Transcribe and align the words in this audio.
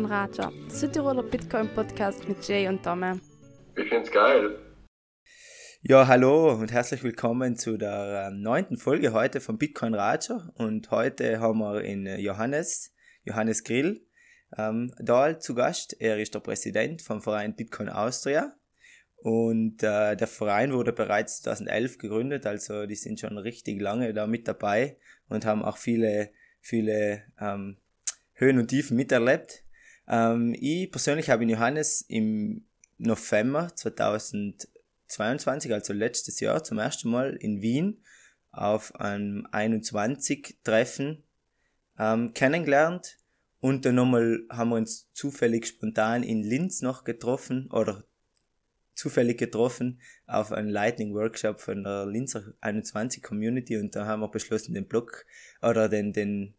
Bitcoin 0.00 0.04
Raja, 0.06 0.50
der 0.50 0.70
Südtiroler 0.70 1.22
Bitcoin 1.22 1.68
Podcast 1.74 2.26
mit 2.26 2.46
Jay 2.48 2.66
und 2.68 2.84
Domme. 2.86 3.20
Ich 3.76 3.88
find's 3.88 4.10
geil. 4.10 4.58
Ja, 5.82 6.06
hallo 6.06 6.52
und 6.54 6.72
herzlich 6.72 7.02
willkommen 7.02 7.56
zu 7.56 7.76
der 7.76 8.30
ähm, 8.30 8.40
neunten 8.40 8.78
Folge 8.78 9.12
heute 9.12 9.40
von 9.40 9.58
Bitcoin 9.58 9.92
Raja. 9.92 10.50
Und 10.54 10.90
heute 10.90 11.40
haben 11.40 11.58
wir 11.58 11.82
in 11.82 12.06
Johannes, 12.18 12.94
Johannes 13.24 13.62
Grill, 13.62 14.00
ähm, 14.56 14.94
da 14.98 15.38
zu 15.38 15.54
Gast. 15.54 15.94
Er 16.00 16.18
ist 16.18 16.34
der 16.34 16.40
Präsident 16.40 17.02
vom 17.02 17.20
Verein 17.20 17.54
Bitcoin 17.54 17.90
Austria. 17.90 18.54
Und 19.16 19.82
äh, 19.82 20.16
der 20.16 20.28
Verein 20.28 20.72
wurde 20.72 20.94
bereits 20.94 21.42
2011 21.42 21.98
gegründet, 21.98 22.46
also 22.46 22.86
die 22.86 22.94
sind 22.94 23.20
schon 23.20 23.36
richtig 23.36 23.78
lange 23.82 24.14
da 24.14 24.26
mit 24.26 24.48
dabei 24.48 24.96
und 25.28 25.44
haben 25.44 25.62
auch 25.62 25.76
viele, 25.76 26.30
viele 26.62 27.24
ähm, 27.38 27.76
Höhen 28.32 28.58
und 28.58 28.68
Tiefen 28.68 28.96
miterlebt. 28.96 29.62
Ähm, 30.10 30.54
ich 30.58 30.90
persönlich 30.90 31.30
habe 31.30 31.44
in 31.44 31.48
Johannes 31.48 32.02
im 32.02 32.66
November 32.98 33.70
2022, 33.74 35.72
also 35.72 35.92
letztes 35.92 36.40
Jahr, 36.40 36.64
zum 36.64 36.78
ersten 36.78 37.08
Mal 37.10 37.36
in 37.36 37.62
Wien 37.62 38.02
auf 38.50 38.94
einem 38.96 39.46
21-Treffen 39.52 41.22
ähm, 41.98 42.34
kennengelernt. 42.34 43.18
Und 43.60 43.84
dann 43.84 43.94
nochmal 43.94 44.40
haben 44.50 44.70
wir 44.70 44.76
uns 44.76 45.12
zufällig 45.12 45.66
spontan 45.66 46.24
in 46.24 46.42
Linz 46.42 46.82
noch 46.82 47.04
getroffen 47.04 47.70
oder 47.70 48.04
zufällig 48.94 49.38
getroffen 49.38 50.00
auf 50.26 50.50
einen 50.52 50.68
Lightning 50.68 51.14
Workshop 51.14 51.60
von 51.60 51.84
der 51.84 52.06
Linzer 52.06 52.52
21 52.60 53.22
Community 53.22 53.76
und 53.78 53.94
da 53.94 54.06
haben 54.06 54.20
wir 54.20 54.28
beschlossen, 54.28 54.74
den 54.74 54.88
Blog 54.88 55.24
oder 55.62 55.88
den, 55.88 56.12
den, 56.12 56.54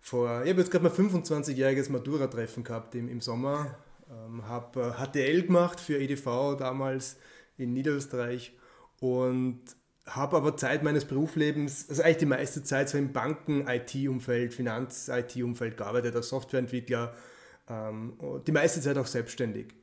vor, 0.01 0.45
ich 0.45 0.51
habe 0.51 0.61
jetzt 0.61 0.71
gerade 0.71 0.85
mal 0.85 0.93
25-jähriges 0.93 1.91
Matura-Treffen 1.91 2.65
gehabt 2.65 2.95
im, 2.95 3.09
im 3.09 3.21
Sommer, 3.21 3.77
ähm, 4.11 4.47
habe 4.49 4.97
HTL 4.99 5.39
äh, 5.39 5.43
gemacht 5.43 5.81
für 5.81 5.99
EDV 5.99 6.57
damals 6.59 7.17
in 7.57 7.73
Niederösterreich 7.73 8.53
und 9.01 9.61
habe 10.07 10.37
aber 10.37 10.57
Zeit 10.57 10.83
meines 10.83 11.05
Berufslebens, 11.05 11.89
also 11.89 12.03
eigentlich 12.03 12.19
die 12.19 12.27
meiste 12.27 12.63
Zeit 12.63 12.89
so 12.89 12.97
im 12.97 13.13
Banken-IT-Umfeld, 13.13 14.55
Finanz-IT-Umfeld 14.55 15.77
gearbeitet, 15.77 16.15
als 16.15 16.29
Softwareentwickler, 16.29 17.15
ähm, 17.69 18.15
die 18.47 18.53
meiste 18.53 18.81
Zeit 18.81 18.97
auch 18.99 19.07
selbstständig. 19.07 19.75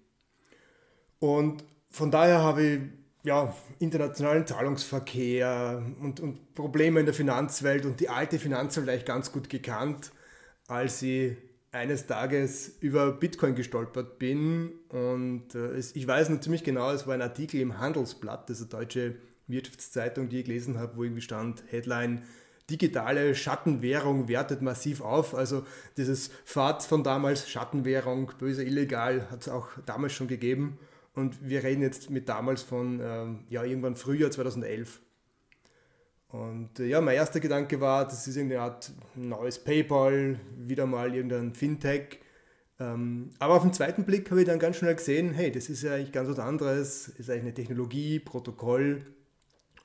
Und 1.19 1.65
von 1.89 2.09
daher 2.09 2.39
habe 2.39 2.63
ich 2.63 2.79
ja, 3.23 3.55
internationalen 3.79 4.45
Zahlungsverkehr 4.45 5.81
und, 6.01 6.19
und 6.19 6.53
Probleme 6.55 6.99
in 6.99 7.05
der 7.05 7.15
Finanzwelt 7.15 7.85
und 7.85 7.99
die 7.99 8.09
alte 8.09 8.37
Finanzwelt 8.37 8.89
eigentlich 8.89 9.05
ganz 9.05 9.31
gut 9.31 9.49
gekannt, 9.49 10.11
als 10.67 11.01
ich 11.01 11.37
eines 11.73 12.05
Tages 12.05 12.77
über 12.79 13.11
Bitcoin 13.11 13.55
gestolpert 13.55 14.19
bin. 14.19 14.71
Und 14.89 15.55
äh, 15.55 15.77
ich 15.77 16.07
weiß 16.07 16.29
noch 16.29 16.39
ziemlich 16.39 16.63
genau, 16.63 16.91
es 16.91 17.07
war 17.07 17.15
ein 17.15 17.21
Artikel 17.21 17.59
im 17.59 17.79
Handelsblatt, 17.79 18.49
das 18.49 18.59
eine 18.59 18.69
deutsche 18.69 19.15
Wirtschaftszeitung, 19.47 20.29
die 20.29 20.39
ich 20.39 20.45
gelesen 20.45 20.79
habe, 20.79 20.95
wo 20.95 21.03
irgendwie 21.03 21.21
stand, 21.21 21.63
Headline, 21.67 22.23
digitale 22.69 23.35
Schattenwährung 23.35 24.27
wertet 24.27 24.61
massiv 24.61 25.01
auf. 25.01 25.35
Also 25.35 25.65
dieses 25.97 26.29
Fahrt 26.45 26.83
von 26.83 27.03
damals, 27.03 27.49
Schattenwährung, 27.49 28.31
böse, 28.39 28.63
illegal, 28.63 29.29
hat 29.29 29.41
es 29.41 29.49
auch 29.49 29.67
damals 29.85 30.13
schon 30.13 30.27
gegeben. 30.27 30.77
Und 31.15 31.47
wir 31.47 31.63
reden 31.63 31.81
jetzt 31.81 32.09
mit 32.09 32.29
damals 32.29 32.63
von, 32.63 32.99
ähm, 33.03 33.39
ja, 33.49 33.63
irgendwann 33.63 33.95
Frühjahr 33.95 34.31
2011. 34.31 35.01
Und 36.33 36.79
äh, 36.79 36.87
ja, 36.87 36.99
mein 36.99 37.15
erster 37.15 37.39
Gedanke 37.39 37.79
war, 37.79 38.05
das 38.05 38.27
ist 38.27 38.35
irgendeine 38.35 38.63
Art 38.63 38.91
neues 39.13 39.63
PayPal, 39.63 40.39
wieder 40.57 40.87
mal 40.87 41.13
irgendein 41.13 41.53
Fintech. 41.53 42.21
Ähm, 42.79 43.29
aber 43.37 43.53
auf 43.53 43.61
den 43.61 43.71
zweiten 43.71 44.03
Blick 44.03 44.31
habe 44.31 44.41
ich 44.41 44.47
dann 44.47 44.57
ganz 44.57 44.77
schnell 44.77 44.95
gesehen, 44.95 45.31
hey, 45.31 45.51
das 45.51 45.69
ist 45.69 45.83
ja 45.83 45.93
eigentlich 45.93 46.11
ganz 46.11 46.27
was 46.27 46.39
anderes, 46.39 47.07
ist 47.07 47.29
eigentlich 47.29 47.43
eine 47.43 47.53
Technologie, 47.53 48.19
Protokoll. 48.19 49.05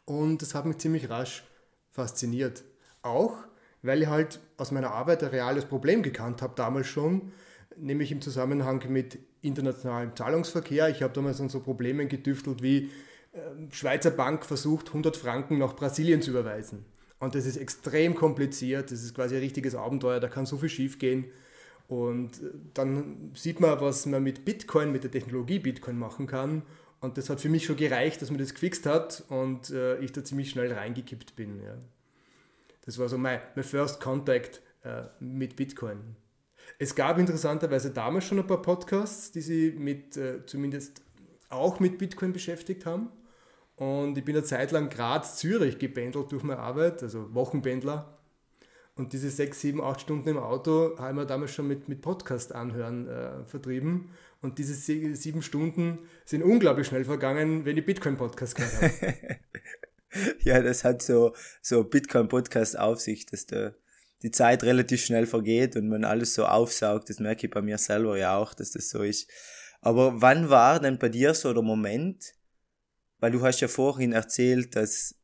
Und 0.06 0.40
das 0.40 0.54
hat 0.54 0.64
mich 0.64 0.78
ziemlich 0.78 1.10
rasch 1.10 1.44
fasziniert. 1.90 2.64
Auch, 3.02 3.36
weil 3.82 4.00
ich 4.00 4.08
halt 4.08 4.40
aus 4.56 4.70
meiner 4.70 4.92
Arbeit 4.92 5.22
ein 5.22 5.28
reales 5.28 5.66
Problem 5.66 6.02
gekannt 6.02 6.40
habe 6.40 6.54
damals 6.56 6.86
schon, 6.86 7.32
nämlich 7.76 8.10
im 8.10 8.22
Zusammenhang 8.22 8.82
mit 8.88 9.18
internationalem 9.42 10.16
Zahlungsverkehr. 10.16 10.88
Ich 10.88 11.02
habe 11.02 11.12
damals 11.12 11.42
an 11.42 11.50
so 11.50 11.60
Problemen 11.60 12.08
getüftelt 12.08 12.62
wie 12.62 12.90
Schweizer 13.70 14.10
Bank 14.10 14.44
versucht 14.44 14.88
100 14.88 15.16
Franken 15.16 15.58
nach 15.58 15.76
Brasilien 15.76 16.22
zu 16.22 16.30
überweisen. 16.30 16.84
Und 17.20 17.34
das 17.34 17.46
ist 17.46 17.56
extrem 17.56 18.14
kompliziert, 18.14 18.90
das 18.90 19.02
ist 19.02 19.14
quasi 19.14 19.36
ein 19.36 19.40
richtiges 19.40 19.74
Abenteuer, 19.74 20.20
da 20.20 20.28
kann 20.28 20.46
so 20.46 20.56
viel 20.56 20.68
schief 20.68 20.98
gehen. 20.98 21.24
Und 21.88 22.42
äh, 22.42 22.50
dann 22.74 23.32
sieht 23.34 23.60
man, 23.60 23.80
was 23.80 24.06
man 24.06 24.22
mit 24.22 24.44
Bitcoin, 24.44 24.92
mit 24.92 25.04
der 25.04 25.10
Technologie 25.10 25.58
Bitcoin 25.58 25.98
machen 25.98 26.26
kann. 26.26 26.62
Und 27.00 27.16
das 27.16 27.30
hat 27.30 27.40
für 27.40 27.48
mich 27.48 27.64
schon 27.64 27.76
gereicht, 27.76 28.20
dass 28.22 28.30
man 28.30 28.38
das 28.38 28.54
gefixt 28.54 28.86
hat 28.86 29.24
und 29.28 29.70
äh, 29.70 29.98
ich 29.98 30.12
da 30.12 30.22
ziemlich 30.22 30.50
schnell 30.50 30.72
reingekippt 30.72 31.36
bin. 31.36 31.62
Ja. 31.62 31.78
Das 32.84 32.98
war 32.98 33.08
so 33.08 33.18
mein, 33.18 33.40
mein 33.54 33.64
First 33.64 34.00
Contact 34.00 34.60
äh, 34.82 35.04
mit 35.20 35.56
Bitcoin. 35.56 36.16
Es 36.78 36.94
gab 36.94 37.18
interessanterweise 37.18 37.90
damals 37.90 38.24
schon 38.24 38.38
ein 38.38 38.46
paar 38.46 38.62
Podcasts, 38.62 39.32
die 39.32 39.40
sich 39.40 39.74
mit, 39.74 40.16
äh, 40.16 40.44
zumindest 40.44 41.02
auch 41.48 41.80
mit 41.80 41.98
Bitcoin 41.98 42.32
beschäftigt 42.32 42.84
haben. 42.84 43.08
Und 43.78 44.18
ich 44.18 44.24
bin 44.24 44.34
eine 44.34 44.44
Zeit 44.44 44.72
lang 44.72 44.90
Graz-Zürich 44.90 45.78
gependelt 45.78 46.32
durch 46.32 46.42
meine 46.42 46.60
Arbeit, 46.60 47.02
also 47.02 47.32
Wochenpendler. 47.32 48.18
Und 48.96 49.12
diese 49.12 49.30
sechs, 49.30 49.60
sieben, 49.60 49.80
acht 49.80 50.00
Stunden 50.00 50.28
im 50.28 50.38
Auto 50.38 50.98
haben 50.98 51.16
wir 51.16 51.24
damals 51.24 51.52
schon 51.52 51.68
mit, 51.68 51.88
mit 51.88 52.00
Podcast 52.00 52.52
anhören 52.52 53.06
äh, 53.06 53.44
vertrieben. 53.44 54.10
Und 54.42 54.58
diese 54.58 54.74
sieben 54.74 55.42
Stunden 55.42 55.98
sind 56.24 56.42
unglaublich 56.42 56.88
schnell 56.88 57.04
vergangen, 57.04 57.64
wenn 57.64 57.76
ich 57.76 57.86
Bitcoin-Podcast 57.86 58.56
gehört 58.56 58.74
habe. 58.82 59.14
ja, 60.40 60.60
das 60.60 60.82
hat 60.82 61.00
so, 61.00 61.34
so 61.62 61.84
Bitcoin-Podcast 61.84 62.76
auf 62.76 63.00
sich, 63.00 63.26
dass 63.26 63.46
der 63.46 63.74
die 64.22 64.32
Zeit 64.32 64.64
relativ 64.64 65.04
schnell 65.04 65.26
vergeht 65.26 65.76
und 65.76 65.88
man 65.88 66.02
alles 66.02 66.34
so 66.34 66.44
aufsaugt. 66.44 67.08
Das 67.08 67.20
merke 67.20 67.46
ich 67.46 67.52
bei 67.52 67.62
mir 67.62 67.78
selber 67.78 68.18
ja 68.18 68.36
auch, 68.36 68.52
dass 68.54 68.72
das 68.72 68.90
so 68.90 69.04
ist. 69.04 69.30
Aber 69.80 70.20
wann 70.20 70.50
war 70.50 70.80
denn 70.80 70.98
bei 70.98 71.08
dir 71.08 71.34
so 71.34 71.52
der 71.52 71.62
Moment, 71.62 72.34
weil 73.20 73.32
du 73.32 73.42
hast 73.42 73.60
ja 73.60 73.68
vorhin 73.68 74.12
erzählt, 74.12 74.76
dass 74.76 75.14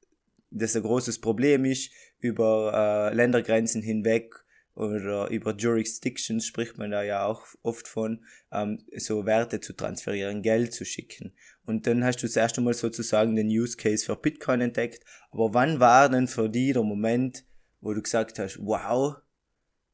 das 0.50 0.76
ein 0.76 0.82
großes 0.82 1.20
Problem 1.20 1.64
ist, 1.64 1.90
über 2.18 3.10
äh, 3.12 3.14
Ländergrenzen 3.14 3.82
hinweg 3.82 4.44
oder 4.74 5.28
über 5.30 5.54
Jurisdictions 5.54 6.46
spricht 6.46 6.78
man 6.78 6.90
da 6.90 7.02
ja 7.02 7.26
auch 7.26 7.46
oft 7.62 7.86
von, 7.86 8.24
ähm, 8.50 8.78
so 8.96 9.24
Werte 9.24 9.60
zu 9.60 9.72
transferieren, 9.72 10.42
Geld 10.42 10.72
zu 10.72 10.84
schicken. 10.84 11.32
Und 11.64 11.86
dann 11.86 12.04
hast 12.04 12.22
du 12.22 12.26
das 12.26 12.36
erste 12.36 12.60
Mal 12.60 12.74
sozusagen 12.74 13.36
den 13.36 13.48
Use 13.48 13.76
Case 13.76 14.04
für 14.04 14.16
Bitcoin 14.16 14.60
entdeckt. 14.60 15.04
Aber 15.30 15.54
wann 15.54 15.78
war 15.78 16.08
denn 16.08 16.26
für 16.26 16.48
dich 16.48 16.72
der 16.72 16.82
Moment, 16.82 17.44
wo 17.80 17.92
du 17.92 18.02
gesagt 18.02 18.38
hast, 18.38 18.58
wow, 18.60 19.16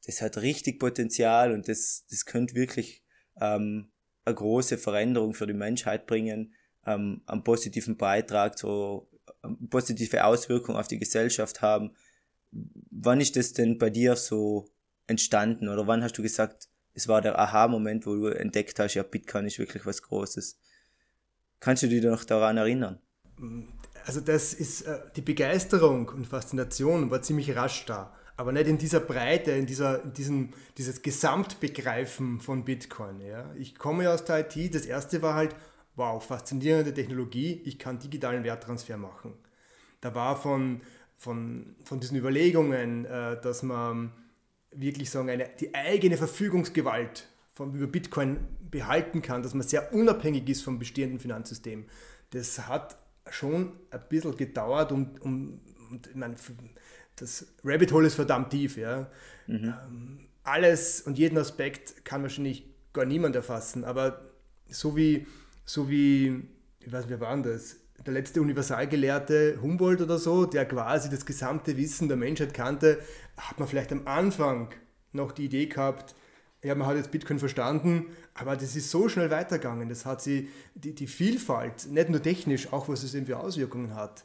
das 0.06 0.22
hat 0.22 0.38
richtig 0.38 0.78
Potenzial 0.78 1.52
und 1.52 1.68
das, 1.68 2.06
das 2.08 2.24
könnte 2.24 2.54
wirklich 2.54 3.04
ähm, 3.38 3.90
eine 4.24 4.34
große 4.34 4.78
Veränderung 4.78 5.34
für 5.34 5.46
die 5.46 5.52
Menschheit 5.52 6.06
bringen, 6.06 6.54
ähm, 6.94 7.22
einen 7.26 7.44
positiven 7.44 7.96
Beitrag, 7.96 8.58
so 8.58 9.08
eine 9.42 9.56
positive 9.68 10.24
Auswirkung 10.24 10.76
auf 10.76 10.88
die 10.88 10.98
Gesellschaft 10.98 11.62
haben. 11.62 11.92
Wann 12.52 13.20
ist 13.20 13.36
das 13.36 13.52
denn 13.52 13.78
bei 13.78 13.90
dir 13.90 14.16
so 14.16 14.68
entstanden 15.06 15.68
oder 15.68 15.86
wann 15.86 16.02
hast 16.02 16.18
du 16.18 16.22
gesagt, 16.22 16.68
es 16.94 17.08
war 17.08 17.20
der 17.22 17.38
Aha-Moment, 17.38 18.06
wo 18.06 18.14
du 18.14 18.26
entdeckt 18.26 18.78
hast, 18.78 18.94
ja, 18.94 19.02
Bitcoin 19.02 19.46
ist 19.46 19.58
wirklich 19.58 19.86
was 19.86 20.02
Großes? 20.02 20.58
Kannst 21.60 21.82
du 21.82 21.88
dich 21.88 22.02
noch 22.02 22.24
daran 22.24 22.56
erinnern? 22.56 23.00
also 24.04 24.20
das 24.20 24.54
ist 24.54 24.82
äh, 24.82 24.98
die 25.16 25.20
Begeisterung 25.20 26.08
und 26.08 26.26
Faszination 26.26 27.10
war 27.10 27.22
ziemlich 27.22 27.54
rasch 27.56 27.84
da. 27.86 28.14
Aber 28.36 28.52
nicht 28.52 28.68
in 28.68 28.78
dieser 28.78 29.00
Breite, 29.00 29.50
in, 29.50 29.66
dieser, 29.66 30.02
in 30.02 30.14
diesem, 30.14 30.54
dieses 30.78 31.02
Gesamtbegreifen 31.02 32.40
von 32.40 32.64
Bitcoin. 32.64 33.20
Ja. 33.20 33.52
Ich 33.54 33.76
komme 33.76 34.04
ja 34.04 34.14
aus 34.14 34.24
der 34.24 34.40
IT, 34.40 34.74
das 34.74 34.86
erste 34.86 35.20
war 35.20 35.34
halt, 35.34 35.54
wow, 35.96 36.24
faszinierende 36.24 36.94
Technologie, 36.94 37.60
ich 37.64 37.78
kann 37.78 37.98
digitalen 37.98 38.44
Werttransfer 38.44 38.96
machen. 38.96 39.34
Da 40.00 40.14
war 40.14 40.36
von, 40.36 40.80
von, 41.16 41.76
von 41.84 42.00
diesen 42.00 42.16
Überlegungen, 42.16 43.04
äh, 43.04 43.40
dass 43.40 43.62
man 43.62 44.12
wirklich 44.72 45.10
sagen, 45.10 45.28
eine, 45.30 45.50
die 45.58 45.74
eigene 45.74 46.16
Verfügungsgewalt 46.16 47.28
von, 47.52 47.74
über 47.74 47.86
Bitcoin 47.86 48.38
behalten 48.70 49.20
kann, 49.20 49.42
dass 49.42 49.54
man 49.54 49.66
sehr 49.66 49.92
unabhängig 49.92 50.48
ist 50.48 50.62
vom 50.62 50.78
bestehenden 50.78 51.18
Finanzsystem. 51.18 51.86
Das 52.30 52.66
hat 52.68 52.96
schon 53.28 53.72
ein 53.90 54.00
bisschen 54.08 54.36
gedauert 54.36 54.92
und, 54.92 55.20
um, 55.20 55.60
und 55.90 56.06
ich 56.06 56.14
meine, 56.14 56.36
das 57.16 57.46
Rabbit 57.64 57.92
Hole 57.92 58.06
ist 58.06 58.14
verdammt 58.14 58.50
tief. 58.50 58.76
Ja. 58.76 59.10
Mhm. 59.46 59.74
Ähm, 59.88 60.28
alles 60.42 61.02
und 61.02 61.18
jeden 61.18 61.36
Aspekt 61.38 62.04
kann 62.04 62.22
wahrscheinlich 62.22 62.64
gar 62.92 63.04
niemand 63.04 63.36
erfassen, 63.36 63.84
aber 63.84 64.30
so 64.68 64.96
wie, 64.96 65.26
so 65.70 65.88
wie, 65.88 66.42
ich 66.80 66.92
weiß 66.92 67.02
nicht, 67.06 67.10
wer 67.10 67.20
war 67.20 67.36
das? 67.36 67.76
Der 68.04 68.12
letzte 68.12 68.40
Universalgelehrte 68.40 69.58
Humboldt 69.62 70.00
oder 70.00 70.18
so, 70.18 70.44
der 70.44 70.64
quasi 70.64 71.08
das 71.08 71.24
gesamte 71.24 71.76
Wissen 71.76 72.08
der 72.08 72.16
Menschheit 72.16 72.54
kannte, 72.54 72.98
hat 73.36 73.60
man 73.60 73.68
vielleicht 73.68 73.92
am 73.92 74.06
Anfang 74.06 74.70
noch 75.12 75.30
die 75.30 75.44
Idee 75.44 75.66
gehabt, 75.66 76.16
ja, 76.62 76.74
man 76.74 76.88
hat 76.88 76.96
jetzt 76.96 77.12
Bitcoin 77.12 77.38
verstanden, 77.38 78.06
aber 78.34 78.56
das 78.56 78.74
ist 78.74 78.90
so 78.90 79.08
schnell 79.08 79.30
weitergegangen. 79.30 79.88
Das 79.88 80.04
hat 80.04 80.20
sie, 80.20 80.50
die, 80.74 80.94
die 80.94 81.06
Vielfalt, 81.06 81.86
nicht 81.90 82.10
nur 82.10 82.20
technisch, 82.20 82.72
auch 82.72 82.88
was 82.88 83.02
es 83.02 83.14
eben 83.14 83.26
für 83.26 83.38
Auswirkungen 83.38 83.94
hat, 83.94 84.24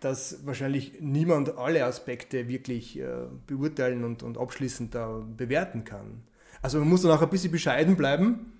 dass 0.00 0.44
wahrscheinlich 0.44 1.00
niemand 1.00 1.56
alle 1.56 1.84
Aspekte 1.84 2.48
wirklich 2.48 2.98
äh, 2.98 3.26
beurteilen 3.46 4.04
und, 4.04 4.22
und 4.22 4.36
abschließend 4.36 4.94
da 4.94 5.24
bewerten 5.36 5.84
kann. 5.84 6.24
Also 6.60 6.78
man 6.80 6.88
muss 6.88 7.02
dann 7.02 7.12
auch 7.12 7.22
ein 7.22 7.30
bisschen 7.30 7.52
bescheiden 7.52 7.96
bleiben, 7.96 8.52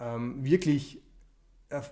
ähm, 0.00 0.44
wirklich 0.44 1.02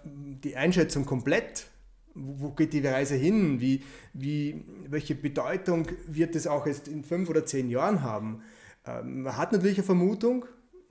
die 0.05 0.56
Einschätzung 0.56 1.05
komplett 1.05 1.70
wo 2.17 2.50
geht 2.50 2.73
die 2.73 2.87
Reise 2.87 3.14
hin? 3.14 3.61
Wie, 3.61 3.84
wie, 4.12 4.64
welche 4.88 5.14
Bedeutung 5.14 5.88
wird 6.06 6.34
es 6.34 6.46
auch 6.46 6.67
jetzt 6.67 6.88
in 6.88 7.05
fünf 7.05 7.28
oder 7.28 7.44
zehn 7.44 7.69
Jahren 7.69 8.02
haben? 8.02 8.43
Ähm, 8.87 9.23
man 9.23 9.37
hat 9.37 9.52
natürlich 9.52 9.78
eine 9.78 9.84
Vermutung 9.84 10.46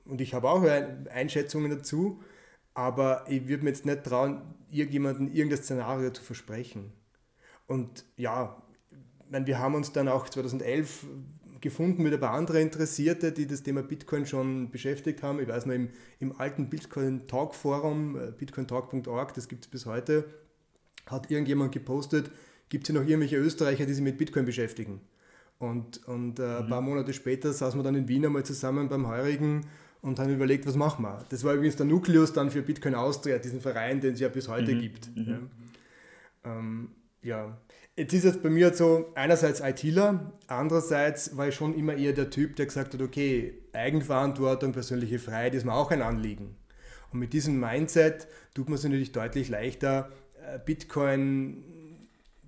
und 0.06 0.22
ich 0.22 0.34
habe 0.34 0.50
auch 0.50 0.64
Einschätzungen 1.12 1.72
dazu, 1.72 2.22
aber 2.74 3.26
ich 3.28 3.48
würde 3.48 3.64
mir 3.64 3.72
jetzt 3.72 3.86
nicht 3.86 4.04
trauen, 4.04 4.42
irgendjemandem 4.70 5.28
irgendein 5.28 5.64
Szenario 5.64 6.12
zu 6.12 6.22
versprechen. 6.22 6.94
Und 7.68 8.06
ja, 8.18 8.62
wir 9.30 9.60
haben 9.60 9.74
uns 9.74 9.92
dann 9.92 10.08
auch 10.08 10.30
2011 10.30 11.08
gefunden 11.66 12.04
mit 12.04 12.14
ein 12.14 12.20
paar 12.20 12.34
anderen 12.34 12.62
Interessierte, 12.62 13.32
die 13.32 13.48
das 13.48 13.64
Thema 13.64 13.82
Bitcoin 13.82 14.28
schon 14.28 14.70
beschäftigt 14.70 15.24
haben. 15.24 15.40
Ich 15.42 15.48
weiß 15.48 15.66
noch, 15.66 15.74
im, 15.74 15.90
im 16.20 16.40
alten 16.40 16.70
Bitcoin 16.70 17.28
Talk 17.28 17.56
Forum, 17.56 18.16
äh, 18.16 18.32
bitcointalk.org, 18.32 19.34
das 19.34 19.48
gibt 19.48 19.66
es 19.66 19.72
bis 19.72 19.88
heute, 19.88 20.26
hat 21.08 21.32
irgendjemand 21.32 21.72
gepostet, 21.72 22.30
gibt 22.70 22.84
es 22.84 22.92
hier 22.92 23.02
noch 23.02 23.08
irgendwelche 23.08 23.38
Österreicher, 23.38 23.88
die 23.88 23.94
sich 23.94 24.04
mit 24.04 24.20
Bitcoin 24.20 24.46
beschäftigen. 24.46 25.02
Und, 25.58 26.06
und 26.08 26.40
äh, 26.40 26.44
mhm. 26.44 26.56
ein 26.58 26.68
paar 26.68 26.82
Monate 26.82 27.14
später 27.14 27.52
saßen 27.52 27.80
wir 27.80 27.84
dann 27.84 27.96
in 27.96 28.08
Wien 28.08 28.26
einmal 28.26 28.46
zusammen 28.46 28.88
beim 28.88 29.08
Heurigen 29.08 29.66
und 30.04 30.20
haben 30.20 30.32
überlegt, 30.32 30.68
was 30.68 30.76
machen 30.76 31.04
wir. 31.04 31.26
Das 31.30 31.44
war 31.44 31.56
übrigens 31.56 31.78
der 31.78 31.88
Nukleus 31.88 32.32
dann 32.32 32.52
für 32.52 32.62
Bitcoin 32.62 32.94
Austria, 32.94 33.40
diesen 33.40 33.60
Verein, 33.60 34.02
den 34.02 34.14
es 34.14 34.20
ja 34.20 34.30
bis 34.30 34.48
heute 34.48 34.76
mhm. 34.76 34.80
gibt. 34.82 35.16
Mhm. 35.16 35.28
Ja. 35.28 35.40
Ähm, 36.52 36.90
ja. 37.26 37.58
Jetzt 37.98 38.14
ist 38.14 38.26
es 38.26 38.42
bei 38.42 38.50
mir 38.50 38.74
so, 38.74 39.12
einerseits 39.16 39.62
ITler, 39.62 40.34
andererseits 40.48 41.38
war 41.38 41.48
ich 41.48 41.56
schon 41.56 41.74
immer 41.76 41.96
eher 41.96 42.14
der 42.14 42.30
Typ, 42.30 42.56
der 42.58 42.66
gesagt 42.66 42.94
hat, 42.94 43.02
okay, 43.02 43.54
Eigenverantwortung, 43.74 44.74
persönliche 44.74 45.18
Freiheit 45.18 45.56
ist 45.56 45.66
mir 45.66 45.74
auch 45.74 45.92
ein 45.92 46.02
Anliegen. 46.02 46.56
Und 47.12 47.20
mit 47.20 47.34
diesem 47.34 47.60
Mindset 47.60 48.28
tut 48.54 48.68
man 48.68 48.76
es 48.76 48.84
natürlich 48.84 49.12
deutlich 49.12 49.50
leichter, 49.50 50.12
äh, 50.46 50.60
Bitcoin 50.60 51.64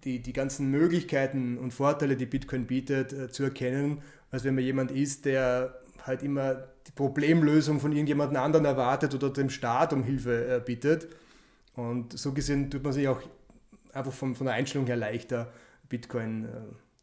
die, 0.03 0.21
die 0.21 0.33
ganzen 0.33 0.69
Möglichkeiten 0.69 1.57
und 1.57 1.73
Vorteile, 1.73 2.15
die 2.15 2.25
Bitcoin 2.25 2.67
bietet, 2.67 3.13
äh, 3.13 3.29
zu 3.29 3.43
erkennen, 3.43 4.01
als 4.31 4.43
wenn 4.43 4.55
man 4.55 4.63
jemand 4.63 4.91
ist, 4.91 5.25
der 5.25 5.79
halt 6.03 6.23
immer 6.23 6.55
die 6.87 6.91
Problemlösung 6.91 7.79
von 7.79 7.91
irgendjemand 7.91 8.35
anderen 8.35 8.65
erwartet 8.65 9.15
oder 9.15 9.29
dem 9.29 9.49
Staat 9.49 9.93
um 9.93 10.03
Hilfe 10.03 10.47
äh, 10.47 10.61
bittet. 10.63 11.07
Und 11.75 12.17
so 12.17 12.33
gesehen 12.33 12.69
tut 12.69 12.83
man 12.83 12.93
sich 12.93 13.07
auch 13.07 13.21
einfach 13.97 14.13
von, 14.13 14.35
von 14.35 14.45
der 14.45 14.55
Einstellung 14.55 14.87
her 14.87 14.95
leichter, 14.95 15.51
Bitcoin 15.89 16.45
äh, 16.45 16.49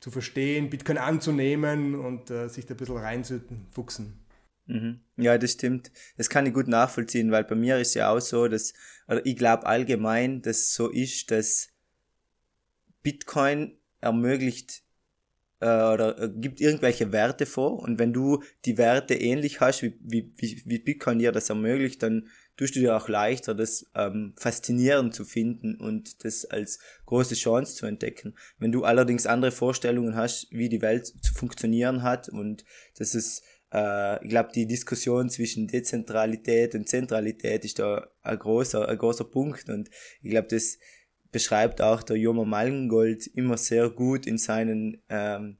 zu 0.00 0.10
verstehen, 0.10 0.70
Bitcoin 0.70 0.98
anzunehmen 0.98 1.94
und 1.94 2.30
äh, 2.30 2.48
sich 2.48 2.66
da 2.66 2.74
ein 2.74 2.76
bisschen 2.76 2.96
reinzufuchsen. 2.96 4.24
Mhm. 4.66 5.00
Ja, 5.16 5.36
das 5.38 5.52
stimmt. 5.52 5.92
Das 6.16 6.30
kann 6.30 6.46
ich 6.46 6.54
gut 6.54 6.68
nachvollziehen, 6.68 7.30
weil 7.30 7.44
bei 7.44 7.54
mir 7.54 7.78
ist 7.78 7.94
ja 7.94 8.10
auch 8.10 8.20
so, 8.20 8.48
dass, 8.48 8.72
oder 9.08 9.24
ich 9.24 9.36
glaube 9.36 9.66
allgemein, 9.66 10.42
dass 10.42 10.74
so 10.74 10.88
ist, 10.90 11.30
dass 11.30 11.68
Bitcoin 13.02 13.76
ermöglicht 14.00 14.82
äh, 15.60 15.66
oder 15.66 16.18
äh, 16.18 16.30
gibt 16.34 16.60
irgendwelche 16.60 17.12
Werte 17.12 17.46
vor 17.46 17.78
und 17.80 17.98
wenn 17.98 18.12
du 18.12 18.42
die 18.64 18.78
Werte 18.78 19.14
ähnlich 19.14 19.60
hast, 19.60 19.82
wie, 19.82 19.98
wie, 20.00 20.62
wie 20.64 20.78
Bitcoin 20.78 21.18
dir 21.18 21.32
das 21.32 21.50
ermöglicht, 21.50 22.02
dann 22.02 22.28
tust 22.56 22.76
du 22.76 22.80
dir 22.80 22.96
auch 22.96 23.08
leichter, 23.08 23.54
das 23.54 23.90
ähm, 23.94 24.34
faszinierend 24.36 25.14
zu 25.14 25.24
finden 25.24 25.76
und 25.76 26.24
das 26.24 26.44
als 26.44 26.78
große 27.06 27.34
Chance 27.34 27.74
zu 27.74 27.86
entdecken. 27.86 28.34
Wenn 28.58 28.72
du 28.72 28.84
allerdings 28.84 29.26
andere 29.26 29.52
Vorstellungen 29.52 30.16
hast, 30.16 30.46
wie 30.50 30.68
die 30.68 30.82
Welt 30.82 31.06
zu 31.06 31.34
funktionieren 31.34 32.02
hat 32.02 32.28
und 32.28 32.64
das 32.96 33.14
ist 33.14 33.42
äh, 33.74 34.22
ich 34.22 34.30
glaube, 34.30 34.50
die 34.54 34.66
Diskussion 34.66 35.28
zwischen 35.28 35.66
Dezentralität 35.66 36.74
und 36.74 36.88
Zentralität 36.88 37.64
ist 37.64 37.78
da 37.78 38.08
ein 38.22 38.38
großer, 38.38 38.88
ein 38.88 38.98
großer 38.98 39.24
Punkt 39.24 39.68
und 39.68 39.90
ich 40.22 40.30
glaube, 40.30 40.48
das 40.48 40.78
beschreibt 41.32 41.82
auch 41.82 42.04
der 42.04 42.16
Joma 42.16 42.44
Malmgold 42.44 43.26
immer 43.26 43.56
sehr 43.56 43.90
gut 43.90 44.26
in 44.26 44.38
seinen, 44.38 45.02
ähm, 45.08 45.58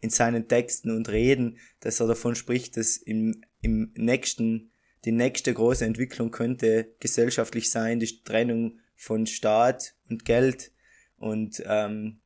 in 0.00 0.10
seinen 0.10 0.46
Texten 0.48 0.90
und 0.90 1.08
Reden, 1.08 1.56
dass 1.80 2.00
er 2.00 2.06
davon 2.06 2.34
spricht, 2.34 2.76
dass 2.76 2.98
im, 2.98 3.42
im 3.62 3.90
nächsten, 3.96 4.70
die 5.04 5.12
nächste 5.12 5.52
große 5.52 5.84
Entwicklung 5.84 6.30
könnte 6.30 6.88
gesellschaftlich 7.00 7.70
sein, 7.70 8.00
die 8.00 8.22
Trennung 8.22 8.80
von 8.96 9.26
Staat 9.26 9.94
und 10.08 10.24
Geld. 10.24 10.72
Und 11.16 11.62
ähm, 11.66 12.20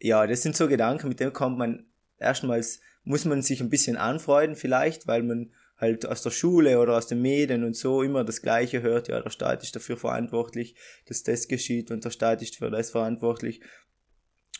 ja, 0.00 0.26
das 0.26 0.42
sind 0.42 0.56
so 0.56 0.68
Gedanken, 0.68 1.08
mit 1.08 1.20
denen 1.20 1.32
kommt 1.32 1.58
man 1.58 1.86
erstmals, 2.18 2.80
muss 3.04 3.24
man 3.24 3.42
sich 3.42 3.60
ein 3.60 3.70
bisschen 3.70 3.96
anfreunden 3.96 4.56
vielleicht, 4.56 5.06
weil 5.06 5.22
man 5.22 5.52
halt 5.76 6.06
aus 6.06 6.22
der 6.22 6.30
Schule 6.30 6.80
oder 6.80 6.96
aus 6.96 7.06
den 7.06 7.22
Medien 7.22 7.62
und 7.62 7.76
so 7.76 8.02
immer 8.02 8.24
das 8.24 8.42
Gleiche 8.42 8.82
hört, 8.82 9.08
ja, 9.08 9.20
der 9.20 9.30
Staat 9.30 9.62
ist 9.62 9.76
dafür 9.76 9.96
verantwortlich, 9.96 10.74
dass 11.06 11.22
das 11.22 11.46
geschieht 11.46 11.90
und 11.90 12.04
der 12.04 12.10
Staat 12.10 12.42
ist 12.42 12.56
für 12.56 12.70
das 12.70 12.90
verantwortlich. 12.90 13.60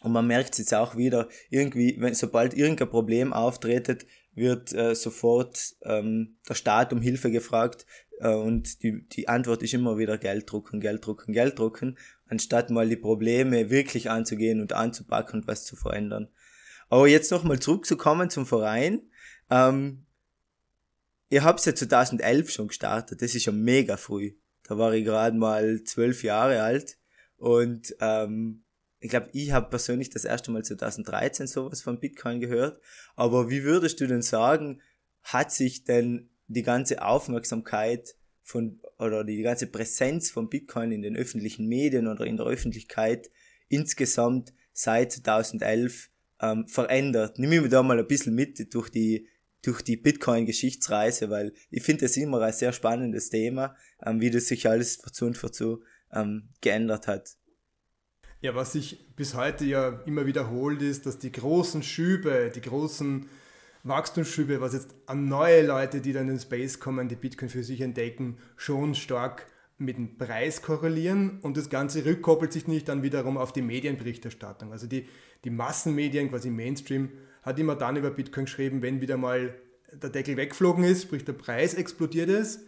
Und 0.00 0.12
man 0.12 0.28
merkt 0.28 0.52
es 0.52 0.58
jetzt 0.58 0.74
auch 0.74 0.96
wieder, 0.96 1.28
irgendwie, 1.50 1.96
wenn 1.98 2.14
sobald 2.14 2.54
irgendein 2.54 2.88
Problem 2.88 3.32
auftretet, 3.32 4.06
wird 4.38 4.72
äh, 4.72 4.94
sofort 4.94 5.74
ähm, 5.82 6.36
der 6.48 6.54
Staat 6.54 6.92
um 6.92 7.00
Hilfe 7.00 7.30
gefragt 7.30 7.86
äh, 8.20 8.28
und 8.28 8.82
die, 8.82 9.06
die 9.08 9.28
Antwort 9.28 9.62
ist 9.62 9.74
immer 9.74 9.98
wieder 9.98 10.18
Geld 10.18 10.50
drucken, 10.50 10.80
Geld 10.80 11.06
drucken, 11.06 11.32
Geld 11.32 11.58
drucken, 11.58 11.98
anstatt 12.28 12.70
mal 12.70 12.88
die 12.88 12.96
Probleme 12.96 13.70
wirklich 13.70 14.10
anzugehen 14.10 14.60
und 14.60 14.72
anzupacken 14.72 15.40
und 15.40 15.46
was 15.46 15.64
zu 15.64 15.76
verändern. 15.76 16.28
Aber 16.88 17.06
jetzt 17.06 17.30
nochmal 17.30 17.60
zurückzukommen 17.60 18.30
zum 18.30 18.46
Verein. 18.46 19.02
Ähm, 19.50 20.06
Ihr 21.30 21.44
habt 21.44 21.64
ja 21.66 21.74
2011 21.74 22.50
schon 22.50 22.68
gestartet, 22.68 23.20
das 23.20 23.34
ist 23.34 23.44
ja 23.44 23.52
mega 23.52 23.96
früh. 23.96 24.32
Da 24.66 24.78
war 24.78 24.94
ich 24.94 25.04
gerade 25.04 25.36
mal 25.36 25.82
zwölf 25.84 26.22
Jahre 26.22 26.62
alt 26.62 26.98
und 27.36 27.94
ähm, 28.00 28.64
ich 29.00 29.10
glaube, 29.10 29.28
ich 29.32 29.52
habe 29.52 29.70
persönlich 29.70 30.10
das 30.10 30.24
erste 30.24 30.50
Mal 30.50 30.64
2013 30.64 31.46
sowas 31.46 31.82
von 31.82 32.00
Bitcoin 32.00 32.40
gehört. 32.40 32.80
Aber 33.14 33.48
wie 33.48 33.62
würdest 33.62 34.00
du 34.00 34.06
denn 34.06 34.22
sagen, 34.22 34.80
hat 35.22 35.52
sich 35.52 35.84
denn 35.84 36.30
die 36.48 36.62
ganze 36.62 37.02
Aufmerksamkeit 37.02 38.16
von 38.42 38.80
oder 38.98 39.24
die 39.24 39.42
ganze 39.42 39.66
Präsenz 39.66 40.30
von 40.30 40.48
Bitcoin 40.48 40.90
in 40.90 41.02
den 41.02 41.16
öffentlichen 41.16 41.68
Medien 41.68 42.08
oder 42.08 42.24
in 42.24 42.36
der 42.36 42.46
Öffentlichkeit 42.46 43.30
insgesamt 43.68 44.52
seit 44.72 45.12
2011 45.12 46.10
ähm, 46.40 46.66
verändert? 46.66 47.38
Nimm 47.38 47.50
mich 47.50 47.68
da 47.68 47.82
mal 47.82 47.98
ein 47.98 48.06
bisschen 48.06 48.34
mit 48.34 48.74
durch 48.74 48.88
die 48.88 49.28
durch 49.62 49.82
die 49.82 49.96
Bitcoin-Geschichtsreise, 49.96 51.30
weil 51.30 51.52
ich 51.70 51.82
finde 51.82 52.02
das 52.02 52.16
immer 52.16 52.40
ein 52.40 52.52
sehr 52.52 52.72
spannendes 52.72 53.28
Thema, 53.28 53.76
ähm, 54.04 54.20
wie 54.20 54.30
das 54.30 54.46
sich 54.46 54.68
alles 54.68 54.96
von 54.96 55.12
zu 55.12 55.26
und 55.26 55.36
von 55.36 55.52
zu 55.52 55.82
ähm, 56.12 56.48
geändert 56.60 57.06
hat. 57.08 57.36
Ja, 58.40 58.54
was 58.54 58.72
sich 58.72 59.14
bis 59.16 59.34
heute 59.34 59.64
ja 59.64 60.00
immer 60.06 60.26
wiederholt 60.26 60.80
ist, 60.80 61.06
dass 61.06 61.18
die 61.18 61.32
großen 61.32 61.82
Schübe, 61.82 62.52
die 62.54 62.60
großen 62.60 63.28
Wachstumsschübe, 63.82 64.60
was 64.60 64.74
jetzt 64.74 64.94
an 65.06 65.28
neue 65.28 65.66
Leute, 65.66 66.00
die 66.00 66.12
dann 66.12 66.28
in 66.28 66.34
den 66.34 66.40
Space 66.40 66.78
kommen, 66.78 67.08
die 67.08 67.16
Bitcoin 67.16 67.48
für 67.48 67.64
sich 67.64 67.80
entdecken, 67.80 68.38
schon 68.56 68.94
stark 68.94 69.46
mit 69.76 69.96
dem 69.96 70.18
Preis 70.18 70.62
korrelieren 70.62 71.38
und 71.40 71.56
das 71.56 71.68
Ganze 71.68 72.04
rückkoppelt 72.04 72.52
sich 72.52 72.68
nicht 72.68 72.88
dann 72.88 73.02
wiederum 73.02 73.36
auf 73.36 73.52
die 73.52 73.62
Medienberichterstattung. 73.62 74.72
Also 74.72 74.86
die, 74.86 75.08
die 75.44 75.50
Massenmedien, 75.50 76.30
quasi 76.30 76.50
Mainstream, 76.50 77.10
hat 77.42 77.58
immer 77.58 77.76
dann 77.76 77.96
über 77.96 78.10
Bitcoin 78.10 78.44
geschrieben, 78.44 78.82
wenn 78.82 79.00
wieder 79.00 79.16
mal 79.16 79.54
der 79.92 80.10
Deckel 80.10 80.36
weggeflogen 80.36 80.84
ist, 80.84 81.02
sprich 81.02 81.24
der 81.24 81.32
Preis 81.32 81.74
explodiert 81.74 82.28
ist. 82.28 82.60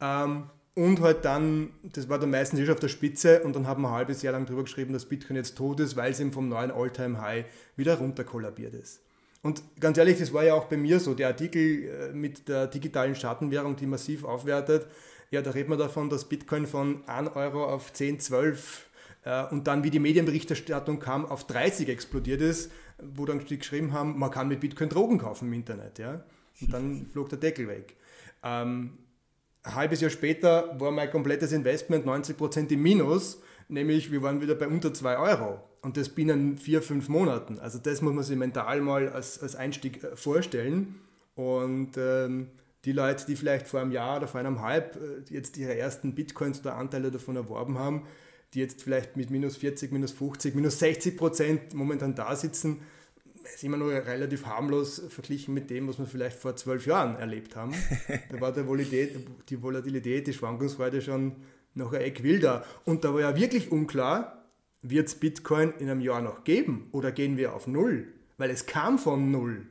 Ähm, 0.00 0.50
und 0.78 1.00
halt 1.00 1.24
dann, 1.24 1.70
das 1.82 2.08
war 2.08 2.20
dann 2.20 2.30
meistens 2.30 2.60
schon 2.60 2.70
auf 2.70 2.78
der 2.78 2.86
Spitze 2.86 3.42
und 3.42 3.56
dann 3.56 3.66
haben 3.66 3.82
wir 3.82 3.88
ein 3.88 3.94
halbes 3.94 4.22
Jahr 4.22 4.32
lang 4.32 4.46
darüber 4.46 4.62
geschrieben, 4.62 4.92
dass 4.92 5.06
Bitcoin 5.06 5.34
jetzt 5.34 5.56
tot 5.56 5.80
ist, 5.80 5.96
weil 5.96 6.12
es 6.12 6.20
eben 6.20 6.30
vom 6.30 6.48
neuen 6.48 6.70
All-Time-High 6.70 7.46
wieder 7.74 7.98
runterkollabiert 7.98 8.74
ist. 8.74 9.00
Und 9.42 9.60
ganz 9.80 9.98
ehrlich, 9.98 10.18
das 10.18 10.32
war 10.32 10.44
ja 10.44 10.54
auch 10.54 10.66
bei 10.66 10.76
mir 10.76 11.00
so, 11.00 11.14
der 11.14 11.26
Artikel 11.28 11.88
äh, 11.88 12.12
mit 12.12 12.48
der 12.48 12.68
digitalen 12.68 13.16
Schattenwährung, 13.16 13.74
die 13.74 13.86
massiv 13.86 14.22
aufwertet, 14.22 14.86
ja, 15.32 15.42
da 15.42 15.50
redet 15.50 15.68
man 15.68 15.80
davon, 15.80 16.10
dass 16.10 16.28
Bitcoin 16.28 16.66
von 16.68 17.02
1 17.08 17.34
Euro 17.34 17.64
auf 17.64 17.92
10, 17.92 18.20
12 18.20 18.88
äh, 19.24 19.46
und 19.46 19.66
dann, 19.66 19.82
wie 19.82 19.90
die 19.90 19.98
Medienberichterstattung 19.98 21.00
kam, 21.00 21.26
auf 21.26 21.44
30 21.44 21.88
explodiert 21.88 22.40
ist, 22.40 22.70
wo 23.02 23.26
dann 23.26 23.44
die 23.44 23.58
geschrieben 23.58 23.92
haben, 23.92 24.16
man 24.16 24.30
kann 24.30 24.46
mit 24.46 24.60
Bitcoin 24.60 24.90
Drogen 24.90 25.18
kaufen 25.18 25.48
im 25.48 25.54
Internet. 25.54 25.98
Ja? 25.98 26.22
Und 26.60 26.72
dann 26.72 27.06
flog 27.12 27.30
der 27.30 27.38
Deckel 27.38 27.66
weg. 27.66 27.96
Ähm, 28.44 28.92
ein 29.62 29.74
halbes 29.74 30.00
Jahr 30.00 30.10
später 30.10 30.78
war 30.78 30.90
mein 30.90 31.10
komplettes 31.10 31.52
Investment 31.52 32.06
90% 32.06 32.70
im 32.70 32.82
Minus, 32.82 33.40
nämlich 33.68 34.10
wir 34.12 34.22
waren 34.22 34.40
wieder 34.40 34.54
bei 34.54 34.66
unter 34.66 34.94
2 34.94 35.18
Euro. 35.18 35.60
Und 35.80 35.96
das 35.96 36.08
binnen 36.08 36.56
vier, 36.56 36.82
fünf 36.82 37.08
Monaten. 37.08 37.58
Also 37.58 37.78
das 37.78 38.02
muss 38.02 38.12
man 38.12 38.24
sich 38.24 38.36
mental 38.36 38.80
mal 38.80 39.08
als, 39.08 39.40
als 39.40 39.54
Einstieg 39.54 40.02
äh, 40.02 40.16
vorstellen. 40.16 40.96
Und 41.36 41.96
ähm, 41.96 42.48
die 42.84 42.92
Leute, 42.92 43.26
die 43.26 43.36
vielleicht 43.36 43.68
vor 43.68 43.80
einem 43.80 43.92
Jahr 43.92 44.16
oder 44.16 44.26
vor 44.26 44.40
einem 44.40 44.60
halb 44.60 44.96
äh, 44.96 45.32
jetzt 45.32 45.56
ihre 45.56 45.76
ersten 45.76 46.14
Bitcoins 46.14 46.60
oder 46.60 46.74
Anteile 46.74 47.10
davon 47.10 47.36
erworben 47.36 47.78
haben, 47.78 48.06
die 48.54 48.60
jetzt 48.60 48.82
vielleicht 48.82 49.16
mit 49.16 49.30
minus 49.30 49.56
40, 49.56 49.92
minus 49.92 50.12
50, 50.12 50.54
minus 50.54 50.78
60 50.78 51.16
Prozent 51.16 51.74
momentan 51.74 52.14
da 52.14 52.34
sitzen, 52.34 52.80
ist 53.54 53.64
immer 53.64 53.76
nur 53.76 53.92
relativ 53.92 54.46
harmlos 54.46 55.02
verglichen 55.08 55.54
mit 55.54 55.70
dem, 55.70 55.88
was 55.88 55.98
wir 55.98 56.06
vielleicht 56.06 56.38
vor 56.38 56.56
zwölf 56.56 56.86
Jahren 56.86 57.16
erlebt 57.16 57.56
haben. 57.56 57.74
Da 58.30 58.40
war 58.40 58.52
die 58.52 59.62
Volatilität, 59.62 60.26
die 60.26 60.32
Schwankungsfreude 60.32 61.02
schon 61.02 61.36
noch 61.74 61.92
ein 61.92 62.00
Eck 62.00 62.22
wilder. 62.22 62.64
Und 62.84 63.04
da 63.04 63.14
war 63.14 63.20
ja 63.20 63.36
wirklich 63.36 63.72
unklar, 63.72 64.44
wird 64.82 65.08
es 65.08 65.14
Bitcoin 65.14 65.72
in 65.78 65.88
einem 65.90 66.00
Jahr 66.00 66.22
noch 66.22 66.44
geben 66.44 66.88
oder 66.92 67.12
gehen 67.12 67.36
wir 67.36 67.54
auf 67.54 67.66
Null? 67.66 68.06
Weil 68.36 68.50
es 68.50 68.66
kam 68.66 68.98
von 68.98 69.30
Null. 69.30 69.66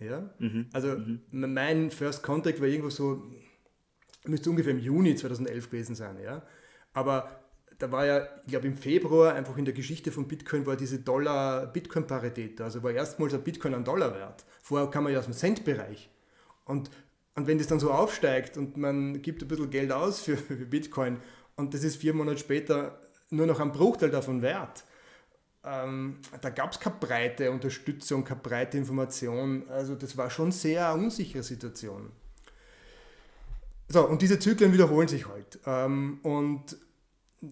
Ja? 0.00 0.30
Mhm. 0.38 0.66
Also 0.72 0.88
mhm. 0.96 1.20
mein 1.30 1.90
First 1.90 2.22
Contact 2.22 2.60
war 2.60 2.68
irgendwo 2.68 2.90
so, 2.90 3.22
müsste 4.24 4.50
ungefähr 4.50 4.72
im 4.72 4.80
Juni 4.80 5.14
2011 5.14 5.70
gewesen 5.70 5.94
sein. 5.94 6.16
Ja? 6.22 6.42
Aber 6.92 7.37
da 7.78 7.92
war 7.92 8.04
ja, 8.04 8.26
ich 8.42 8.50
glaube 8.50 8.66
im 8.66 8.76
Februar 8.76 9.34
einfach 9.34 9.56
in 9.56 9.64
der 9.64 9.74
Geschichte 9.74 10.10
von 10.10 10.26
Bitcoin 10.26 10.66
war 10.66 10.76
diese 10.76 10.98
Dollar-Bitcoin-Parität. 10.98 12.60
Also 12.60 12.82
war 12.82 12.90
erstmals 12.90 13.34
ein 13.34 13.42
Bitcoin 13.42 13.74
ein 13.74 13.84
Dollar 13.84 14.14
wert. 14.14 14.44
Vorher 14.62 14.90
kam 14.90 15.04
man 15.04 15.12
ja 15.12 15.20
aus 15.20 15.26
dem 15.26 15.34
Cent-Bereich. 15.34 16.10
Und, 16.64 16.90
und 17.36 17.46
wenn 17.46 17.58
das 17.58 17.68
dann 17.68 17.78
so 17.78 17.92
aufsteigt 17.92 18.56
und 18.56 18.76
man 18.76 19.22
gibt 19.22 19.42
ein 19.42 19.48
bisschen 19.48 19.70
Geld 19.70 19.92
aus 19.92 20.20
für, 20.20 20.36
für 20.36 20.56
Bitcoin 20.56 21.18
und 21.54 21.72
das 21.72 21.84
ist 21.84 21.96
vier 21.96 22.14
Monate 22.14 22.38
später 22.38 23.00
nur 23.30 23.46
noch 23.46 23.60
ein 23.60 23.70
Bruchteil 23.70 24.10
davon 24.10 24.42
wert, 24.42 24.84
ähm, 25.64 26.18
da 26.40 26.50
gab 26.50 26.72
es 26.72 26.80
keine 26.80 26.96
breite 26.98 27.50
Unterstützung, 27.50 28.24
keine 28.24 28.40
breite 28.40 28.76
Information. 28.76 29.68
Also 29.68 29.94
das 29.94 30.16
war 30.16 30.30
schon 30.30 30.50
sehr 30.50 30.92
eine 30.92 31.04
unsichere 31.04 31.42
Situation. 31.44 32.10
So, 33.88 34.06
und 34.06 34.20
diese 34.20 34.38
Zyklen 34.38 34.72
wiederholen 34.72 35.08
sich 35.08 35.28
halt. 35.28 35.60
Ähm, 35.64 36.18
und 36.22 36.76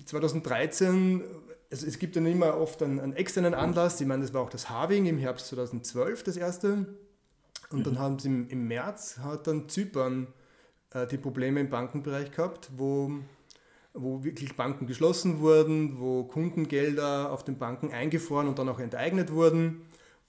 2013, 0.05 1.23
also 1.71 1.87
es 1.87 1.99
gibt 1.99 2.17
dann 2.17 2.27
immer 2.27 2.57
oft 2.59 2.83
einen, 2.83 3.01
einen, 3.01 3.13
externen 3.13 3.55
Anlass, 3.55 4.01
ich 4.01 4.07
meine, 4.07 4.23
das 4.23 4.35
war 4.35 4.43
auch 4.43 4.51
das 4.51 4.71
Having 4.71 5.07
im 5.07 5.19
Herbst 5.19 5.49
2012, 5.49 6.23
das 6.23 6.37
erste. 6.37 6.87
Und 7.71 7.87
dann 7.87 7.95
mhm. 7.95 7.99
haben 7.99 8.19
sie 8.19 8.29
im, 8.29 8.49
im, 8.49 8.69
März, 8.69 9.19
hat 9.19 9.47
dann 9.47 9.69
Zypern 9.69 10.29
äh, 10.93 11.07
die 11.07 11.19
Probleme 11.19 11.61
im 11.61 11.71
Bankenbereich 11.71 12.31
gehabt, 12.31 12.71
wo, 12.77 13.11
wo 13.93 14.23
wirklich 14.23 14.57
Banken 14.57 14.87
geschlossen 14.87 15.41
wurden, 15.41 15.99
wo 15.99 16.25
Kundengelder 16.25 17.33
auf 17.33 17.45
den 17.45 17.59
Banken 17.59 17.93
eingefroren 17.93 18.49
und 18.49 18.59
dann 18.59 18.69
auch 18.69 18.79
enteignet 18.79 19.33
wurden. 19.33 19.83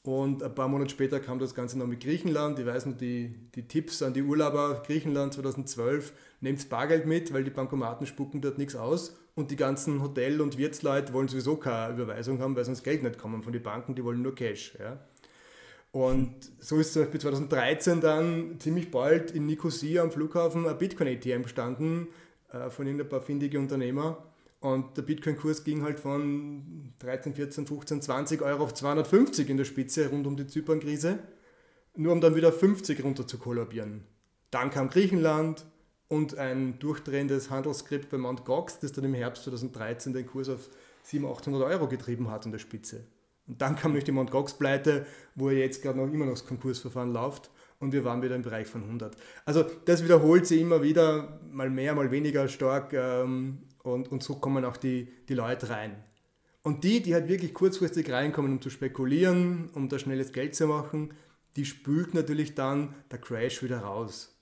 Und 0.08 0.42
ein 0.42 0.56
paar 0.56 0.70
Monate 0.70 0.90
später 0.90 1.20
kam 1.20 1.38
das 1.38 1.54
Ganze 1.54 1.78
noch 1.78 1.86
mit 1.86 2.00
Griechenland. 2.00 2.58
Ich 2.60 2.66
weiß 2.66 2.86
noch, 2.86 2.96
die, 2.96 3.36
die 3.56 3.68
Tipps 3.68 4.02
an 4.02 4.14
die 4.14 4.24
Urlauber 4.24 4.82
Griechenland 4.86 5.34
2012, 5.34 6.14
nehmt 6.40 6.70
Bargeld 6.70 7.06
mit, 7.06 7.34
weil 7.34 7.44
die 7.44 7.50
Bankomaten 7.50 8.08
spucken 8.08 8.40
dort 8.40 8.58
nichts 8.58 8.78
aus. 8.78 9.18
Und 9.36 9.52
die 9.52 9.58
ganzen 9.58 10.02
Hotel- 10.02 10.40
und 10.40 10.58
Wirtsleute 10.58 11.12
wollen 11.12 11.28
sowieso 11.28 11.58
keine 11.58 11.94
Überweisung 11.94 12.40
haben, 12.40 12.56
weil 12.56 12.64
sonst 12.64 12.86
Geld 12.86 13.04
nicht 13.04 13.18
kommen 13.18 13.44
von 13.44 13.52
den 13.52 13.62
Banken, 13.62 13.96
die 13.96 14.04
wollen 14.06 14.22
nur 14.22 14.34
Cash. 14.34 14.78
Ja. 14.80 14.98
Und 15.92 16.36
so 16.60 16.78
ist 16.78 16.94
zum 16.94 17.02
Beispiel 17.02 17.20
2013 17.20 18.00
dann 18.00 18.56
ziemlich 18.60 18.90
bald 18.90 19.32
in 19.32 19.46
Nicosia 19.46 20.04
am 20.04 20.12
Flughafen 20.12 20.70
ein 20.70 20.78
Bitcoin-ATM 20.78 21.44
gestanden 21.44 22.08
äh, 22.54 22.70
von 22.70 22.86
irgendein 22.86 23.10
paar 23.10 23.20
findige 23.20 23.60
Unternehmer. 23.60 24.24
Und 24.60 24.98
der 24.98 25.04
Bitcoin-Kurs 25.04 25.64
ging 25.64 25.84
halt 25.84 26.00
von 26.00 26.94
13, 27.00 27.36
14, 27.36 27.68
15, 27.68 28.02
20 28.02 28.42
Euro 28.42 28.64
auf 28.64 28.74
250 28.74 29.50
in 29.50 29.58
der 29.58 29.66
Spitze 29.66 30.10
rund 30.10 30.26
um 30.26 30.36
die 30.36 30.48
Zypern-Krise, 30.48 31.20
nur 31.96 32.12
um 32.12 32.22
dann 32.22 32.36
wieder 32.36 32.52
50 32.52 33.04
runter 33.04 33.28
zu 33.28 33.38
kollabieren. 33.38 34.04
Dann 34.50 34.72
kam 34.72 34.90
Griechenland 34.90 35.66
und 36.08 36.38
ein 36.38 36.80
durchdrehendes 36.80 37.50
Handelsskript 37.50 38.10
bei 38.10 38.18
Mt. 38.18 38.46
Gox, 38.46 38.80
das 38.80 38.94
dann 38.94 39.04
im 39.04 39.14
Herbst 39.14 39.44
2013 39.44 40.14
den 40.14 40.26
Kurs 40.26 40.50
auf 40.50 40.70
700, 41.04 41.40
800 41.40 41.64
Euro 41.64 41.88
getrieben 41.88 42.32
hat 42.32 42.46
in 42.46 42.52
der 42.52 42.60
Spitze. 42.60 43.06
Und 43.48 43.62
dann 43.62 43.76
kam 43.76 43.92
nämlich 43.92 44.06
die 44.06 44.12
Mt. 44.12 44.32
Gox-Pleite, 44.32 45.06
wo 45.36 45.50
jetzt 45.50 45.82
gerade 45.82 46.00
noch 46.00 46.12
immer 46.12 46.26
noch 46.26 46.34
das 46.34 46.46
Konkursverfahren 46.46 47.14
läuft 47.14 47.52
und 47.80 47.92
wir 47.92 48.04
waren 48.04 48.22
wieder 48.22 48.36
im 48.36 48.42
Bereich 48.42 48.68
von 48.68 48.84
100. 48.84 49.16
Also 49.46 49.64
das 49.86 50.04
wiederholt 50.04 50.48
sich 50.48 50.62
immer 50.62 50.82
wieder, 50.82 51.40
mal 51.52 51.70
mehr, 51.70 51.94
mal 51.94 52.10
weniger 52.12 52.48
stark 52.48 52.94
ähm, 52.94 53.60
und, 53.94 54.12
und 54.12 54.24
so 54.24 54.36
kommen 54.36 54.66
auch 54.66 54.78
die, 54.78 55.08
die 55.30 55.34
Leute 55.34 55.70
rein. 55.70 55.96
Und 56.64 56.84
die, 56.84 57.02
die 57.02 57.14
halt 57.14 57.30
wirklich 57.30 57.54
kurzfristig 57.54 58.12
reinkommen, 58.12 58.54
um 58.54 58.62
zu 58.62 58.70
spekulieren, 58.70 59.70
um 59.74 59.88
da 59.88 60.00
schnelles 60.00 60.34
Geld 60.34 60.56
zu 60.56 60.68
machen, 60.68 61.14
die 61.56 61.66
spült 61.66 62.14
natürlich 62.14 62.56
dann 62.56 62.94
der 63.10 63.20
Crash 63.20 63.64
wieder 63.64 63.80
raus. 63.80 64.38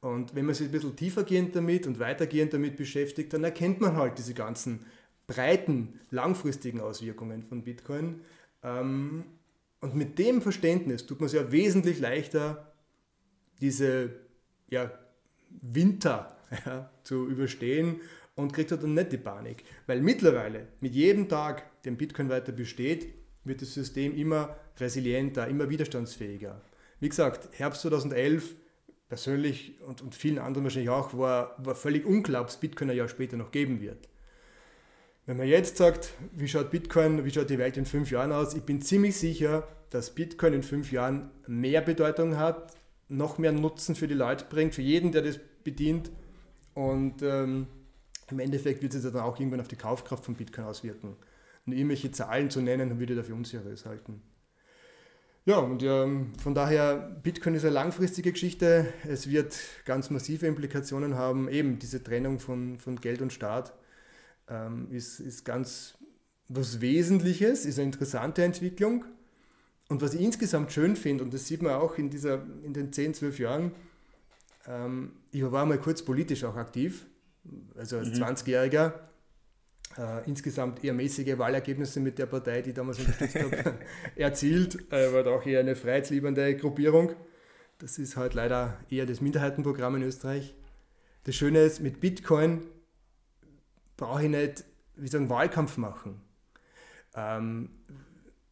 Und 0.00 0.34
wenn 0.34 0.46
man 0.46 0.54
sich 0.54 0.68
ein 0.68 0.72
bisschen 0.72 0.96
tiefergehend 0.96 1.56
damit 1.56 1.86
und 1.86 1.98
weitergehend 1.98 2.52
damit 2.52 2.76
beschäftigt, 2.76 3.32
dann 3.32 3.42
erkennt 3.42 3.80
man 3.80 3.96
halt 3.96 4.18
diese 4.18 4.34
ganzen 4.34 4.86
breiten, 5.26 6.00
langfristigen 6.10 6.80
Auswirkungen 6.80 7.42
von 7.42 7.64
Bitcoin. 7.64 8.20
Ähm, 8.62 9.24
und 9.80 9.94
mit 9.94 10.18
dem 10.18 10.42
Verständnis 10.42 11.06
tut 11.06 11.20
man 11.20 11.26
es 11.26 11.32
ja 11.32 11.50
wesentlich 11.50 11.98
leichter, 12.00 12.72
diese 13.60 14.10
ja, 14.68 14.90
Winter 15.60 16.36
ja, 16.66 16.90
zu 17.02 17.26
überstehen 17.26 18.00
und 18.36 18.52
kriegt 18.52 18.70
er 18.70 18.76
dann 18.76 18.94
nicht 18.94 19.12
die 19.12 19.18
Panik. 19.18 19.64
Weil 19.86 20.00
mittlerweile, 20.00 20.68
mit 20.80 20.94
jedem 20.94 21.28
Tag, 21.28 21.82
den 21.82 21.96
Bitcoin 21.96 22.28
weiter 22.28 22.52
besteht, 22.52 23.14
wird 23.44 23.62
das 23.62 23.74
System 23.74 24.16
immer 24.16 24.56
resilienter, 24.78 25.46
immer 25.48 25.68
widerstandsfähiger. 25.68 26.60
Wie 27.00 27.08
gesagt, 27.08 27.48
Herbst 27.52 27.82
2011 27.82 28.54
persönlich 29.08 29.80
und, 29.86 30.02
und 30.02 30.14
vielen 30.14 30.38
anderen 30.38 30.64
wahrscheinlich 30.64 30.90
auch, 30.90 31.16
war, 31.16 31.54
war 31.58 31.74
völlig 31.74 32.04
unklar, 32.04 32.42
ob 32.42 32.48
es 32.48 32.56
Bitcoin 32.56 32.90
ein 32.90 32.96
Jahr 32.96 33.08
später 33.08 33.36
noch 33.36 33.50
geben 33.50 33.80
wird. 33.80 34.08
Wenn 35.26 35.36
man 35.36 35.46
jetzt 35.46 35.76
sagt, 35.76 36.10
wie 36.32 36.48
schaut 36.48 36.70
Bitcoin, 36.70 37.24
wie 37.24 37.30
schaut 37.30 37.48
die 37.48 37.58
Welt 37.58 37.76
in 37.76 37.86
fünf 37.86 38.10
Jahren 38.10 38.32
aus, 38.32 38.54
ich 38.54 38.62
bin 38.62 38.82
ziemlich 38.82 39.16
sicher, 39.16 39.66
dass 39.90 40.14
Bitcoin 40.14 40.52
in 40.52 40.62
fünf 40.62 40.92
Jahren 40.92 41.30
mehr 41.46 41.80
Bedeutung 41.80 42.36
hat, 42.36 42.74
noch 43.08 43.38
mehr 43.38 43.52
Nutzen 43.52 43.94
für 43.94 44.08
die 44.08 44.14
Leute 44.14 44.44
bringt, 44.48 44.74
für 44.74 44.82
jeden, 44.82 45.12
der 45.12 45.22
das 45.22 45.38
bedient. 45.62 46.10
Und 46.74 47.22
ähm, 47.22 47.68
im 48.30 48.38
Endeffekt 48.38 48.82
wird 48.82 48.92
sich 48.92 49.02
das 49.02 49.12
dann 49.12 49.22
auch 49.22 49.38
irgendwann 49.38 49.60
auf 49.60 49.68
die 49.68 49.76
Kaufkraft 49.76 50.24
von 50.24 50.34
Bitcoin 50.34 50.66
auswirken. 50.66 51.16
Und 51.66 51.72
irgendwelche 51.72 52.10
Zahlen 52.10 52.50
zu 52.50 52.60
nennen, 52.60 52.98
würde 52.98 53.14
ich 53.14 53.18
dafür 53.18 53.36
unseriös 53.36 53.86
halten. 53.86 54.22
Ja, 55.46 55.58
und 55.58 55.82
ähm, 55.82 56.32
von 56.42 56.54
daher, 56.54 56.96
Bitcoin 57.22 57.54
ist 57.54 57.64
eine 57.64 57.74
langfristige 57.74 58.32
Geschichte. 58.32 58.92
Es 59.06 59.28
wird 59.28 59.58
ganz 59.84 60.08
massive 60.08 60.46
Implikationen 60.46 61.16
haben. 61.16 61.48
Eben 61.48 61.78
diese 61.78 62.02
Trennung 62.02 62.38
von, 62.38 62.78
von 62.78 62.98
Geld 63.00 63.20
und 63.20 63.32
Staat 63.32 63.74
ähm, 64.48 64.88
ist, 64.90 65.20
ist 65.20 65.44
ganz 65.44 65.98
was 66.48 66.80
Wesentliches, 66.80 67.66
ist 67.66 67.78
eine 67.78 67.86
interessante 67.86 68.42
Entwicklung. 68.42 69.04
Und 69.88 70.00
was 70.00 70.14
ich 70.14 70.22
insgesamt 70.22 70.72
schön 70.72 70.96
finde, 70.96 71.24
und 71.24 71.34
das 71.34 71.46
sieht 71.46 71.62
man 71.62 71.74
auch 71.74 71.98
in, 71.98 72.08
dieser, 72.08 72.42
in 72.62 72.72
den 72.72 72.92
10, 72.92 73.14
12 73.14 73.38
Jahren, 73.38 73.72
ähm, 74.66 75.12
ich 75.30 75.42
war 75.42 75.66
mal 75.66 75.78
kurz 75.78 76.02
politisch 76.02 76.44
auch 76.44 76.56
aktiv 76.56 77.04
also 77.76 77.98
als 77.98 78.08
mhm. 78.08 78.24
20-Jähriger, 78.24 78.92
äh, 79.98 80.26
insgesamt 80.26 80.82
eher 80.82 80.94
mäßige 80.94 81.38
Wahlergebnisse 81.38 82.00
mit 82.00 82.18
der 82.18 82.26
Partei, 82.26 82.62
die 82.62 82.70
ich 82.70 82.74
damals 82.74 82.98
unterstützt 82.98 83.36
habe, 83.36 83.78
erzielt. 84.16 84.92
Äh, 84.92 85.12
war 85.12 85.26
auch 85.28 85.44
eher 85.44 85.60
eine 85.60 85.76
freiheitsliebende 85.76 86.56
Gruppierung. 86.56 87.14
Das 87.78 87.98
ist 87.98 88.16
halt 88.16 88.34
leider 88.34 88.78
eher 88.90 89.06
das 89.06 89.20
Minderheitenprogramm 89.20 89.96
in 89.96 90.02
Österreich. 90.02 90.54
Das 91.24 91.34
Schöne 91.34 91.60
ist, 91.60 91.80
mit 91.80 92.00
Bitcoin 92.00 92.62
brauche 93.96 94.24
ich 94.24 94.30
nicht, 94.30 94.64
wie 94.96 95.08
sagen, 95.08 95.30
Wahlkampf 95.30 95.76
machen. 95.76 96.20
Ähm, 97.14 97.70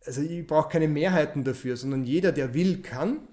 also 0.05 0.23
ich 0.23 0.47
brauche 0.47 0.69
keine 0.69 0.89
Mehrheiten 0.89 1.45
dafür, 1.45 1.77
sondern 1.77 2.05
jeder, 2.05 2.33
der 2.33 2.55
will, 2.55 2.83
kann. 2.83 3.29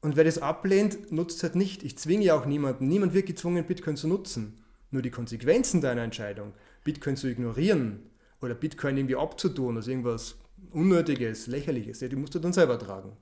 Und 0.00 0.16
wer 0.16 0.24
das 0.24 0.38
ablehnt, 0.38 1.12
nutzt 1.12 1.38
es 1.38 1.42
halt 1.42 1.56
nicht. 1.56 1.82
Ich 1.82 1.98
zwinge 1.98 2.24
ja 2.24 2.34
auch 2.34 2.46
niemanden. 2.46 2.88
Niemand 2.88 3.12
wird 3.12 3.26
gezwungen, 3.26 3.66
Bitcoin 3.66 3.96
zu 3.96 4.08
nutzen. 4.08 4.59
Nur 4.90 5.02
die 5.02 5.10
Konsequenzen 5.10 5.80
deiner 5.80 6.02
Entscheidung, 6.02 6.52
Bitcoin 6.84 7.16
zu 7.16 7.28
ignorieren 7.28 8.00
oder 8.40 8.54
Bitcoin 8.54 8.96
irgendwie 8.96 9.16
abzutun, 9.16 9.76
also 9.76 9.90
irgendwas 9.90 10.36
Unnötiges, 10.72 11.46
Lächerliches, 11.46 12.00
ja, 12.00 12.08
die 12.08 12.16
musst 12.16 12.34
du 12.34 12.38
dann 12.38 12.52
selber 12.52 12.78
tragen. 12.78 13.16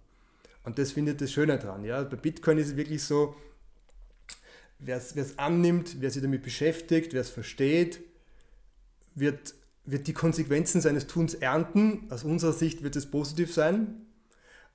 Und 0.64 0.78
das 0.78 0.92
findet 0.92 1.20
das 1.20 1.32
Schöne 1.32 1.58
dran. 1.58 1.84
Ja? 1.84 2.02
Bei 2.02 2.16
Bitcoin 2.16 2.58
ist 2.58 2.68
es 2.68 2.76
wirklich 2.76 3.02
so, 3.02 3.34
wer 4.78 4.96
es 4.96 5.38
annimmt, 5.38 5.96
wer 6.00 6.10
sich 6.10 6.22
damit 6.22 6.42
beschäftigt, 6.42 7.12
wer 7.12 7.22
es 7.22 7.30
versteht, 7.30 8.00
wird, 9.14 9.54
wird 9.84 10.06
die 10.06 10.12
Konsequenzen 10.12 10.80
seines 10.80 11.06
Tuns 11.06 11.34
ernten. 11.34 12.06
Aus 12.10 12.25
unserer 12.25 12.52
Sicht 12.52 12.82
wird 12.82 12.96
es 12.96 13.10
positiv 13.10 13.52
sein. 13.52 14.06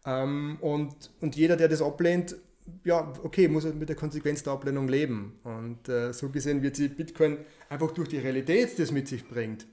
Ähm, 0.06 0.58
und, 0.62 1.12
und 1.22 1.36
jeder, 1.36 1.56
der 1.58 1.68
das 1.68 1.82
ablehnt, 1.82 2.36
ja, 2.84 3.14
okay, 3.24 3.48
muss 3.48 3.66
mit 3.74 3.90
der 3.90 3.96
Konsequenz 3.96 4.44
der 4.44 4.54
Ablehnung 4.54 4.88
leben. 4.88 5.40
Und 5.44 5.90
äh, 5.90 6.14
so 6.14 6.30
gesehen 6.30 6.62
wird 6.62 6.76
sich 6.76 6.96
Bitcoin 6.96 7.38
einfach 7.70 7.92
durch 7.92 8.10
die 8.10 8.18
Realität, 8.18 8.78
die 8.78 8.82
es 8.82 8.92
mit 8.92 9.08
sich 9.08 9.28
bringt, 9.28 9.66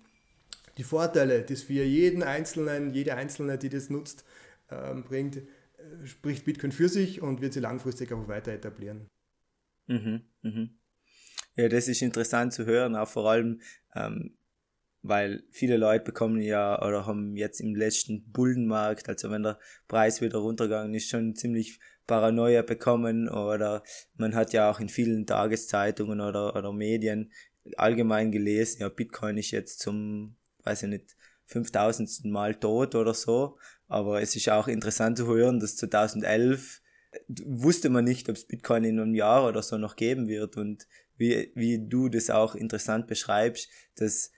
die 0.79 0.85
Vorteile, 0.85 1.43
die 1.43 1.55
es 1.55 1.63
für 1.63 1.83
jeden 1.83 2.23
Einzelnen, 2.23 2.93
jede 2.93 3.15
Einzelne, 3.15 3.59
die 3.59 3.69
das 3.69 3.91
nutzt, 3.91 4.25
ähm, 4.71 5.05
bringt, 5.05 5.37
äh, 5.37 5.43
spricht 6.07 6.45
Bitcoin 6.45 6.73
für 6.73 6.89
sich 6.89 7.23
und 7.23 7.41
wird 7.41 7.53
sie 7.53 7.61
langfristig 7.61 8.13
auch 8.13 8.29
weiter 8.29 8.53
etablieren. 8.53 9.09
Mhm, 9.87 10.23
mhm. 10.43 10.71
Ja, 11.57 11.69
das 11.69 11.89
ist 11.89 12.03
interessant 12.03 12.53
zu 12.53 12.65
hören, 12.65 12.95
auch 12.97 13.09
vor 13.09 13.29
allem, 13.31 13.61
ähm, 13.95 14.37
weil 15.03 15.43
viele 15.51 15.77
Leute 15.77 16.05
bekommen 16.05 16.41
ja 16.41 16.81
oder 16.83 17.07
haben 17.07 17.37
jetzt 17.37 17.61
im 17.61 17.75
letzten 17.75 18.31
Bullenmarkt, 18.33 19.09
also 19.09 19.31
wenn 19.31 19.43
der 19.43 19.59
Preis 19.89 20.21
wieder 20.21 20.39
runtergegangen 20.39 20.95
ist, 20.95 21.09
schon 21.09 21.35
ziemlich 21.35 21.79
Paranoia 22.07 22.63
bekommen 22.63 23.29
oder 23.29 23.83
man 24.17 24.35
hat 24.35 24.53
ja 24.53 24.71
auch 24.71 24.81
in 24.81 24.89
vielen 24.89 25.27
Tageszeitungen 25.27 26.21
oder, 26.21 26.57
oder 26.57 26.73
Medien 26.73 27.31
allgemein 27.77 28.33
gelesen, 28.33 28.81
ja, 28.81 28.89
Bitcoin 28.89 29.39
ist 29.39 29.51
jetzt 29.51 29.81
zum, 29.81 30.37
weiß 30.65 30.85
ich 30.85 30.89
nicht, 30.89 31.17
5000. 31.47 32.25
Mal 32.27 32.55
tot 32.55 32.95
oder 32.95 33.15
so, 33.15 33.59
aber 33.89 34.23
es 34.23 34.37
ist 34.37 34.49
auch 34.49 34.69
interessant 34.69 35.19
zu 35.19 35.27
hören, 35.27 35.61
dass 35.61 35.77
2011 35.77 36.81
wusste 37.45 37.91
man 37.91 38.05
nicht, 38.05 38.29
ob 38.29 38.37
es 38.37 38.47
Bitcoin 38.47 38.85
in 38.85 39.01
einem 39.01 39.15
Jahr 39.15 39.47
oder 39.47 39.63
so 39.63 39.79
noch 39.79 39.97
geben 39.97 40.29
wird 40.29 40.57
und 40.57 40.87
wie, 41.17 41.53
wie 41.55 41.87
du 41.87 42.09
das 42.09 42.31
auch 42.31 42.55
interessant 42.55 43.07
beschreibst, 43.09 43.69
dass 43.97 44.31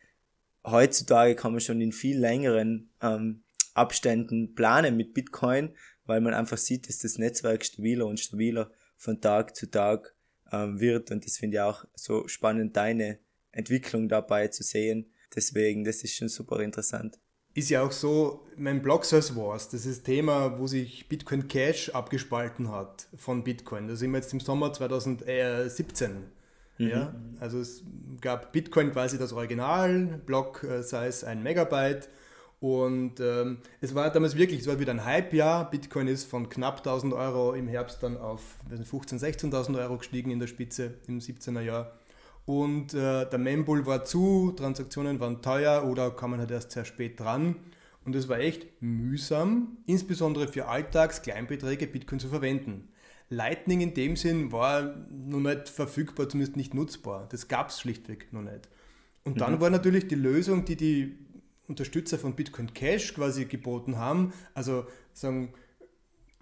heutzutage 0.65 1.35
kann 1.35 1.53
man 1.53 1.61
schon 1.61 1.81
in 1.81 1.93
viel 1.93 2.19
längeren 2.19 2.91
ähm, 3.01 3.43
Abständen 3.75 4.55
planen 4.55 4.97
mit 4.97 5.15
Bitcoin, 5.15 5.75
weil 6.05 6.21
man 6.21 6.35
einfach 6.35 6.59
sieht, 6.59 6.89
dass 6.89 6.99
das 6.99 7.19
Netzwerk 7.19 7.65
stabiler 7.65 8.07
und 8.07 8.21
stabiler 8.21 8.71
von 8.97 9.21
Tag 9.21 9.57
zu 9.57 9.71
Tag 9.71 10.15
ähm, 10.53 10.81
wird. 10.81 11.11
Und 11.11 11.25
das 11.25 11.39
finde 11.39 11.57
ich 11.57 11.61
auch 11.63 11.85
so 11.95 12.29
spannend, 12.29 12.77
deine 12.77 13.19
Entwicklung 13.51 14.09
dabei 14.09 14.49
zu 14.49 14.63
sehen. 14.63 15.13
Deswegen, 15.35 15.85
das 15.85 16.03
ist 16.03 16.15
schon 16.15 16.29
super 16.29 16.61
interessant. 16.61 17.19
Ist 17.55 17.71
ja 17.71 17.83
auch 17.83 17.93
so, 17.93 18.47
mein 18.57 18.81
Blog 18.81 19.05
Source 19.05 19.37
Wars, 19.37 19.69
das 19.69 19.85
ist 19.85 20.05
Thema, 20.05 20.59
wo 20.59 20.67
sich 20.67 21.09
Bitcoin 21.09 21.49
Cash 21.49 21.91
abgespalten 21.91 22.71
hat 22.71 23.09
von 23.17 23.45
Bitcoin. 23.45 23.89
Da 23.89 23.97
sind 23.97 24.11
wir 24.13 24.19
jetzt 24.19 24.33
im 24.33 24.41
Sommer 24.41 24.73
2017. 24.73 26.31
Mhm. 26.79 26.89
Ja? 26.89 27.15
Also 27.41 27.61
es 27.61 27.83
gab 28.21 28.53
Bitcoin 28.53 28.93
quasi 28.93 29.19
das 29.19 29.33
Original, 29.33 30.21
Block 30.27 30.65
äh, 30.65 30.83
Size 30.83 31.27
1 31.27 31.43
Megabyte 31.43 32.09
und 32.63 33.19
ähm, 33.19 33.59
es 33.81 33.93
war 33.93 34.09
damals 34.11 34.37
wirklich, 34.37 34.61
es 34.61 34.69
war 34.69 34.79
wieder 34.79 34.93
ein 34.93 35.05
Hype-Jahr. 35.05 35.69
Bitcoin 35.69 36.07
ist 36.07 36.31
von 36.31 36.49
knapp 36.49 36.79
1000 36.79 37.13
Euro 37.13 37.55
im 37.55 37.67
Herbst 37.67 38.05
dann 38.05 38.17
auf 38.17 38.41
15.000, 38.71 39.51
16.000 39.51 39.79
Euro 39.81 39.99
gestiegen 39.99 40.31
in 40.31 40.39
der 40.39 40.47
Spitze 40.47 40.95
im 41.09 41.19
17er 41.19 41.61
Jahr. 41.61 41.93
Und 42.47 42.95
äh, 42.95 43.29
der 43.29 43.39
Membull 43.41 43.85
war 43.85 44.05
zu, 44.05 44.53
Transaktionen 44.57 45.19
waren 45.19 45.43
teuer 45.43 45.85
oder 45.91 46.13
kam 46.13 46.31
man 46.31 46.39
halt 46.39 46.53
erst 46.53 46.71
sehr 46.71 46.85
spät 46.85 47.19
dran. 47.19 47.57
Und 48.05 48.15
es 48.15 48.29
war 48.29 48.39
echt 48.39 48.81
mühsam, 48.81 49.79
insbesondere 49.87 50.47
für 50.47 50.69
Alltags-Kleinbeträge 50.69 51.89
Bitcoin 51.89 52.21
zu 52.21 52.29
verwenden. 52.29 52.92
Lightning 53.33 53.81
in 53.81 53.95
dem 53.95 54.17
Sinn 54.17 54.53
war 54.53 54.95
noch 55.11 55.41
nicht 55.41 55.69
verfügbar, 55.69 56.29
zumindest 56.29 56.57
nicht 56.57 56.75
nutzbar. 56.75 57.27
Das 57.31 57.49
gab 57.49 57.71
es 57.71 57.81
schlichtweg 57.81 58.33
noch 58.33 58.43
nicht. 58.43 58.69
Und 59.25 59.41
dann 59.41 59.55
mhm. 59.55 59.61
war 59.61 59.71
natürlich 59.71 60.07
die 60.07 60.17
Lösung, 60.17 60.65
die 60.65 60.77
die 60.77 61.19
Unterstützer 61.67 62.19
von 62.19 62.35
Bitcoin 62.35 62.75
Cash 62.75 63.15
quasi 63.15 63.47
geboten 63.47 63.97
haben. 63.97 64.35
Also 64.53 64.87
sagen, 65.15 65.55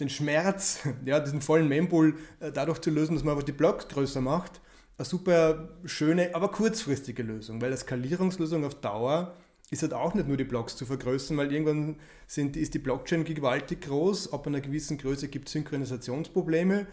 den 0.00 0.09
Schmerz, 0.09 0.81
ja, 1.05 1.20
diesen 1.20 1.40
vollen 1.40 1.68
Mempool 1.68 2.16
äh, 2.40 2.50
dadurch 2.50 2.81
zu 2.81 2.90
lösen, 2.90 3.14
dass 3.14 3.22
man 3.22 3.35
einfach 3.35 3.46
die 3.46 3.53
Blocks 3.53 3.87
größer 3.87 4.20
macht. 4.20 4.61
Eine 4.98 5.05
super 5.07 5.79
schöne, 5.85 6.35
aber 6.35 6.50
kurzfristige 6.50 7.22
Lösung, 7.22 7.61
weil 7.61 7.68
eine 7.68 7.76
Skalierungslösung 7.76 8.64
auf 8.64 8.74
Dauer 8.81 9.35
ist 9.70 9.83
halt 9.83 9.94
auch 9.94 10.14
nicht 10.14 10.26
nur 10.26 10.37
die 10.37 10.44
Blocks 10.44 10.76
zu 10.76 10.85
vergrößern, 10.85 11.37
weil 11.37 11.52
irgendwann 11.52 11.96
sind, 12.26 12.56
ist 12.56 12.74
die 12.74 12.80
Blockchain 12.80 13.24
gewaltig 13.24 13.83
groß, 13.83 14.33
ab 14.33 14.46
einer 14.46 14.61
gewissen 14.61 14.98
Größe 14.98 15.28
gibt 15.28 15.48
es 15.48 15.52
Synchronisationsprobleme. 15.52 16.87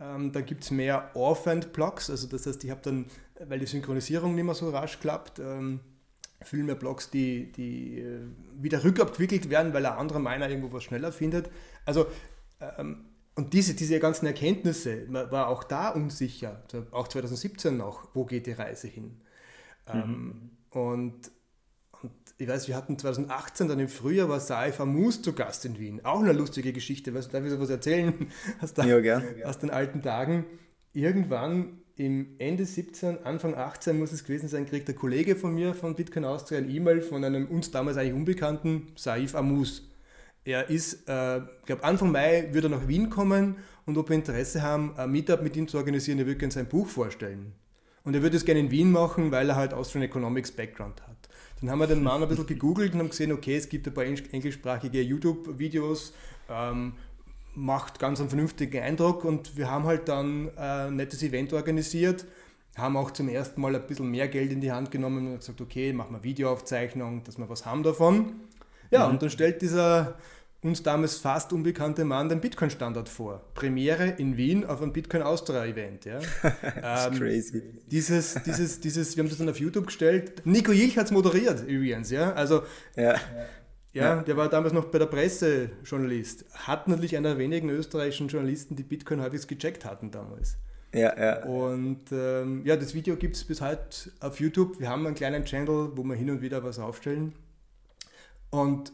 Ähm, 0.00 0.32
dann 0.32 0.44
gibt 0.44 0.62
es 0.62 0.70
mehr 0.70 1.10
Orphaned 1.14 1.72
Blocks, 1.72 2.10
also 2.10 2.28
das 2.28 2.46
heißt, 2.46 2.62
ich 2.62 2.70
habe 2.70 2.82
dann, 2.82 3.06
weil 3.48 3.58
die 3.58 3.66
Synchronisierung 3.66 4.34
nicht 4.34 4.44
mehr 4.44 4.54
so 4.54 4.68
rasch 4.70 5.00
klappt, 5.00 5.38
ähm, 5.38 5.80
viel 6.42 6.62
mehr 6.62 6.76
Blocks, 6.76 7.10
die, 7.10 7.50
die 7.50 7.98
äh, 7.98 8.20
wieder 8.60 8.84
rückabgewickelt 8.84 9.50
werden, 9.50 9.72
weil 9.72 9.84
ein 9.86 9.94
anderer 9.94 10.20
Miner 10.20 10.48
irgendwo 10.48 10.72
was 10.72 10.84
schneller 10.84 11.10
findet. 11.10 11.50
Also, 11.84 12.06
ähm, 12.60 13.06
und 13.34 13.54
diese, 13.54 13.74
diese 13.74 13.98
ganzen 14.00 14.26
Erkenntnisse, 14.26 15.06
man 15.08 15.30
war 15.30 15.48
auch 15.48 15.64
da 15.64 15.90
unsicher, 15.90 16.62
auch 16.90 17.08
2017 17.08 17.76
noch, 17.76 18.08
wo 18.14 18.24
geht 18.24 18.46
die 18.46 18.52
Reise 18.52 18.88
hin. 18.88 19.20
Ähm, 19.86 20.10
mhm. 20.10 20.50
und, 20.70 21.14
und 21.14 21.37
ich 22.38 22.46
weiß, 22.46 22.68
wir 22.68 22.76
hatten 22.76 22.96
2018 22.96 23.66
dann 23.66 23.80
im 23.80 23.88
Frühjahr 23.88 24.28
war 24.28 24.38
Saif 24.38 24.80
Amus 24.80 25.22
zu 25.22 25.32
Gast 25.32 25.64
in 25.64 25.78
Wien. 25.78 26.04
Auch 26.04 26.20
eine 26.20 26.32
lustige 26.32 26.72
Geschichte. 26.72 27.12
Weißt, 27.12 27.34
darf 27.34 27.44
ich 27.44 27.50
so 27.50 27.60
was 27.60 27.68
erzählen 27.68 28.14
aus, 28.60 28.74
der, 28.74 28.86
ja, 29.00 29.20
aus 29.44 29.58
den 29.58 29.70
alten 29.70 30.02
Tagen? 30.02 30.44
Irgendwann 30.92 31.80
im 31.96 32.36
Ende 32.38 32.64
17, 32.64 33.24
Anfang 33.24 33.54
18 33.56 33.98
muss 33.98 34.12
es 34.12 34.22
gewesen 34.22 34.48
sein, 34.48 34.66
kriegt 34.66 34.86
der 34.86 34.94
Kollege 34.94 35.34
von 35.34 35.52
mir 35.52 35.74
von 35.74 35.96
Bitcoin 35.96 36.24
Austria 36.24 36.58
ein 36.58 36.70
E-Mail 36.70 37.02
von 37.02 37.24
einem 37.24 37.46
uns 37.46 37.72
damals 37.72 37.96
eigentlich 37.96 38.14
unbekannten 38.14 38.86
Saif 38.94 39.34
Amus. 39.34 39.90
Er 40.44 40.70
ist, 40.70 41.08
äh, 41.08 41.38
ich 41.38 41.66
glaube 41.66 41.82
Anfang 41.82 42.12
Mai 42.12 42.50
wird 42.52 42.64
er 42.64 42.70
nach 42.70 42.86
Wien 42.86 43.10
kommen 43.10 43.56
und 43.84 43.98
ob 43.98 44.10
wir 44.10 44.14
Interesse 44.14 44.62
haben, 44.62 44.96
ein 44.96 45.10
Meetup 45.10 45.42
mit 45.42 45.56
ihm 45.56 45.66
zu 45.66 45.76
organisieren, 45.76 46.20
er 46.20 46.26
würde 46.26 46.38
gerne 46.38 46.52
sein 46.52 46.68
Buch 46.68 46.86
vorstellen. 46.86 47.52
Und 48.04 48.14
er 48.14 48.22
würde 48.22 48.36
es 48.36 48.44
gerne 48.44 48.60
in 48.60 48.70
Wien 48.70 48.92
machen, 48.92 49.32
weil 49.32 49.50
er 49.50 49.56
halt 49.56 49.74
Austrian 49.74 50.04
Economics 50.04 50.52
Background 50.52 51.02
hat. 51.02 51.17
Dann 51.60 51.70
haben 51.70 51.78
wir 51.80 51.86
den 51.86 52.02
Mann 52.02 52.22
ein 52.22 52.28
bisschen 52.28 52.46
gegoogelt 52.46 52.92
und 52.92 53.00
haben 53.00 53.10
gesehen, 53.10 53.32
okay, 53.32 53.56
es 53.56 53.68
gibt 53.68 53.86
ein 53.86 53.94
paar 53.94 54.04
englischsprachige 54.04 55.02
YouTube-Videos, 55.02 56.12
ähm, 56.48 56.94
macht 57.54 57.98
ganz 57.98 58.20
einen 58.20 58.28
vernünftigen 58.28 58.82
Eindruck 58.82 59.24
und 59.24 59.56
wir 59.56 59.70
haben 59.70 59.84
halt 59.84 60.08
dann 60.08 60.56
ein 60.56 60.96
nettes 60.96 61.22
Event 61.22 61.52
organisiert, 61.52 62.24
haben 62.76 62.96
auch 62.96 63.10
zum 63.10 63.28
ersten 63.28 63.60
Mal 63.60 63.74
ein 63.74 63.86
bisschen 63.86 64.08
mehr 64.08 64.28
Geld 64.28 64.52
in 64.52 64.60
die 64.60 64.70
Hand 64.70 64.92
genommen 64.92 65.32
und 65.32 65.38
gesagt, 65.38 65.60
okay, 65.60 65.92
machen 65.92 66.14
wir 66.14 66.22
Videoaufzeichnung, 66.22 67.24
dass 67.24 67.38
wir 67.38 67.48
was 67.48 67.66
haben 67.66 67.82
davon. 67.82 68.34
Ja, 68.90 69.06
mhm. 69.06 69.14
und 69.14 69.22
dann 69.22 69.30
stellt 69.30 69.60
dieser 69.60 70.16
uns 70.60 70.82
damals 70.82 71.18
fast 71.18 71.52
unbekannte 71.52 72.04
Mann 72.04 72.28
den 72.28 72.40
Bitcoin-Standard 72.40 73.08
vor. 73.08 73.44
Premiere 73.54 74.14
in 74.18 74.36
Wien 74.36 74.64
auf 74.64 74.82
einem 74.82 74.92
Bitcoin 74.92 75.22
Austria-Event. 75.22 76.04
Ja. 76.04 76.18
ähm, 77.06 77.18
crazy. 77.18 77.62
Dieses, 77.86 78.34
dieses, 78.44 78.80
dieses, 78.80 79.16
wir 79.16 79.22
haben 79.22 79.28
das 79.28 79.38
dann 79.38 79.48
auf 79.48 79.60
YouTube 79.60 79.86
gestellt. 79.86 80.42
Nico 80.44 80.72
Jilch 80.72 80.98
hat 80.98 81.06
es 81.06 81.12
moderiert 81.12 81.62
übrigens. 81.66 82.10
Ja. 82.10 82.32
Also, 82.32 82.62
ja. 82.96 83.14
Ja, 83.94 84.16
ja, 84.16 84.22
der 84.22 84.36
war 84.36 84.48
damals 84.48 84.74
noch 84.74 84.86
bei 84.86 84.98
der 84.98 85.06
Presse 85.06 85.70
Journalist. 85.82 86.44
Hat 86.52 86.88
natürlich 86.88 87.16
einer 87.16 87.30
der 87.30 87.38
wenigen 87.38 87.70
österreichischen 87.70 88.28
Journalisten, 88.28 88.76
die 88.76 88.82
Bitcoin 88.82 89.20
halbwegs 89.20 89.46
gecheckt 89.46 89.84
hatten 89.84 90.10
damals. 90.10 90.58
Ja, 90.94 91.18
ja. 91.18 91.44
Und 91.44 92.12
ähm, 92.12 92.62
ja, 92.64 92.76
das 92.76 92.94
Video 92.94 93.16
gibt 93.16 93.36
es 93.36 93.44
bis 93.44 93.60
heute 93.60 94.10
auf 94.20 94.40
YouTube. 94.40 94.78
Wir 94.78 94.88
haben 94.88 95.06
einen 95.06 95.14
kleinen 95.14 95.44
Channel, 95.44 95.92
wo 95.94 96.02
wir 96.04 96.14
hin 96.14 96.30
und 96.30 96.42
wieder 96.42 96.62
was 96.64 96.78
aufstellen. 96.78 97.32
Und 98.50 98.92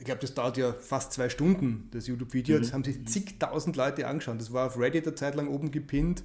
ich 0.00 0.06
glaube, 0.06 0.22
das 0.22 0.32
dauert 0.32 0.56
ja 0.56 0.72
fast 0.72 1.12
zwei 1.12 1.28
Stunden, 1.28 1.88
das 1.92 2.06
YouTube-Video. 2.06 2.56
Mhm. 2.56 2.62
Das 2.62 2.72
haben 2.72 2.84
sich 2.84 3.06
zigtausend 3.06 3.76
Leute 3.76 4.06
angeschaut. 4.06 4.40
Das 4.40 4.50
war 4.50 4.66
auf 4.66 4.78
Reddit 4.78 5.06
eine 5.06 5.14
Zeit 5.14 5.34
lang 5.34 5.48
oben 5.48 5.70
gepinnt. 5.70 6.24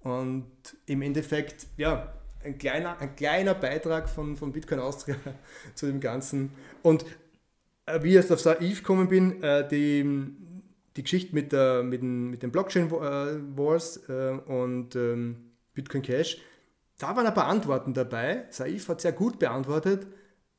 Und 0.00 0.46
im 0.86 1.02
Endeffekt, 1.02 1.66
ja, 1.76 2.14
ein 2.42 2.56
kleiner, 2.56 2.98
ein 2.98 3.14
kleiner 3.16 3.52
Beitrag 3.52 4.08
von, 4.08 4.38
von 4.38 4.52
Bitcoin 4.52 4.80
Austria 4.80 5.16
zu 5.74 5.86
dem 5.86 6.00
Ganzen. 6.00 6.52
Und 6.82 7.04
äh, 7.84 8.02
wie 8.02 8.08
ich 8.08 8.14
jetzt 8.14 8.32
auf 8.32 8.40
Saif 8.40 8.78
gekommen 8.78 9.08
bin, 9.08 9.42
äh, 9.42 9.68
die, 9.68 10.32
die 10.96 11.02
Geschichte 11.02 11.34
mit, 11.34 11.52
der, 11.52 11.82
mit, 11.82 12.00
den, 12.00 12.30
mit 12.30 12.42
den 12.42 12.50
Blockchain 12.50 12.86
äh, 12.86 12.90
Wars 12.90 13.98
und 13.98 14.96
ähm, 14.96 15.52
Bitcoin 15.74 16.02
Cash, 16.02 16.38
da 16.98 17.14
waren 17.14 17.26
ein 17.26 17.34
paar 17.34 17.48
Antworten 17.48 17.92
dabei. 17.92 18.46
Saif 18.48 18.88
hat 18.88 19.02
sehr 19.02 19.12
gut 19.12 19.38
beantwortet, 19.38 20.06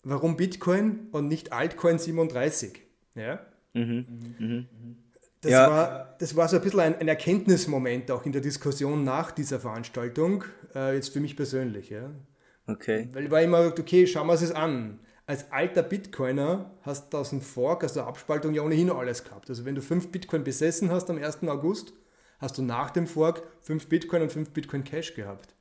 warum 0.04 0.38
Bitcoin 0.38 1.08
und 1.12 1.28
nicht 1.28 1.54
Altcoin 1.54 2.00
37. 2.00 2.82
Ja? 3.16 3.40
Mhm. 3.74 4.06
Mhm. 4.40 4.68
Das, 5.42 5.52
ja. 5.52 5.70
war, 5.70 6.16
das 6.20 6.36
war 6.36 6.48
so 6.48 6.58
ein 6.58 6.62
bisschen 6.62 6.80
ein, 6.82 7.00
ein, 7.00 7.08
Erkenntnismoment 7.08 8.12
auch 8.12 8.26
in 8.26 8.32
der 8.32 8.42
Diskussion 8.42 9.04
nach 9.04 9.32
dieser 9.32 9.60
Veranstaltung, 9.60 10.44
äh, 10.76 10.96
jetzt 10.96 11.14
für 11.14 11.20
mich 11.20 11.36
persönlich. 11.36 11.90
Ja? 11.90 12.12
Okay. 12.68 13.10
Weil 13.12 13.26
ich 13.26 13.32
war 13.32 13.42
immer, 13.42 13.68
okay, 13.68 14.06
schauen 14.06 14.28
wir 14.28 14.34
es 14.34 14.52
an. 14.52 15.00
Als 15.26 15.52
alter 15.52 15.84
Bitcoiner 15.84 16.72
hast 16.82 17.14
du 17.14 17.18
aus 17.18 17.30
dem 17.30 17.42
Fork, 17.42 17.84
aus 17.84 17.94
der 17.94 18.06
Abspaltung 18.06 18.54
ja 18.54 18.62
ohnehin 18.64 18.92
alles 18.92 19.24
gehabt. 19.24 19.50
Also 19.50 19.66
wenn 19.66 19.76
du 19.76 19.82
5 19.82 20.12
Bitcoin 20.12 20.44
besessen 20.44 20.92
hast 20.92 21.10
am 21.10 21.18
1. 21.18 21.44
August, 21.44 21.94
hast 22.40 22.58
du 22.58 22.62
nach 22.62 22.90
dem 22.92 23.08
Fork 23.08 23.44
5 23.62 23.88
Bitcoin 23.88 24.24
und 24.24 24.32
5 24.32 24.50
Bitcoin 24.52 24.84
Cash 24.84 25.14
gehabt. 25.16 25.56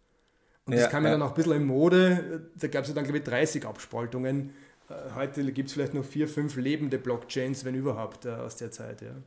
Und 0.67 0.75
ja, 0.75 0.81
das 0.81 0.91
kam 0.91 1.05
ja 1.05 1.11
dann 1.11 1.23
auch 1.23 1.31
ein 1.31 1.35
bisschen 1.35 1.53
in 1.53 1.65
Mode. 1.65 2.51
Da 2.57 2.69
gab 2.69 2.83
es 2.83 2.89
ja 2.89 2.95
dann, 2.95 3.05
glaube 3.05 3.19
ich, 3.19 3.25
30 3.25 3.67
Abspaltungen. 3.67 4.51
Äh, 4.89 5.15
heute 5.15 5.53
gibt 5.53 5.69
es 5.69 5.75
vielleicht 5.75 5.95
noch 5.95 6.05
vier, 6.05 6.29
fünf 6.29 6.57
lebende 6.57 6.99
Blockchains, 6.99 7.65
wenn 7.65 7.75
überhaupt, 7.75 8.27
äh, 8.27 8.31
aus 8.31 8.57
der 8.57 8.71
Zeit, 8.71 9.03
ja. 9.03 9.23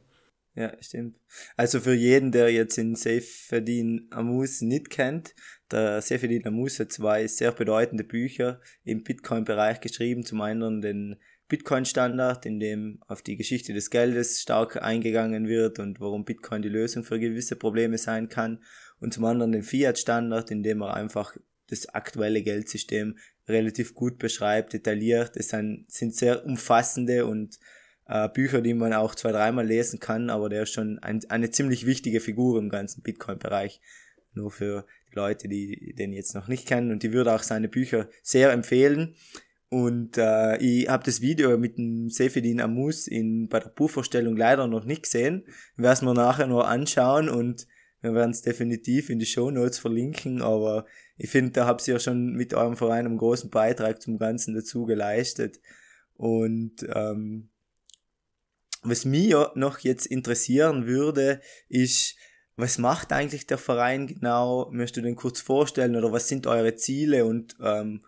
Ja, 0.56 0.72
stimmt. 0.82 1.18
Also 1.58 1.80
für 1.80 1.96
jeden, 1.96 2.32
der 2.32 2.52
jetzt 2.52 2.78
den 2.78 2.96
Seyfedin 2.96 4.08
Amus 4.12 4.62
nicht 4.62 4.92
kennt, 4.92 5.34
der 5.72 6.00
Seyfedin 6.00 6.46
Amus 6.46 6.80
hat 6.80 6.92
zwei 6.92 7.26
sehr 7.26 7.52
bedeutende 7.52 8.04
Bücher 8.04 8.62
im 8.84 9.04
Bitcoin-Bereich 9.04 9.82
geschrieben. 9.82 10.24
Zum 10.24 10.42
einen 10.42 10.82
den 10.82 11.16
Bitcoin-Standard, 11.48 12.46
in 12.46 12.60
dem 12.60 13.00
auf 13.08 13.24
die 13.24 13.36
Geschichte 13.36 13.74
des 13.74 13.90
Geldes 13.90 14.42
stark 14.42 14.82
eingegangen 14.82 15.48
wird 15.48 15.80
und 15.80 16.00
warum 16.00 16.24
Bitcoin 16.24 16.62
die 16.62 16.70
Lösung 16.70 17.04
für 17.04 17.20
gewisse 17.20 17.56
Probleme 17.56 17.98
sein 17.98 18.30
kann. 18.30 18.64
Und 19.04 19.14
zum 19.14 19.26
anderen 19.26 19.52
den 19.52 19.64
Fiat-Standard, 19.64 20.50
in 20.50 20.64
dem 20.64 20.82
er 20.82 20.94
einfach 20.94 21.36
das 21.68 21.90
aktuelle 21.90 22.42
Geldsystem 22.42 23.18
relativ 23.50 23.94
gut 23.96 24.18
beschreibt, 24.18 24.72
detailliert. 24.72 25.36
Es 25.36 25.50
sind, 25.50 25.86
sehr 25.90 26.46
umfassende 26.46 27.26
und 27.26 27.60
äh, 28.08 28.30
Bücher, 28.30 28.62
die 28.62 28.74
man 28.74 28.94
auch 28.94 29.14
zwei, 29.14 29.34
dreimal 29.34 29.68
lesen 29.68 30.00
kann, 30.00 30.30
aber 30.30 30.48
der 30.48 30.64
ist 30.64 30.72
schon 30.72 31.00
ein, 31.00 31.20
eine 31.28 31.52
ziemlich 31.52 31.86
wichtige 31.86 32.22
Figur 32.22 32.58
im 32.58 32.70
ganzen 32.70 33.02
Bitcoin-Bereich. 33.02 33.82
Nur 34.36 34.52
für 34.52 34.86
die 35.12 35.16
Leute, 35.16 35.50
die 35.50 35.94
den 35.98 36.14
jetzt 36.14 36.34
noch 36.34 36.48
nicht 36.48 36.66
kennen. 36.66 36.92
Und 36.92 37.04
die 37.04 37.12
würde 37.12 37.34
auch 37.34 37.44
seine 37.44 37.68
Bücher 37.68 38.08
sehr 38.22 38.54
empfehlen. 38.54 39.16
Und 39.68 40.18
äh, 40.18 40.58
ich 40.58 40.88
habe 40.88 41.04
das 41.04 41.20
Video 41.20 41.58
mit 41.58 41.78
dem 41.78 42.10
Sefedin 42.10 42.62
Amus 42.62 43.08
in, 43.08 43.50
bei 43.50 43.60
der 43.60 43.70
Buchvorstellung 43.70 44.38
leider 44.38 44.68
noch 44.68 44.86
nicht 44.86 45.04
gesehen. 45.04 45.44
Wir 45.76 45.84
werden 45.84 45.94
es 45.94 46.02
mir 46.04 46.14
nachher 46.14 46.48
nur 46.48 46.70
anschauen 46.70 47.28
und 47.28 47.68
wir 48.04 48.14
werden 48.14 48.32
es 48.32 48.42
definitiv 48.42 49.10
in 49.10 49.18
die 49.18 49.26
Show 49.26 49.50
Notes 49.50 49.80
verlinken. 49.80 50.42
Aber 50.42 50.86
ich 51.18 51.30
finde, 51.30 51.52
da 51.52 51.66
habt 51.66 51.88
ihr 51.88 51.96
ja 51.96 52.00
schon 52.00 52.34
mit 52.34 52.54
eurem 52.54 52.76
Verein 52.76 53.06
einen 53.06 53.18
großen 53.18 53.50
Beitrag 53.50 54.02
zum 54.02 54.20
Ganzen 54.20 54.54
dazu 54.54 54.86
geleistet. 54.86 55.62
Und 56.16 56.86
ähm, 56.94 57.50
was 58.82 59.06
mich 59.06 59.34
noch 59.56 59.80
jetzt 59.80 60.06
interessieren 60.06 60.86
würde, 60.86 61.40
ist, 61.70 62.18
was 62.58 62.78
macht 62.78 63.14
eigentlich 63.14 63.48
der 63.48 63.58
Verein 63.58 64.08
genau? 64.08 64.70
Möchtest 64.72 64.98
du 64.98 65.02
den 65.02 65.16
kurz 65.16 65.40
vorstellen 65.40 65.96
oder 65.96 66.12
was 66.12 66.28
sind 66.28 66.46
eure 66.46 66.76
Ziele 66.76 67.26
und 67.26 67.56
ähm, 67.64 68.04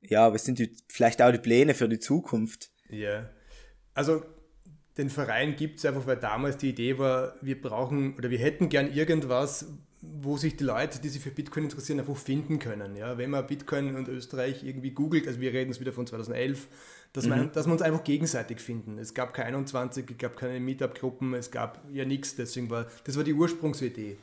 ja, 0.00 0.32
was 0.32 0.44
sind 0.44 0.60
die, 0.60 0.76
vielleicht 0.88 1.20
auch 1.20 1.32
die 1.32 1.38
Pläne 1.38 1.74
für 1.74 1.88
die 1.88 1.98
Zukunft? 1.98 2.70
Ja, 2.88 3.28
also 3.94 4.22
den 4.96 5.10
Verein 5.10 5.56
gibt 5.56 5.78
es 5.78 5.84
einfach, 5.84 6.06
weil 6.06 6.16
damals 6.16 6.56
die 6.56 6.70
Idee 6.70 6.98
war, 6.98 7.34
wir 7.40 7.60
brauchen 7.60 8.14
oder 8.16 8.30
wir 8.30 8.38
hätten 8.38 8.68
gern 8.68 8.92
irgendwas, 8.92 9.66
wo 10.00 10.36
sich 10.36 10.56
die 10.56 10.64
Leute, 10.64 11.00
die 11.00 11.08
sich 11.08 11.22
für 11.22 11.30
Bitcoin 11.30 11.64
interessieren, 11.64 11.98
einfach 11.98 12.16
finden 12.16 12.58
können. 12.58 12.96
Ja, 12.96 13.18
wenn 13.18 13.30
man 13.30 13.46
Bitcoin 13.46 13.96
und 13.96 14.08
Österreich 14.08 14.62
irgendwie 14.64 14.90
googelt, 14.90 15.26
also 15.26 15.40
wir 15.40 15.52
reden 15.52 15.70
jetzt 15.70 15.80
wieder 15.80 15.92
von 15.92 16.06
2011, 16.06 16.68
dass, 17.12 17.24
mhm. 17.24 17.30
man, 17.30 17.52
dass 17.52 17.66
wir 17.66 17.72
uns 17.72 17.82
einfach 17.82 18.04
gegenseitig 18.04 18.60
finden. 18.60 18.98
Es 18.98 19.14
gab 19.14 19.34
keine 19.34 19.48
21, 19.48 20.10
es 20.10 20.18
gab 20.18 20.36
keine 20.36 20.60
Meetup-Gruppen, 20.60 21.34
es 21.34 21.50
gab 21.50 21.82
ja 21.92 22.04
nichts, 22.04 22.36
deswegen 22.36 22.70
war, 22.70 22.86
das 23.04 23.16
war 23.16 23.24
die 23.24 23.34
Ursprungsidee. 23.34 24.16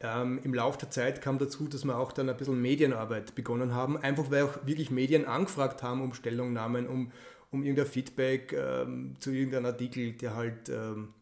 Ähm, 0.00 0.40
Im 0.44 0.52
Laufe 0.52 0.78
der 0.78 0.90
Zeit 0.90 1.22
kam 1.22 1.38
dazu, 1.38 1.68
dass 1.68 1.84
wir 1.84 1.98
auch 1.98 2.12
dann 2.12 2.28
ein 2.28 2.36
bisschen 2.36 2.60
Medienarbeit 2.60 3.34
begonnen 3.34 3.74
haben, 3.74 3.96
einfach 3.96 4.30
weil 4.30 4.44
auch 4.44 4.66
wirklich 4.66 4.90
Medien 4.90 5.24
angefragt 5.24 5.82
haben 5.82 6.02
um 6.02 6.12
Stellungnahmen, 6.12 6.86
um, 6.86 7.10
um 7.50 7.62
irgendein 7.62 7.86
Feedback 7.86 8.52
ähm, 8.52 9.16
zu 9.18 9.30
irgendeinem 9.30 9.66
Artikel, 9.66 10.12
der 10.12 10.34
halt 10.34 10.68
ähm, 10.68 11.14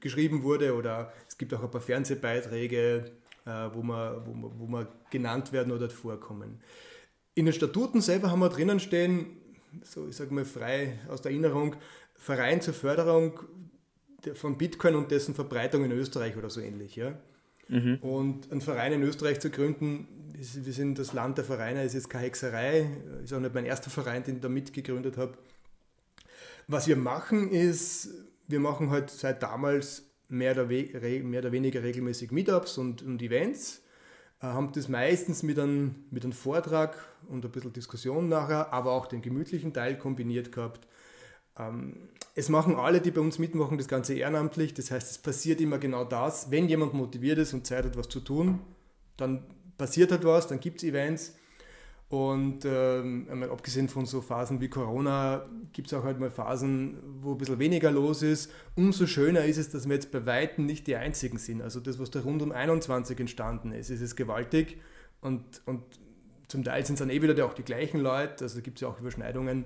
geschrieben 0.00 0.42
wurde 0.42 0.74
oder 0.74 1.12
es 1.28 1.38
gibt 1.38 1.54
auch 1.54 1.62
ein 1.62 1.70
paar 1.70 1.80
Fernsehbeiträge, 1.80 3.10
äh, 3.46 3.50
wo, 3.72 3.82
man, 3.82 4.26
wo, 4.26 4.32
man, 4.32 4.50
wo 4.58 4.66
man 4.66 4.88
genannt 5.10 5.52
werden 5.52 5.72
oder 5.72 5.88
vorkommen. 5.88 6.60
In 7.34 7.46
den 7.46 7.54
Statuten 7.54 8.00
selber 8.00 8.30
haben 8.30 8.40
wir 8.40 8.50
drinnen 8.50 8.80
stehen, 8.80 9.38
so 9.82 10.06
ich 10.08 10.16
sage 10.16 10.34
mal 10.34 10.44
frei 10.44 10.98
aus 11.08 11.22
der 11.22 11.32
Erinnerung, 11.32 11.76
Verein 12.14 12.60
zur 12.60 12.74
Förderung 12.74 13.40
von 14.34 14.58
Bitcoin 14.58 14.94
und 14.94 15.10
dessen 15.10 15.34
Verbreitung 15.34 15.84
in 15.84 15.92
Österreich 15.92 16.36
oder 16.36 16.50
so 16.50 16.60
ähnlich. 16.60 16.94
Ja? 16.96 17.18
Mhm. 17.68 17.96
Und 17.96 18.52
einen 18.52 18.60
Verein 18.60 18.92
in 18.92 19.02
Österreich 19.02 19.40
zu 19.40 19.50
gründen, 19.50 20.06
wir 20.34 20.72
sind 20.72 20.98
das 20.98 21.12
Land 21.12 21.38
der 21.38 21.44
Vereine, 21.44 21.84
ist 21.84 21.94
jetzt 21.94 22.10
keine 22.10 22.26
Hexerei, 22.26 22.86
ist 23.22 23.32
auch 23.32 23.40
nicht 23.40 23.54
mein 23.54 23.64
erster 23.64 23.90
Verein, 23.90 24.24
den 24.24 24.36
ich 24.36 24.40
da 24.40 24.48
mitgegründet 24.48 25.16
habe. 25.16 25.34
Was 26.72 26.86
wir 26.86 26.96
machen 26.96 27.50
ist, 27.50 28.08
wir 28.48 28.58
machen 28.58 28.88
halt 28.88 29.10
seit 29.10 29.42
damals 29.42 30.04
mehr 30.28 30.52
oder, 30.52 30.64
mehr 30.64 31.40
oder 31.40 31.52
weniger 31.52 31.82
regelmäßig 31.82 32.30
Meetups 32.30 32.78
und, 32.78 33.02
und 33.02 33.20
Events 33.20 33.82
äh, 34.40 34.46
haben 34.46 34.72
das 34.72 34.88
meistens 34.88 35.42
mit 35.42 35.58
einem, 35.58 36.06
mit 36.10 36.24
einem 36.24 36.32
Vortrag 36.32 36.96
und 37.28 37.44
ein 37.44 37.50
bisschen 37.50 37.74
Diskussion 37.74 38.30
nachher, 38.30 38.72
aber 38.72 38.92
auch 38.92 39.06
den 39.06 39.20
gemütlichen 39.20 39.74
Teil 39.74 39.98
kombiniert 39.98 40.50
gehabt. 40.50 40.88
Ähm, 41.58 42.08
es 42.34 42.48
machen 42.48 42.76
alle, 42.76 43.02
die 43.02 43.10
bei 43.10 43.20
uns 43.20 43.38
mitmachen, 43.38 43.76
das 43.76 43.86
Ganze 43.86 44.14
ehrenamtlich. 44.14 44.72
Das 44.72 44.90
heißt, 44.90 45.10
es 45.10 45.18
passiert 45.18 45.60
immer 45.60 45.76
genau 45.76 46.04
das. 46.04 46.50
Wenn 46.50 46.70
jemand 46.70 46.94
motiviert 46.94 47.36
ist 47.36 47.52
und 47.52 47.66
Zeit 47.66 47.84
hat, 47.84 47.98
was 47.98 48.08
zu 48.08 48.20
tun, 48.20 48.60
dann 49.18 49.44
passiert 49.76 50.10
halt 50.10 50.24
was, 50.24 50.46
dann 50.46 50.58
gibt 50.58 50.82
es 50.82 50.88
Events. 50.88 51.34
Und 52.12 52.66
ähm, 52.66 53.26
abgesehen 53.50 53.88
von 53.88 54.04
so 54.04 54.20
Phasen 54.20 54.60
wie 54.60 54.68
Corona 54.68 55.48
gibt 55.72 55.86
es 55.86 55.94
auch 55.94 56.04
halt 56.04 56.20
mal 56.20 56.30
Phasen, 56.30 56.98
wo 57.22 57.32
ein 57.32 57.38
bisschen 57.38 57.58
weniger 57.58 57.90
los 57.90 58.20
ist. 58.20 58.52
Umso 58.76 59.06
schöner 59.06 59.46
ist 59.46 59.56
es, 59.56 59.70
dass 59.70 59.88
wir 59.88 59.94
jetzt 59.94 60.12
bei 60.12 60.26
Weitem 60.26 60.66
nicht 60.66 60.86
die 60.86 60.96
Einzigen 60.96 61.38
sind. 61.38 61.62
Also 61.62 61.80
das, 61.80 61.98
was 61.98 62.10
da 62.10 62.20
rund 62.20 62.42
um 62.42 62.52
21 62.52 63.18
entstanden 63.18 63.72
ist, 63.72 63.88
ist 63.88 64.02
es 64.02 64.14
gewaltig. 64.14 64.76
Und, 65.22 65.62
und 65.64 65.84
zum 66.48 66.62
Teil 66.62 66.84
sind 66.84 66.96
es 66.96 66.98
dann 66.98 67.08
eh 67.08 67.22
wieder 67.22 67.46
auch 67.46 67.54
die 67.54 67.62
gleichen 67.62 68.00
Leute, 68.00 68.44
also 68.44 68.60
gibt 68.60 68.76
es 68.76 68.82
ja 68.82 68.88
auch 68.88 69.00
Überschneidungen. 69.00 69.64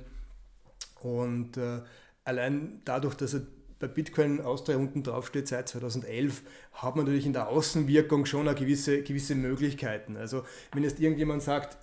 Und 1.01 1.57
äh, 1.57 1.81
allein 2.23 2.81
dadurch, 2.85 3.17
dass 3.17 3.35
er 3.35 3.41
bei 3.79 3.89
Bitcoin 3.89 4.41
Austria 4.41 4.79
unten 4.79 5.03
draufsteht 5.03 5.49
seit 5.49 5.69
2011, 5.69 6.43
hat 6.73 6.97
man 6.97 7.05
natürlich 7.05 7.27
in 7.27 7.33
der 7.33 7.49
Außenwirkung 7.49 8.25
schon 8.25 8.49
eine 8.49 8.59
gewisse, 8.59 9.03
gewisse 9.03 9.35
Möglichkeiten. 9.35 10.17
Also 10.17 10.45
wenn 10.73 10.83
jetzt 10.83 10.99
irgendjemand 10.99 11.43
sagt, 11.43 11.77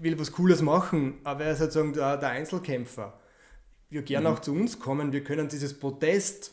will 0.00 0.18
was 0.18 0.32
Cooles 0.32 0.62
machen, 0.62 1.18
aber 1.24 1.44
er 1.44 1.52
ist 1.52 1.58
sozusagen 1.58 1.92
der, 1.92 2.16
der 2.16 2.30
Einzelkämpfer, 2.30 3.18
wir 3.90 4.02
gerne 4.02 4.28
mhm. 4.28 4.34
auch 4.34 4.40
zu 4.40 4.52
uns 4.52 4.78
kommen, 4.78 5.12
wir 5.12 5.22
können 5.22 5.48
dieses 5.48 5.78
Protest, 5.78 6.52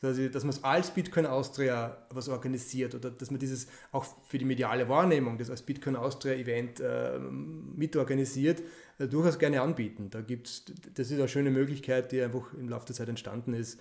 dass, 0.00 0.18
dass 0.32 0.42
man 0.42 0.50
es 0.50 0.64
als 0.64 0.90
Bitcoin 0.90 1.26
Austria 1.26 1.96
was 2.10 2.28
organisiert 2.28 2.96
oder 2.96 3.10
dass 3.10 3.30
man 3.30 3.38
dieses 3.38 3.68
auch 3.92 4.04
für 4.26 4.38
die 4.38 4.44
mediale 4.44 4.88
Wahrnehmung, 4.88 5.38
das 5.38 5.48
als 5.48 5.62
Bitcoin 5.62 5.94
Austria 5.94 6.34
Event 6.34 6.80
äh, 6.80 7.18
mitorganisiert, 7.20 8.62
äh, 8.98 9.06
durchaus 9.06 9.38
gerne 9.38 9.62
anbieten. 9.62 10.10
Da 10.10 10.20
gibt's, 10.20 10.64
das 10.94 11.12
ist 11.12 11.18
eine 11.18 11.28
schöne 11.28 11.50
Möglichkeit, 11.50 12.10
die 12.10 12.20
einfach 12.20 12.52
im 12.54 12.68
Laufe 12.68 12.86
der 12.86 12.96
Zeit 12.96 13.08
entstanden 13.08 13.54
ist, 13.54 13.78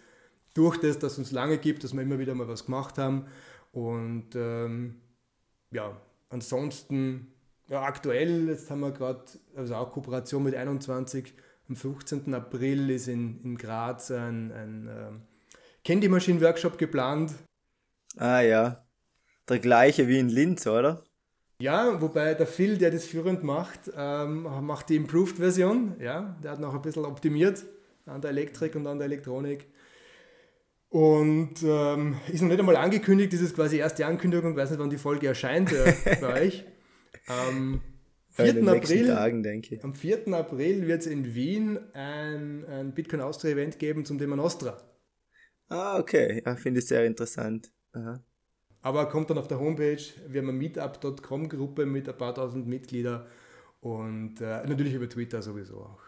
durch 0.54 0.78
das, 0.78 1.00
dass 1.00 1.14
es 1.14 1.18
uns 1.20 1.32
lange 1.32 1.58
gibt, 1.58 1.84
dass 1.84 1.94
wir 1.94 2.02
immer 2.02 2.20
wieder 2.20 2.36
mal 2.36 2.48
was 2.48 2.66
gemacht 2.66 2.98
haben. 2.98 3.26
Und 3.72 4.36
ähm, 4.36 5.02
ja, 5.72 5.96
ansonsten, 6.30 7.34
ja, 7.68 7.84
aktuell, 7.84 8.50
jetzt 8.50 8.70
haben 8.70 8.82
wir 8.82 8.92
gerade, 8.92 9.24
also 9.56 9.76
auch 9.76 9.92
Kooperation 9.92 10.44
mit 10.44 10.56
21, 10.56 11.34
am 11.70 11.76
15. 11.76 12.34
April 12.34 12.90
ist 12.90 13.08
in, 13.08 13.42
in 13.44 13.58
Graz 13.58 14.12
ein, 14.12 14.52
ein 14.52 14.90
ähm, 14.90 15.22
Candy 15.84 16.10
Machine 16.10 16.42
Workshop 16.42 16.78
geplant. 16.78 17.34
Ah 18.18 18.42
ja, 18.42 18.84
der 19.48 19.60
gleiche 19.60 20.08
wie 20.08 20.20
in 20.20 20.30
Linz, 20.30 20.68
oder? 20.68 21.02
Ja, 21.62 22.02
wobei 22.02 22.34
der 22.34 22.48
Phil, 22.48 22.78
der 22.78 22.92
das 22.92 23.06
führend 23.06 23.44
macht, 23.44 23.92
ähm, 23.96 24.44
macht 24.66 24.90
die 24.90 24.96
Improved-Version. 24.96 25.96
Ja, 26.00 26.36
der 26.44 26.52
hat 26.52 26.60
noch 26.60 26.74
ein 26.74 26.82
bisschen 26.82 27.06
optimiert 27.06 27.64
an 28.06 28.20
der 28.20 28.32
Elektrik 28.32 28.76
und 28.76 28.88
an 28.88 28.98
der 28.98 29.06
Elektronik. 29.06 29.71
Und 30.92 31.64
ähm, 31.64 32.18
ist 32.28 32.42
noch 32.42 32.50
nicht 32.50 32.60
einmal 32.60 32.76
angekündigt, 32.76 33.32
das 33.32 33.40
ist 33.40 33.56
quasi 33.56 33.78
erste 33.78 34.06
Ankündigung, 34.06 34.52
ich 34.52 34.58
weiß 34.58 34.72
nicht, 34.72 34.80
wann 34.80 34.90
die 34.90 34.98
Folge 34.98 35.26
erscheint 35.26 35.72
äh, 35.72 35.94
bei 36.20 36.34
euch. 36.42 36.66
Am 37.28 37.82
4. 38.32 38.68
April, 38.68 39.08
Tagen, 39.08 39.64
am 39.84 39.94
4. 39.94 40.34
April 40.34 40.88
wird 40.88 41.00
es 41.00 41.08
in 41.08 41.34
Wien 41.34 41.80
ein, 41.94 42.66
ein 42.66 42.94
Bitcoin 42.94 43.22
Austria 43.22 43.52
Event 43.52 43.80
geben 43.80 44.04
zum 44.04 44.20
Thema 44.20 44.36
Nostra. 44.36 44.78
Ah, 45.70 45.98
okay. 45.98 46.44
Ja, 46.46 46.58
finde 46.58 46.82
ich 46.82 46.88
sehr 46.88 47.06
interessant. 47.06 47.72
Aha. 47.94 48.22
Aber 48.82 49.08
kommt 49.08 49.30
dann 49.30 49.38
auf 49.38 49.48
der 49.48 49.62
Homepage, 49.62 50.04
wir 50.28 50.42
haben 50.42 50.50
eine 50.50 50.58
Meetup.com-Gruppe 50.58 51.86
mit 51.86 52.10
ein 52.10 52.18
paar 52.18 52.36
tausend 52.36 52.68
Mitgliedern 52.68 53.28
und 53.80 54.42
äh, 54.42 54.68
natürlich 54.68 54.94
über 54.94 55.08
Twitter 55.08 55.42
sowieso 55.42 55.78
auch. 55.78 56.02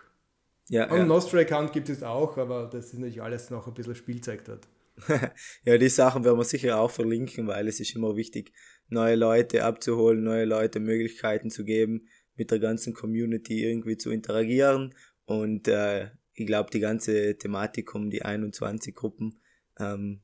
Ja, 0.68 0.92
und 0.92 0.98
ja. 0.98 1.06
Nostra-Account 1.06 1.72
gibt 1.72 1.88
es 1.88 2.04
auch, 2.04 2.38
aber 2.38 2.70
das 2.70 2.88
ist 2.88 2.96
natürlich 2.96 3.22
alles 3.22 3.50
noch 3.50 3.68
ein 3.68 3.74
bisschen 3.74 3.96
Spielzeug 3.96 4.44
dort. 4.44 4.68
ja, 5.66 5.78
die 5.78 5.90
Sachen 5.90 6.24
werden 6.24 6.38
wir 6.38 6.44
sicher 6.44 6.80
auch 6.80 6.92
verlinken, 6.92 7.48
weil 7.48 7.68
es 7.68 7.80
ist 7.80 7.96
immer 7.96 8.16
wichtig, 8.16 8.54
neue 8.90 9.16
Leute 9.16 9.64
abzuholen, 9.64 10.24
neue 10.24 10.46
Leute 10.46 10.80
Möglichkeiten 10.80 11.50
zu 11.50 11.64
geben, 11.64 12.08
mit 12.36 12.52
der 12.52 12.60
ganzen 12.60 12.94
Community 12.94 13.64
irgendwie 13.64 13.98
zu 13.98 14.12
interagieren. 14.12 14.94
Und 15.26 15.68
äh, 15.68 16.10
ich 16.34 16.46
glaube, 16.46 16.70
die 16.72 16.80
ganze 16.80 17.38
Thematik 17.38 17.94
um 17.96 18.10
die 18.10 18.24
21 18.24 18.94
Gruppen, 18.94 19.42
ähm, 19.80 20.22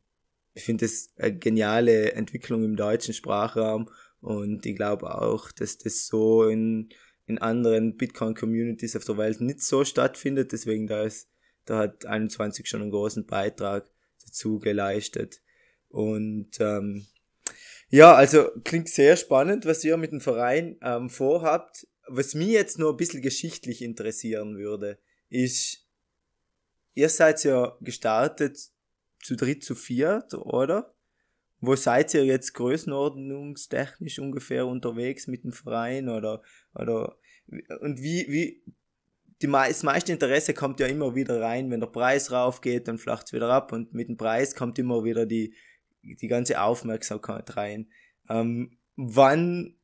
ich 0.54 0.64
finde 0.64 0.86
das 0.86 1.14
eine 1.18 1.38
geniale 1.38 2.14
Entwicklung 2.14 2.64
im 2.64 2.76
deutschen 2.76 3.14
Sprachraum 3.14 3.90
und 4.20 4.66
ich 4.66 4.76
glaube 4.76 5.16
auch, 5.16 5.52
dass 5.52 5.78
das 5.78 6.08
so 6.08 6.44
in 6.46 6.90
in 7.30 7.38
anderen 7.38 7.96
Bitcoin-Communities 7.96 8.96
auf 8.96 9.06
der 9.06 9.18
Welt 9.18 9.40
nicht 9.40 9.62
so 9.62 9.86
stattfindet. 9.86 10.52
Deswegen 10.52 10.88
da 10.88 11.04
ist, 11.04 11.30
da 11.66 11.78
hat 11.78 12.06
21 12.06 12.68
schon 12.68 12.82
einen 12.82 12.92
großen 12.92 13.28
Beitrag 13.28 13.88
dazu 14.30 14.60
geleistet. 14.60 15.42
Und 15.90 16.60
ähm, 16.60 17.06
ja, 17.90 18.14
also 18.14 18.50
klingt 18.64 18.90
sehr 18.90 19.18
spannend, 19.18 19.66
was 19.66 19.84
ihr 19.84 19.98
mit 19.98 20.12
dem 20.12 20.22
Verein 20.22 20.78
ähm, 20.82 21.10
vorhabt. 21.10 21.88
Was 22.08 22.36
mich 22.36 22.50
jetzt 22.50 22.80
nur 22.80 22.92
ein 22.92 22.98
bisschen 22.98 23.22
geschichtlich 23.22 23.82
interessieren 23.82 24.58
würde, 24.58 25.00
ist, 25.30 25.88
ihr 26.94 27.10
seid 27.10 27.44
ja 27.44 27.78
gestartet 27.82 28.60
zu 29.22 29.36
dritt, 29.36 29.64
zu 29.64 29.76
viert, 29.76 30.34
oder? 30.34 30.94
Wo 31.62 31.76
seid 31.76 32.14
ihr 32.14 32.26
jetzt 32.26 32.54
größenordnungstechnisch 32.54 34.20
ungefähr 34.20 34.66
unterwegs 34.66 35.28
mit 35.28 35.44
dem 35.44 35.52
Verein 35.52 36.10
oder, 36.10 36.42
oder 36.74 37.18
und 37.82 38.02
wie, 38.02 38.28
wie 38.30 38.64
die, 39.42 39.48
das 39.48 39.84
meiste 39.84 40.12
Interesse 40.12 40.54
kommt 40.54 40.80
ja 40.80 40.88
immer 40.88 41.16
wieder 41.16 41.42
rein, 41.42 41.72
wenn 41.72 41.80
der 41.80 41.88
Preis 41.88 42.32
raufgeht, 42.32 42.88
dann 42.88 42.98
flacht 42.98 43.28
es 43.28 43.34
wieder 43.34 43.50
ab 43.50 43.72
und 43.72 43.94
mit 43.94 44.10
dem 44.10 44.18
Preis 44.18 44.54
kommt 44.54 44.78
immer 44.80 45.04
wieder 45.04 45.26
die, 45.26 45.54
die 46.02 46.28
ganze 46.28 46.62
Aufmerksamkeit 46.62 47.56
rein. 47.56 47.90
Ähm, 48.30 48.78
wann, 48.96 49.76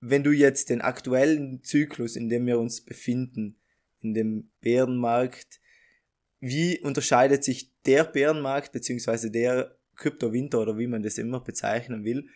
wenn 0.00 0.24
du 0.24 0.32
jetzt 0.32 0.70
den 0.70 0.80
aktuellen 0.80 1.62
Zyklus, 1.62 2.16
in 2.16 2.28
dem 2.28 2.46
wir 2.46 2.58
uns 2.58 2.84
befinden, 2.84 3.60
in 4.00 4.12
dem 4.12 4.50
Bärenmarkt, 4.60 5.60
wie 6.40 6.80
unterscheidet 6.80 7.44
sich 7.44 7.72
der 7.86 8.04
Bärenmarkt 8.04 8.72
beziehungsweise 8.72 9.30
der 9.30 9.78
Kryptowinter 9.96 10.60
oder 10.60 10.76
wie 10.76 10.88
man 10.88 11.02
das 11.02 11.16
immer 11.16 11.40
bezeichnen 11.40 12.04
will, 12.04 12.28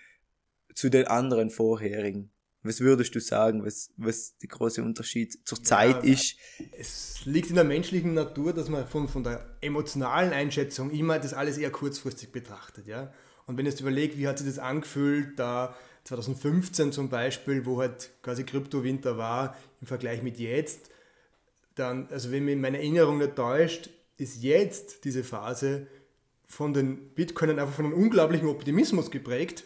zu 0.75 0.89
den 0.89 1.09
anderen 1.09 1.51
vorherigen? 1.51 2.31
Was 2.63 2.81
würdest 2.81 3.15
du 3.15 3.21
sagen, 3.21 3.65
was, 3.65 3.91
was 3.97 4.37
der 4.39 4.49
große 4.49 4.83
Unterschied 4.83 5.39
zur 5.47 5.63
Zeit 5.63 6.05
ja, 6.05 6.13
ist? 6.13 6.37
Es 6.77 7.25
liegt 7.25 7.51
in 7.51 7.55
der 7.55 7.65
menschlichen 7.65 8.15
Natur, 8.15 8.53
dass 8.53 8.69
man 8.69 8.87
von, 8.87 9.09
von 9.09 9.23
der 9.23 9.57
emotionalen 9.61 10.33
Einschätzung 10.33 10.91
immer 10.91 11.19
das 11.19 11.35
alles 11.35 11.57
eher 11.57 11.71
kurzfristig 11.71 12.33
betrachtet. 12.33 12.89
Ja? 12.89 13.13
Und 13.47 13.57
wenn 13.57 13.65
ich 13.65 13.73
jetzt 13.75 13.81
überlege, 13.81 14.19
wie 14.19 14.27
hat 14.27 14.39
sich 14.39 14.47
das 14.49 14.59
angefühlt, 14.59 15.39
da 15.39 15.77
2015 16.05 16.93
zum 16.93 17.09
Beispiel, 17.09 17.65
wo 17.65 17.81
halt 17.81 18.11
quasi 18.23 18.45
Kryptowinter 18.45 19.19
war, 19.19 19.57
im 19.81 19.87
Vergleich 19.87 20.23
mit 20.23 20.39
jetzt, 20.39 20.91
dann, 21.77 22.09
also 22.11 22.33
wenn 22.33 22.45
mich 22.45 22.57
meine 22.57 22.79
Erinnerung 22.79 23.19
nicht 23.19 23.37
täuscht, 23.37 23.91
ist 24.17 24.43
jetzt 24.43 25.05
diese 25.05 25.23
Phase 25.23 25.87
von 26.47 26.73
den 26.73 27.11
Bitcoinern 27.15 27.59
einfach 27.59 27.75
von 27.75 27.87
einem 27.87 27.95
unglaublichen 27.95 28.49
Optimismus 28.49 29.11
geprägt, 29.11 29.65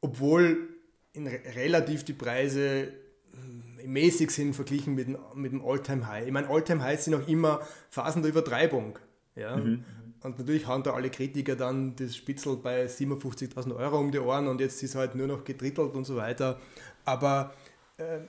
obwohl 0.00 0.71
in 1.12 1.26
relativ 1.26 2.04
die 2.04 2.12
Preise 2.12 2.84
äh, 2.84 3.86
mäßig 3.86 4.30
sind 4.30 4.54
verglichen 4.54 4.94
mit, 4.94 5.08
mit 5.34 5.52
dem 5.52 5.64
All-Time-High. 5.64 6.26
Ich 6.26 6.32
meine, 6.32 6.48
All-Time-Highs 6.48 7.04
sind 7.04 7.14
auch 7.14 7.28
immer 7.28 7.60
Phasen 7.90 8.22
der 8.22 8.30
Übertreibung. 8.30 8.98
Ja? 9.34 9.56
Mhm. 9.56 9.84
Und 10.22 10.38
natürlich 10.38 10.66
haben 10.66 10.82
da 10.82 10.92
alle 10.92 11.10
Kritiker 11.10 11.56
dann 11.56 11.96
das 11.96 12.16
Spitzel 12.16 12.56
bei 12.56 12.86
57.000 12.86 13.74
Euro 13.74 13.98
um 13.98 14.12
die 14.12 14.20
Ohren 14.20 14.46
und 14.46 14.60
jetzt 14.60 14.82
ist 14.82 14.90
es 14.90 14.94
halt 14.94 15.14
nur 15.14 15.26
noch 15.26 15.44
gedrittelt 15.44 15.94
und 15.94 16.04
so 16.04 16.16
weiter. 16.16 16.60
Aber 17.04 17.54
äh, 17.96 18.20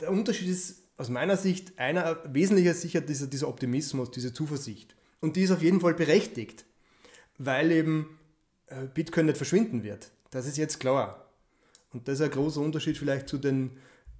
der 0.00 0.10
Unterschied 0.10 0.48
ist 0.48 0.82
aus 0.96 1.10
meiner 1.10 1.36
Sicht 1.36 1.78
einer 1.78 2.18
wesentlicher 2.32 2.72
sicher 2.72 3.00
dieser, 3.00 3.26
dieser 3.26 3.48
Optimismus, 3.48 4.10
diese 4.10 4.32
Zuversicht. 4.32 4.94
Und 5.20 5.36
die 5.36 5.42
ist 5.42 5.50
auf 5.50 5.62
jeden 5.62 5.80
Fall 5.80 5.94
berechtigt, 5.94 6.64
weil 7.38 7.72
eben 7.72 8.18
äh, 8.66 8.86
Bitcoin 8.86 9.26
nicht 9.26 9.36
verschwinden 9.36 9.82
wird. 9.82 10.10
Das 10.34 10.46
ist 10.46 10.56
jetzt 10.56 10.80
klar. 10.80 11.30
Und 11.92 12.08
das 12.08 12.14
ist 12.14 12.22
ein 12.22 12.30
großer 12.32 12.60
Unterschied 12.60 12.98
vielleicht 12.98 13.28
zu 13.28 13.38
den, 13.38 13.70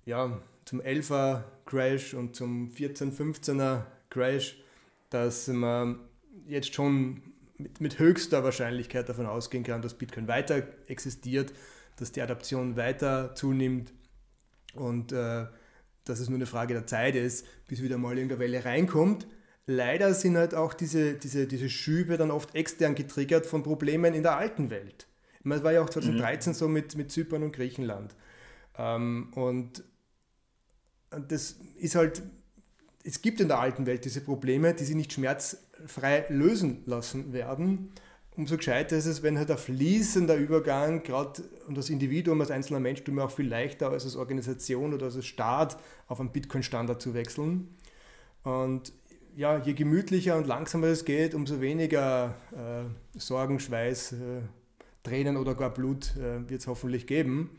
ja, 0.07 0.40
zum 0.64 0.81
11er 0.81 1.42
Crash 1.66 2.14
und 2.14 2.37
zum 2.37 2.70
14, 2.70 3.12
15er 3.12 3.83
Crash, 4.11 4.62
dass 5.11 5.48
man 5.48 5.98
jetzt 6.46 6.72
schon 6.72 7.20
mit, 7.59 7.81
mit 7.81 7.98
höchster 7.98 8.44
Wahrscheinlichkeit 8.44 9.09
davon 9.09 9.27
ausgehen 9.27 9.64
kann, 9.64 9.83
dass 9.83 9.94
Bitcoin 9.94 10.29
weiter 10.29 10.62
existiert, 10.87 11.53
dass 11.96 12.12
die 12.12 12.22
Adaption 12.22 12.77
weiter 12.77 13.35
zunimmt 13.35 13.92
und 14.74 15.11
äh, 15.11 15.46
dass 16.05 16.20
es 16.20 16.29
nur 16.29 16.38
eine 16.38 16.46
Frage 16.46 16.74
der 16.74 16.87
Zeit 16.87 17.16
ist, 17.16 17.44
bis 17.66 17.83
wieder 17.83 17.98
mal 17.98 18.16
irgendeine 18.16 18.38
Welle 18.38 18.64
reinkommt. 18.64 19.27
Leider 19.66 20.14
sind 20.14 20.37
halt 20.37 20.55
auch 20.55 20.74
diese, 20.74 21.14
diese, 21.14 21.48
diese 21.48 21.68
Schübe 21.68 22.18
dann 22.18 22.31
oft 22.31 22.55
extern 22.55 22.94
getriggert 22.94 23.46
von 23.46 23.64
Problemen 23.64 24.14
in 24.14 24.22
der 24.22 24.37
alten 24.37 24.70
Welt. 24.70 25.09
Es 25.44 25.62
war 25.62 25.72
ja 25.72 25.83
auch 25.83 25.90
2013 25.90 26.52
mhm. 26.52 26.57
so 26.57 26.68
mit, 26.68 26.96
mit 26.96 27.12
Zypern 27.12 27.42
und 27.42 27.52
Griechenland. 27.52 28.14
Ähm, 28.78 29.33
und 29.35 29.85
das 31.11 31.57
ist 31.76 31.94
halt, 31.94 32.22
es 33.04 33.22
gibt 33.22 33.40
in 33.40 33.48
der 33.48 33.59
alten 33.59 33.87
Welt 33.87 34.04
diese 34.04 34.20
Probleme, 34.20 34.74
die 34.74 34.85
sich 34.85 34.96
nicht 34.96 35.12
schmerzfrei 35.12 36.26
lösen 36.28 36.83
lassen 36.87 37.33
werden. 37.33 37.92
Umso 38.37 38.57
gescheiter 38.57 38.96
ist 38.96 39.07
es, 39.07 39.22
wenn 39.22 39.38
halt 39.38 39.50
ein 39.50 39.59
fließender 39.59 40.35
Übergang, 40.37 41.04
gerade 41.04 41.42
und 41.68 41.78
das 41.78 41.88
Individuum 41.88 42.40
als 42.40 42.50
einzelner 42.50 42.80
Mensch 42.80 43.04
tut 43.04 43.14
mir 43.14 43.24
auch 43.24 43.30
viel 43.30 43.46
leichter 43.46 43.90
als 43.90 44.04
als 44.04 44.16
Organisation 44.16 44.92
oder 44.92 45.07
als 45.07 45.24
Staat 45.24 45.78
auf 46.09 46.18
einen 46.18 46.33
Bitcoin-Standard 46.33 47.00
zu 47.00 47.14
wechseln. 47.14 47.76
Und 48.42 48.92
ja, 49.37 49.59
je 49.59 49.74
gemütlicher 49.74 50.37
und 50.37 50.46
langsamer 50.46 50.88
es 50.88 51.04
geht, 51.04 51.35
umso 51.35 51.61
weniger 51.61 52.35
äh, 52.52 53.18
Sorgen, 53.18 53.61
Schweiß, 53.61 54.12
äh, 54.12 54.16
Tränen 55.05 55.37
oder 55.37 55.55
gar 55.55 55.73
Blut 55.73 56.17
äh, 56.17 56.49
wird 56.49 56.62
es 56.62 56.67
hoffentlich 56.67 57.07
geben, 57.07 57.57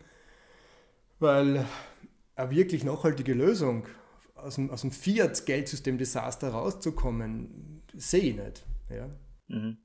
weil 1.19 1.65
eine 2.35 2.51
wirklich 2.51 2.83
nachhaltige 2.83 3.33
Lösung 3.33 3.85
aus 4.33 4.55
dem, 4.55 4.69
aus 4.69 4.81
dem 4.81 4.91
Fiat-Geldsystem-Desaster 4.91 6.49
rauszukommen, 6.49 7.81
sehe 7.93 8.31
ich 8.31 8.35
nicht. 8.35 8.65
Ja. 8.89 9.09
Mhm. 9.47 9.77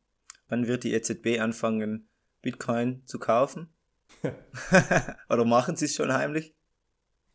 Wann 0.49 0.67
wird 0.67 0.83
die 0.83 0.93
EZB 0.93 1.39
anfangen, 1.39 2.09
Bitcoin 2.43 3.07
zu 3.07 3.21
kaufen? 3.21 3.73
oder 5.29 5.45
machen 5.45 5.77
sie 5.77 5.85
es 5.85 5.95
schon 5.95 6.13
heimlich? 6.13 6.57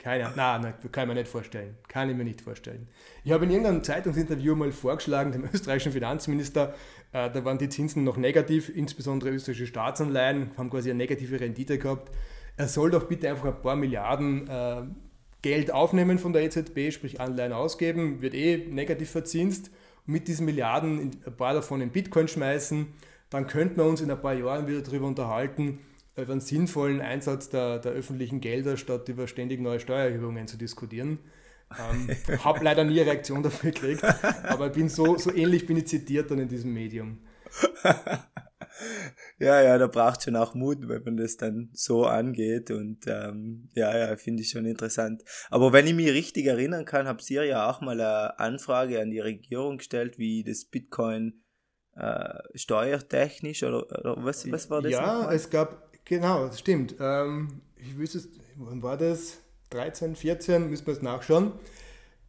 Keine 0.05 0.25
Ahnung, 0.27 0.35
nein, 0.37 0.91
kann 0.91 1.05
ich 1.05 1.15
mir 1.15 1.19
nicht 1.19 1.27
vorstellen. 1.27 1.77
Kann 1.87 2.11
ich 2.11 2.15
mir 2.15 2.25
nicht 2.25 2.39
vorstellen. 2.39 2.87
Ich 3.23 3.31
habe 3.31 3.45
in 3.45 3.49
irgendeinem 3.49 3.83
Zeitungsinterview 3.83 4.53
mal 4.53 4.71
vorgeschlagen, 4.71 5.31
dem 5.31 5.49
österreichischen 5.51 5.93
Finanzminister, 5.93 6.75
äh, 7.11 7.31
da 7.31 7.43
waren 7.43 7.57
die 7.57 7.69
Zinsen 7.69 8.03
noch 8.03 8.15
negativ, 8.15 8.69
insbesondere 8.69 9.31
österreichische 9.31 9.65
Staatsanleihen 9.65 10.51
haben 10.57 10.69
quasi 10.69 10.91
eine 10.91 10.97
negative 10.97 11.39
Rendite 11.39 11.79
gehabt. 11.79 12.11
Er 12.55 12.67
soll 12.67 12.91
doch 12.91 13.05
bitte 13.05 13.27
einfach 13.27 13.45
ein 13.45 13.59
paar 13.63 13.75
Milliarden 13.75 14.47
äh, 14.47 14.83
Geld 15.41 15.71
aufnehmen 15.71 16.19
von 16.19 16.33
der 16.33 16.43
EZB, 16.43 16.91
sprich 16.91 17.19
Anleihen 17.19 17.51
ausgeben, 17.51 18.21
wird 18.21 18.35
eh 18.35 18.57
negativ 18.57 19.09
verzinst. 19.09 19.71
Und 20.05 20.13
mit 20.13 20.27
diesen 20.27 20.45
Milliarden 20.45 21.13
ein 21.25 21.35
paar 21.35 21.55
davon 21.55 21.81
in 21.81 21.89
Bitcoin 21.89 22.27
schmeißen, 22.27 22.85
dann 23.31 23.47
könnten 23.47 23.77
wir 23.77 23.85
uns 23.85 24.01
in 24.01 24.11
ein 24.11 24.21
paar 24.21 24.35
Jahren 24.35 24.67
wieder 24.67 24.81
darüber 24.81 25.07
unterhalten, 25.07 25.79
einen 26.15 26.39
sinnvollen 26.39 27.01
Einsatz 27.01 27.49
der, 27.49 27.79
der 27.79 27.91
öffentlichen 27.91 28.41
Gelder, 28.41 28.77
statt 28.77 29.09
über 29.09 29.27
ständig 29.27 29.59
neue 29.59 29.79
Steuererhöhungen 29.79 30.47
zu 30.47 30.57
diskutieren. 30.57 31.19
Ähm, 31.77 32.09
habe 32.43 32.63
leider 32.63 32.83
nie 32.83 32.99
eine 33.01 33.11
Reaktion 33.11 33.43
dafür 33.43 33.71
gekriegt, 33.71 34.03
aber 34.43 34.69
bin 34.69 34.89
so, 34.89 35.17
so 35.17 35.33
ähnlich 35.33 35.65
bin 35.65 35.77
ich 35.77 35.87
zitiert 35.87 36.31
dann 36.31 36.39
in 36.39 36.47
diesem 36.47 36.73
Medium. 36.73 37.19
ja, 39.39 39.61
ja, 39.61 39.77
da 39.77 39.87
braucht 39.87 40.23
schon 40.23 40.35
auch 40.35 40.53
Mut, 40.53 40.87
wenn 40.87 41.03
man 41.03 41.17
das 41.17 41.37
dann 41.37 41.69
so 41.73 42.05
angeht 42.05 42.71
und 42.71 43.05
ähm, 43.07 43.69
ja, 43.73 43.97
ja, 43.97 44.15
finde 44.17 44.43
ich 44.43 44.49
schon 44.49 44.65
interessant. 44.65 45.23
Aber 45.49 45.73
wenn 45.73 45.87
ich 45.87 45.93
mich 45.93 46.11
richtig 46.11 46.45
erinnern 46.45 46.85
kann, 46.85 47.07
habt 47.07 47.29
ihr 47.29 47.43
ja 47.45 47.69
auch 47.69 47.81
mal 47.81 47.99
eine 47.99 48.39
Anfrage 48.39 49.01
an 49.01 49.11
die 49.11 49.19
Regierung 49.19 49.77
gestellt, 49.77 50.17
wie 50.17 50.43
das 50.43 50.65
Bitcoin 50.65 51.41
äh, 51.95 52.39
steuertechnisch 52.53 53.63
oder, 53.63 53.83
oder 53.99 54.15
was, 54.17 54.49
was 54.51 54.69
war 54.69 54.81
das? 54.81 54.91
Ja, 54.91 55.31
es 55.31 55.49
gab, 55.49 55.91
genau, 56.05 56.47
das 56.47 56.59
stimmt. 56.59 56.95
Ähm, 56.99 57.61
ich 57.75 57.97
wüsste, 57.97 58.21
wann 58.55 58.81
war 58.81 58.97
das? 58.97 59.39
13, 59.71 60.15
14, 60.15 60.69
müssen 60.69 60.85
wir 60.85 60.93
es 60.93 61.01
nachschauen. 61.01 61.53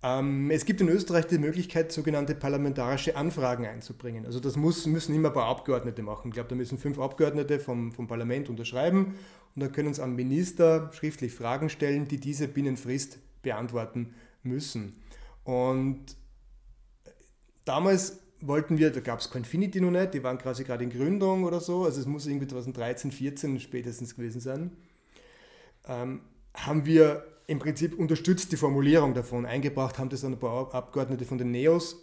Ähm, 0.02 0.50
es 0.50 0.64
gibt 0.64 0.80
in 0.80 0.88
Österreich 0.88 1.26
die 1.26 1.38
Möglichkeit, 1.38 1.90
sogenannte 1.92 2.34
parlamentarische 2.34 3.16
Anfragen 3.16 3.66
einzubringen. 3.66 4.26
Also 4.26 4.40
das 4.40 4.56
muss, 4.56 4.86
müssen 4.86 5.14
immer 5.14 5.28
ein 5.28 5.34
paar 5.34 5.46
Abgeordnete 5.46 6.02
machen. 6.02 6.28
Ich 6.28 6.34
glaube, 6.34 6.48
da 6.48 6.54
müssen 6.54 6.78
fünf 6.78 6.98
Abgeordnete 6.98 7.60
vom, 7.60 7.92
vom 7.92 8.06
Parlament 8.06 8.48
unterschreiben 8.48 9.14
und 9.54 9.62
dann 9.62 9.72
können 9.72 9.88
uns 9.88 10.00
am 10.00 10.14
Minister 10.14 10.90
schriftlich 10.92 11.32
Fragen 11.32 11.70
stellen, 11.70 12.06
die 12.08 12.18
diese 12.18 12.46
binnen 12.46 12.76
Frist 12.76 13.18
beantworten 13.42 14.14
müssen. 14.42 15.02
Und 15.44 16.16
damals 17.64 18.20
wollten 18.40 18.78
wir, 18.78 18.90
da 18.90 19.00
gab 19.00 19.20
es 19.20 19.30
Confinity 19.30 19.80
noch 19.80 19.90
nicht, 19.90 20.14
die 20.14 20.22
waren 20.22 20.38
quasi 20.38 20.64
gerade 20.64 20.84
in 20.84 20.90
Gründung 20.90 21.44
oder 21.44 21.60
so, 21.60 21.84
also 21.84 22.00
es 22.00 22.06
muss 22.06 22.26
irgendwie 22.26 22.46
2013, 22.46 23.10
2014 23.10 23.60
spätestens 23.60 24.14
gewesen 24.14 24.40
sein, 24.40 24.70
ähm, 25.86 26.20
haben 26.54 26.86
wir 26.86 27.24
im 27.46 27.58
Prinzip 27.58 27.98
unterstützt 27.98 28.50
die 28.52 28.56
Formulierung 28.56 29.14
davon. 29.14 29.46
Eingebracht 29.46 29.98
haben 29.98 30.08
das 30.08 30.22
dann 30.22 30.32
ein 30.32 30.38
paar 30.38 30.74
Abgeordnete 30.74 31.24
von 31.24 31.38
den 31.38 31.52
NEOS. 31.52 32.02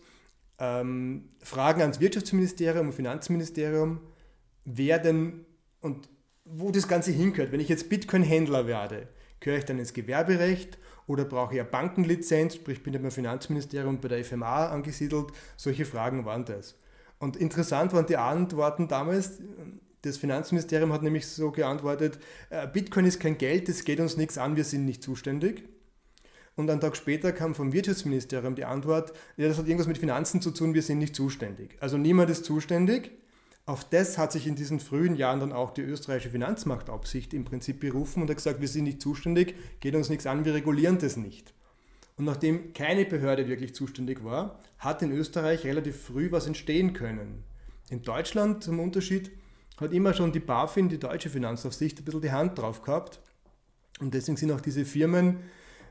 Ähm, 0.59 1.29
Fragen 1.39 1.81
ans 1.81 1.99
Wirtschaftsministerium 1.99 2.87
und 2.87 2.93
Finanzministerium, 2.93 3.99
wer 4.63 4.99
denn 4.99 5.45
und 5.81 6.07
wo 6.45 6.71
das 6.71 6.87
Ganze 6.87 7.11
hingehört. 7.11 7.51
Wenn 7.51 7.59
ich 7.59 7.69
jetzt 7.69 7.89
Bitcoin-Händler 7.89 8.67
werde, 8.67 9.07
gehöre 9.39 9.59
ich 9.59 9.65
dann 9.65 9.79
ins 9.79 9.93
Gewerberecht 9.93 10.77
oder 11.07 11.25
brauche 11.25 11.53
ich 11.53 11.59
eine 11.59 11.69
Bankenlizenz, 11.69 12.55
sprich 12.55 12.83
bin 12.83 12.93
ich 12.93 13.01
beim 13.01 13.11
Finanzministerium 13.11 13.99
bei 13.99 14.07
der 14.07 14.23
FMA 14.23 14.67
angesiedelt? 14.67 15.27
Solche 15.57 15.85
Fragen 15.85 16.25
waren 16.25 16.45
das. 16.45 16.75
Und 17.19 17.37
interessant 17.37 17.93
waren 17.93 18.05
die 18.05 18.17
Antworten 18.17 18.87
damals. 18.87 19.39
Das 20.01 20.17
Finanzministerium 20.17 20.91
hat 20.91 21.03
nämlich 21.03 21.25
so 21.27 21.51
geantwortet, 21.51 22.19
äh, 22.49 22.67
Bitcoin 22.67 23.05
ist 23.05 23.21
kein 23.21 23.37
Geld, 23.37 23.69
das 23.69 23.85
geht 23.85 24.01
uns 24.01 24.17
nichts 24.17 24.37
an, 24.37 24.57
wir 24.57 24.65
sind 24.65 24.83
nicht 24.83 25.01
zuständig. 25.01 25.63
Und 26.55 26.69
einen 26.69 26.81
Tag 26.81 26.97
später 26.97 27.31
kam 27.31 27.55
vom 27.55 27.71
Wirtschaftsministerium 27.71 28.55
die 28.55 28.65
Antwort, 28.65 29.13
ja, 29.37 29.47
das 29.47 29.57
hat 29.57 29.65
irgendwas 29.65 29.87
mit 29.87 29.97
Finanzen 29.97 30.41
zu 30.41 30.51
tun, 30.51 30.73
wir 30.73 30.81
sind 30.81 30.99
nicht 30.99 31.15
zuständig. 31.15 31.77
Also 31.79 31.97
niemand 31.97 32.29
ist 32.29 32.43
zuständig. 32.43 33.11
Auf 33.65 33.85
das 33.85 34.17
hat 34.17 34.33
sich 34.33 34.45
in 34.45 34.55
diesen 34.55 34.81
frühen 34.81 35.15
Jahren 35.15 35.39
dann 35.39 35.53
auch 35.53 35.71
die 35.71 35.81
österreichische 35.81 36.31
Finanzmarktaufsicht 36.31 37.33
im 37.33 37.45
Prinzip 37.45 37.79
berufen 37.79 38.21
und 38.21 38.29
hat 38.29 38.35
gesagt, 38.35 38.59
wir 38.59 38.67
sind 38.67 38.83
nicht 38.83 39.01
zuständig, 39.01 39.55
geht 39.79 39.95
uns 39.95 40.09
nichts 40.09 40.25
an, 40.25 40.43
wir 40.43 40.53
regulieren 40.53 40.97
das 40.97 41.15
nicht. 41.15 41.53
Und 42.17 42.25
nachdem 42.25 42.73
keine 42.73 43.05
Behörde 43.05 43.47
wirklich 43.47 43.73
zuständig 43.73 44.23
war, 44.23 44.59
hat 44.79 45.01
in 45.01 45.13
Österreich 45.13 45.63
relativ 45.63 45.97
früh 45.97 46.29
was 46.31 46.45
entstehen 46.45 46.91
können. 46.91 47.45
In 47.89 48.01
Deutschland 48.01 48.63
zum 48.63 48.81
Unterschied 48.81 49.31
hat 49.77 49.93
immer 49.93 50.13
schon 50.13 50.33
die 50.33 50.39
BaFin, 50.39 50.89
die 50.89 50.99
deutsche 50.99 51.29
Finanzaufsicht, 51.29 51.99
ein 51.99 52.05
bisschen 52.05 52.21
die 52.21 52.31
Hand 52.31 52.59
drauf 52.59 52.81
gehabt. 52.81 53.21
Und 54.01 54.13
deswegen 54.13 54.35
sind 54.35 54.51
auch 54.51 54.61
diese 54.61 54.83
Firmen, 54.83 55.37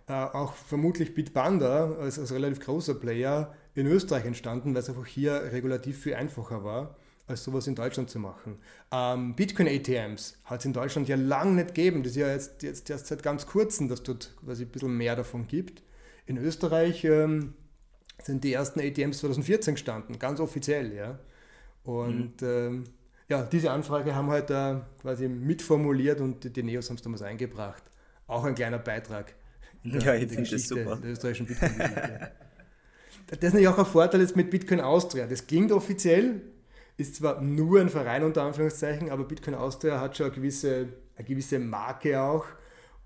äh, 0.09 0.13
auch 0.13 0.53
vermutlich 0.53 1.15
Bitpanda 1.15 1.95
als, 1.95 2.19
als 2.19 2.33
relativ 2.33 2.61
großer 2.61 2.95
Player 2.95 3.55
in 3.75 3.87
Österreich 3.87 4.27
entstanden, 4.27 4.75
weil 4.75 4.83
es 4.83 4.91
einfach 4.91 5.07
hier 5.07 5.33
regulativ 5.53 5.99
viel 5.99 6.15
einfacher 6.15 6.65
war, 6.65 6.97
als 7.33 7.45
sowas 7.45 7.67
in 7.67 7.75
Deutschland 7.75 8.09
zu 8.09 8.19
machen. 8.19 8.59
Ähm, 8.93 9.35
Bitcoin-ATMs 9.35 10.39
hat 10.45 10.61
es 10.61 10.67
in 10.67 10.73
Deutschland 10.73 11.09
ja 11.09 11.17
lang 11.17 11.57
nicht 11.57 11.75
gegeben. 11.75 12.03
Das 12.03 12.13
ist 12.13 12.17
ja 12.17 12.31
jetzt, 12.31 12.63
jetzt 12.63 12.89
erst 12.89 13.09
seit 13.09 13.23
ganz 13.23 13.47
kurzem, 13.47 13.89
dass 13.89 14.03
dort 14.03 14.35
quasi 14.45 14.65
ein 14.65 14.69
bisschen 14.69 14.97
mehr 14.97 15.17
davon 15.17 15.47
gibt. 15.47 15.83
In 16.27 16.37
Österreich 16.37 17.05
ähm, 17.05 17.55
sind 18.23 18.45
die 18.45 18.53
ersten 18.53 18.81
ATMs 18.81 19.19
2014 19.19 19.75
gestanden, 19.75 20.19
ganz 20.19 20.39
offiziell. 20.39 20.95
Ja. 20.95 21.19
Und 21.85 22.41
mhm. 22.41 22.49
ähm, 22.49 22.85
ja, 23.29 23.43
diese 23.43 23.71
Anfrage 23.71 24.15
haben 24.15 24.27
wir 24.27 24.33
halt 24.33 24.51
da 24.51 24.87
quasi 25.01 25.29
mitformuliert 25.29 26.21
und 26.21 26.57
die 26.57 26.63
Neos 26.63 26.89
haben 26.89 26.97
es 26.97 27.03
damals 27.03 27.23
eingebracht. 27.23 27.83
Auch 28.27 28.45
ein 28.45 28.55
kleiner 28.55 28.79
Beitrag 28.79 29.35
in 29.83 29.93
der, 29.93 30.03
ja, 30.03 30.15
ich 30.15 30.23
in 30.23 30.29
der 30.29 30.39
Geschichte 30.39 30.75
der 30.75 31.05
österreichischen 31.05 31.47
Bitcoin-Geschichte. 31.47 32.31
das 33.29 33.39
ist 33.39 33.43
natürlich 33.45 33.69
auch 33.69 33.79
ein 33.79 33.87
Vorteil 33.87 34.21
jetzt 34.21 34.37
mit 34.37 34.51
Bitcoin 34.51 34.81
Austria. 34.81 35.27
Das 35.27 35.47
klingt 35.47 35.73
offiziell, 35.73 36.43
ist 37.03 37.17
zwar 37.17 37.41
nur 37.41 37.81
ein 37.81 37.89
Verein 37.89 38.25
unter 38.25 38.43
Anführungszeichen, 38.43 39.11
aber 39.11 39.25
Bitcoin 39.25 39.55
Austria 39.55 40.01
hat 40.01 40.17
schon 40.17 40.27
eine 40.27 40.35
gewisse, 40.35 40.89
eine 41.17 41.27
gewisse 41.27 41.59
Marke 41.59 42.21
auch. 42.21 42.47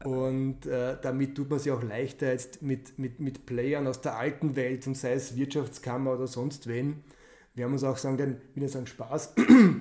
Und 0.05 0.67
äh, 0.67 0.99
damit 1.01 1.37
tut 1.37 1.49
man 1.49 1.59
sich 1.59 1.73
auch 1.73 1.83
leichter 1.83 2.31
jetzt 2.31 2.63
mit, 2.63 2.99
mit, 2.99 3.19
mit 3.19 3.47
Playern 3.47 3.87
aus 3.87 4.03
der 4.03 4.17
alten 4.17 4.55
Welt 4.55 4.87
und 4.87 4.97
sei 4.97 5.15
es 5.15 5.37
Wirtschaftskammer 5.37 6.13
oder 6.13 6.27
sonst 6.27 6.67
wen. 6.67 7.03
Wir 7.55 7.65
haben 7.65 7.73
uns 7.73 7.83
auch 7.83 7.97
sagen, 7.97 8.19
den, 8.19 8.37
nicht 8.55 8.73
sagen 8.73 8.87
Spaß, 8.87 9.35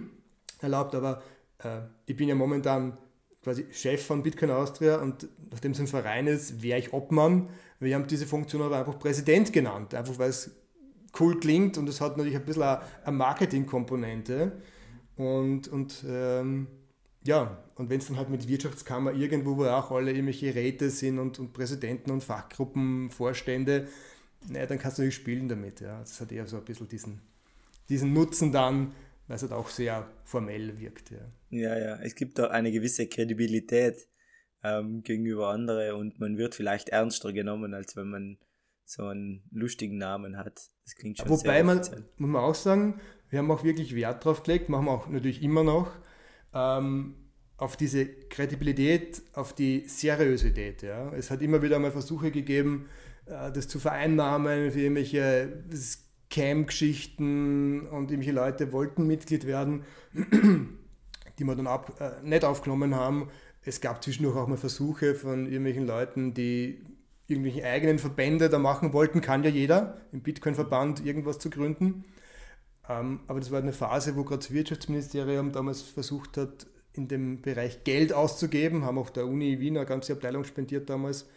erlaubt, 0.62 0.96
aber 0.96 1.22
äh, 1.64 1.82
ich 2.06 2.16
bin 2.16 2.30
ja 2.30 2.36
momentan 2.36 2.98
quasi 3.44 3.66
Chef 3.72 4.06
von 4.06 4.24
Bitcoin 4.24 4.52
Austria 4.52 5.02
und 5.02 5.28
nachdem 5.52 5.74
es 5.74 5.80
ein 5.80 5.88
Verein 5.88 6.28
ist, 6.28 6.64
wäre 6.64 6.80
ich 6.80 6.94
Obmann. 6.94 7.50
Wir 7.80 7.96
haben 7.96 8.08
diese 8.08 8.26
Funktion 8.26 8.62
aber 8.62 8.80
einfach 8.80 8.98
Präsident 8.98 9.52
genannt, 9.52 9.94
einfach 9.94 10.18
weil 10.18 10.30
es 10.30 10.52
cool 11.20 11.40
klingt 11.40 11.78
und 11.78 11.88
es 11.90 12.02
hat 12.02 12.18
natürlich 12.18 12.38
ein 12.38 12.46
bisschen 12.46 12.64
eine 12.64 13.18
Marketingkomponente. 13.18 14.52
Und, 15.16 15.68
und 15.68 16.04
ähm, 16.08 16.68
ja, 17.26 17.64
und 17.76 17.90
wenn 17.90 18.00
es 18.00 18.08
dann 18.08 18.18
halt 18.18 18.30
mit 18.30 18.48
Wirtschaftskammer 18.48 19.14
irgendwo, 19.14 19.58
wo 19.58 19.66
auch 19.66 19.92
alle 19.92 20.12
irgendwelche 20.12 20.54
Räte 20.54 20.90
sind 20.90 21.20
und, 21.20 21.40
und 21.40 21.54
Präsidenten 21.54 22.12
und 22.12 22.24
Fachgruppenvorstände, 22.24 23.88
naja, 24.48 24.66
dann 24.66 24.78
kannst 24.78 24.98
du 24.98 25.02
natürlich 25.02 25.16
spielen 25.16 25.48
damit. 25.48 25.82
Ja. 25.82 26.00
Das 26.00 26.22
hat 26.22 26.32
eher 26.32 26.46
so 26.48 26.58
ein 26.58 26.66
bisschen 26.66 26.88
diesen, 26.88 27.22
diesen 27.90 28.14
Nutzen 28.14 28.52
dann, 28.52 28.94
weil 29.28 29.38
es 29.38 29.42
halt 29.42 29.54
auch 29.54 29.70
sehr 29.70 30.08
formell 30.24 30.80
wirkt. 30.80 31.12
Ja, 31.12 31.18
ja, 31.50 31.78
ja. 31.78 32.00
es 32.02 32.16
gibt 32.16 32.40
auch 32.40 32.50
eine 32.50 32.72
gewisse 32.72 33.08
Kredibilität 33.08 34.08
ähm, 34.64 35.02
gegenüber 35.04 35.50
anderen 35.50 35.96
und 35.96 36.20
man 36.20 36.38
wird 36.38 36.56
vielleicht 36.56 36.90
ernster 36.90 37.34
genommen, 37.34 37.74
als 37.74 37.96
wenn 37.96 38.10
man 38.10 38.38
so 38.86 39.08
einen 39.08 39.44
lustigen 39.52 39.98
Namen 39.98 40.38
hat. 40.38 40.70
Das 40.84 40.96
klingt 40.96 41.18
schon 41.18 41.30
Wobei 41.30 41.64
man, 41.64 41.80
muss 42.18 42.30
man 42.30 42.44
auch 42.44 42.56
sagen, 42.56 43.00
wir 43.30 43.40
haben 43.40 43.52
auch 43.52 43.64
wirklich 43.64 43.96
Wert 43.96 44.24
drauf 44.24 44.44
gelegt, 44.44 44.70
machen 44.70 44.86
wir 44.86 44.92
auch 44.92 45.08
natürlich 45.08 45.42
immer 45.42 45.64
noch, 45.64 45.92
ähm, 46.54 47.16
auf 47.58 47.78
diese 47.78 48.06
Kredibilität, 48.06 49.22
auf 49.34 49.54
die 49.54 49.88
Seriosität. 49.88 50.84
Ja. 50.84 51.12
Es 51.14 51.32
hat 51.32 51.42
immer 51.42 51.62
wieder 51.62 51.80
mal 51.80 51.92
Versuche 51.92 52.32
gegeben, 52.32 52.90
äh, 53.26 53.52
das 53.52 53.68
zu 53.68 53.80
vereinnahmen 53.80 54.72
für 54.72 54.82
irgendwelche 54.82 55.64
Scam-Geschichten 55.74 57.88
und 57.88 58.12
irgendwelche 58.12 58.34
Leute 58.34 58.72
wollten 58.72 59.08
Mitglied 59.08 59.48
werden, 59.48 59.84
die 60.14 61.44
wir 61.44 61.56
dann 61.56 61.68
ab, 61.68 62.00
äh, 62.00 62.28
nicht 62.28 62.44
aufgenommen 62.44 62.96
haben. 62.96 63.30
Es 63.64 63.82
gab 63.82 64.04
zwischendurch 64.04 64.36
auch 64.36 64.48
mal 64.48 64.58
Versuche 64.58 65.16
von 65.16 65.46
irgendwelchen 65.46 65.88
Leuten, 65.88 66.34
die 66.34 66.84
irgendwelche 67.28 67.66
eigenen 67.66 68.00
Verbände 68.00 68.50
da 68.50 68.60
machen 68.60 68.94
wollten, 68.94 69.22
kann 69.22 69.44
ja 69.44 69.50
jeder, 69.50 69.98
im 70.12 70.22
Bitcoin-Verband 70.22 71.06
irgendwas 71.06 71.40
zu 71.40 71.50
gründen. 71.50 72.06
Ähm, 72.88 73.22
aber 73.28 73.40
das 73.40 73.52
war 73.52 73.60
eine 73.60 73.74
Phase, 73.74 74.16
wo 74.16 74.24
gerade 74.24 74.40
das 74.40 74.52
Wirtschaftsministerium 74.52 75.52
damals 75.52 75.82
versucht 75.82 76.38
hat, 76.38 76.68
in 76.94 77.08
dem 77.08 77.42
Bereich 77.42 77.84
Geld 77.84 78.14
auszugeben, 78.14 78.86
haben 78.86 78.98
auch 78.98 79.10
der 79.10 79.26
Uni 79.26 79.60
Wien 79.60 79.78
eine 79.78 79.86
ganze 79.86 80.14
Abteilung 80.14 80.44
spendiert 80.44 80.90
damals. 80.90 81.28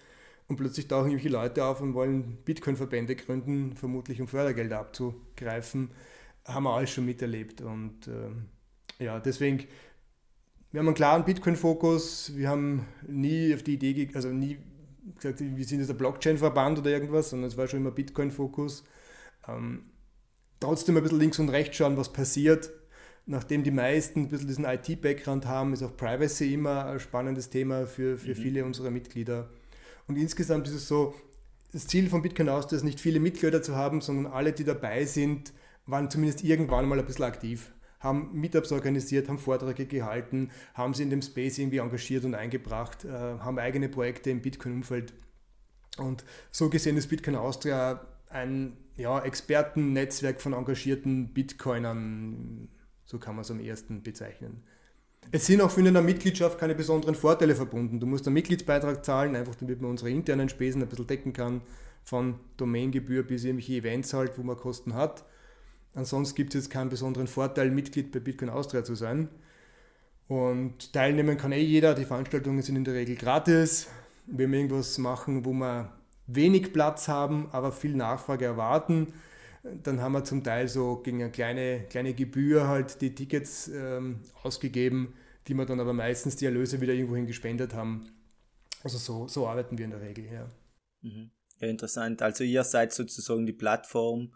Und 0.47 0.57
plötzlich 0.57 0.89
tauchen 0.89 1.11
irgendwelche 1.11 1.29
Leute 1.29 1.65
auf 1.65 1.81
und 1.83 1.95
wollen 1.95 2.39
Bitcoin-Verbände 2.45 3.17
gründen, 3.17 3.75
vermutlich 3.75 4.21
um 4.21 4.29
Fördergelder 4.29 4.79
abzugreifen. 4.79 5.91
Haben 6.47 6.65
wir 6.65 6.75
alles 6.75 6.91
schon 6.91 7.05
miterlebt. 7.05 7.61
Und 7.61 8.09
äh, 8.09 9.05
ja, 9.05 9.21
deswegen, 9.21 9.65
wir 10.71 10.81
haben 10.81 10.87
einen 10.87 10.95
klaren 10.95 11.25
Bitcoin-Fokus. 11.25 12.35
Wir 12.35 12.49
haben 12.49 12.87
nie 13.07 13.53
auf 13.55 13.63
die 13.63 13.75
Idee, 13.75 14.09
also 14.15 14.29
nie 14.29 14.59
gesagt, 15.17 15.41
wir 15.41 15.65
sind 15.65 15.81
jetzt 15.81 15.91
ein 15.91 15.97
Blockchain-Verband 15.97 16.79
oder 16.79 16.91
irgendwas, 16.91 17.31
sondern 17.31 17.49
es 17.49 17.57
war 17.57 17.67
schon 17.67 17.81
immer 17.81 17.91
Bitcoin-Fokus. 17.91 18.85
Ähm, 19.47 19.85
trotzdem 20.61 20.97
ein 20.97 21.03
bisschen 21.03 21.21
links 21.21 21.39
und 21.39 21.49
rechts 21.49 21.77
schauen, 21.77 21.97
was 21.97 22.13
passiert. 22.13 22.71
Nachdem 23.27 23.63
die 23.63 23.71
meisten 23.71 24.23
ein 24.23 24.29
bisschen 24.29 24.49
diesen 24.49 24.65
IT-Background 24.65 25.47
haben, 25.47 25.73
ist 25.73 25.83
auch 25.83 25.97
Privacy 25.97 26.55
immer 26.55 26.87
ein 26.87 27.01
spannendes 27.01 27.51
Thema 27.51 27.87
für, 27.87 28.17
für 28.17 28.31
mhm. 28.31 28.35
viele 28.35 28.65
unserer 28.65 28.91
Mitglieder. 28.91 29.51
Und 30.07 30.17
insgesamt 30.17 30.67
ist 30.69 30.75
es 30.75 30.89
so, 30.89 31.15
das 31.73 31.87
Ziel 31.87 32.09
von 32.09 32.23
Bitcoin 32.23 32.49
aus 32.49 32.73
ist 32.73 32.85
nicht 32.85 33.01
viele 33.01 33.21
Mitglieder 33.21 33.63
zu 33.63 33.77
haben, 33.77 34.01
sondern 34.01 34.33
alle, 34.33 34.53
die 34.53 34.65
dabei 34.65 35.05
sind, 35.05 35.53
waren 35.85 36.11
zumindest 36.11 36.43
irgendwann 36.43 36.89
mal 36.89 36.99
ein 36.99 37.05
bisschen 37.05 37.25
aktiv 37.25 37.71
haben 38.01 38.33
Meetups 38.33 38.73
organisiert, 38.73 39.29
haben 39.29 39.39
Vorträge 39.39 39.87
gehalten, 39.87 40.51
haben 40.75 40.95
sie 40.95 41.03
in 41.03 41.11
dem 41.11 41.23
Space 41.23 41.59
irgendwie 41.59 41.79
engagiert 41.79 42.25
und 42.25 42.35
eingebracht, 42.35 43.05
äh, 43.05 43.09
haben 43.09 43.59
eigene 43.59 43.89
Projekte 43.89 44.31
im 44.31 44.41
Bitcoin-Umfeld. 44.41 45.13
Und 45.99 46.25
so 46.51 46.69
gesehen 46.69 46.97
ist 46.97 47.09
Bitcoin 47.09 47.37
Austria 47.37 48.07
ein 48.31 48.77
ja, 48.97 49.21
Expertennetzwerk 49.21 50.41
von 50.41 50.53
engagierten 50.53 51.29
Bitcoinern, 51.33 52.69
so 53.05 53.19
kann 53.19 53.35
man 53.35 53.43
es 53.43 53.51
am 53.51 53.61
ersten 53.61 54.03
bezeichnen. 54.03 54.63
Es 55.31 55.47
sind 55.47 55.61
auch 55.61 55.71
für 55.71 55.81
eine 55.81 56.01
Mitgliedschaft 56.01 56.59
keine 56.59 56.75
besonderen 56.75 57.15
Vorteile 57.15 57.55
verbunden. 57.55 58.01
Du 58.01 58.07
musst 58.07 58.27
einen 58.27 58.35
Mitgliedsbeitrag 58.35 59.05
zahlen, 59.05 59.37
einfach 59.37 59.55
damit 59.57 59.81
man 59.81 59.91
unsere 59.91 60.11
internen 60.11 60.49
Spesen 60.49 60.83
ein 60.83 60.89
bisschen 60.89 61.07
decken 61.07 61.33
kann, 61.33 61.61
von 62.03 62.41
Domaingebühr 62.57 63.25
bis 63.25 63.45
irgendwelche 63.45 63.75
Events 63.75 64.15
halt, 64.15 64.39
wo 64.39 64.43
man 64.43 64.57
Kosten 64.57 64.95
hat. 64.95 65.25
Ansonsten 65.99 66.37
gibt 66.37 66.55
es 66.55 66.63
jetzt 66.63 66.71
keinen 66.71 66.91
besonderen 66.91 67.27
Vorteil, 67.27 67.73
Mitglied 67.73 68.13
bei 68.13 68.21
Bitcoin 68.21 68.51
Austria 68.51 68.85
zu 68.85 68.95
sein. 68.95 69.29
Und 70.29 70.93
teilnehmen 70.93 71.37
kann 71.37 71.51
eh 71.51 71.61
jeder. 71.61 71.97
Die 71.97 72.05
Veranstaltungen 72.05 72.63
sind 72.63 72.77
in 72.77 72.85
der 72.85 72.95
Regel 72.95 73.17
gratis. 73.17 73.89
Wenn 74.27 74.53
wir 74.53 74.61
irgendwas 74.61 74.97
machen, 74.99 75.45
wo 75.45 75.53
wir 75.53 75.93
wenig 76.29 76.73
Platz 76.73 77.09
haben, 77.09 77.49
aber 77.51 77.73
viel 77.73 77.97
Nachfrage 77.97 78.45
erwarten. 78.45 79.13
Dann 79.83 80.01
haben 80.01 80.13
wir 80.13 80.23
zum 80.23 80.45
Teil 80.45 80.69
so 80.69 80.99
gegen 80.99 81.21
eine 81.21 81.33
kleine, 81.33 81.81
kleine 81.91 82.15
Gebühr 82.15 82.69
halt 82.69 83.01
die 83.01 83.17
Tickets 83.17 83.67
ähm, 83.67 84.21
ausgegeben, 84.45 85.15
die 85.49 85.55
wir 85.55 85.67
dann 85.67 85.81
aber 85.81 85.95
meistens 85.95 86.37
die 86.37 86.45
Erlöse 86.45 86.81
wieder 86.81 86.93
irgendwohin 86.93 87.27
gespendet 87.27 87.75
haben. 87.75 88.07
Also 88.85 88.99
so, 88.99 89.27
so 89.27 89.49
arbeiten 89.49 89.77
wir 89.77 89.87
in 89.87 89.91
der 89.91 90.01
Regel, 90.03 90.27
ja. 90.27 90.49
Mhm. 91.03 91.33
Ja, 91.59 91.67
interessant. 91.67 92.23
Also 92.23 92.45
ihr 92.45 92.63
seid 92.63 92.93
sozusagen 92.93 93.47
die 93.47 93.53
Plattform 93.53 94.33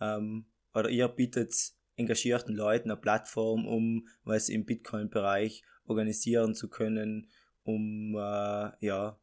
ähm, 0.00 0.46
oder 0.74 0.88
ihr 0.88 1.08
bietet 1.08 1.54
engagierten 1.96 2.54
Leuten 2.54 2.90
eine 2.90 3.00
Plattform, 3.00 3.66
um 3.66 4.08
was 4.24 4.48
im 4.48 4.64
Bitcoin-Bereich 4.64 5.62
organisieren 5.86 6.54
zu 6.54 6.68
können, 6.68 7.28
um 7.62 8.14
äh, 8.16 8.72
ja 8.84 9.18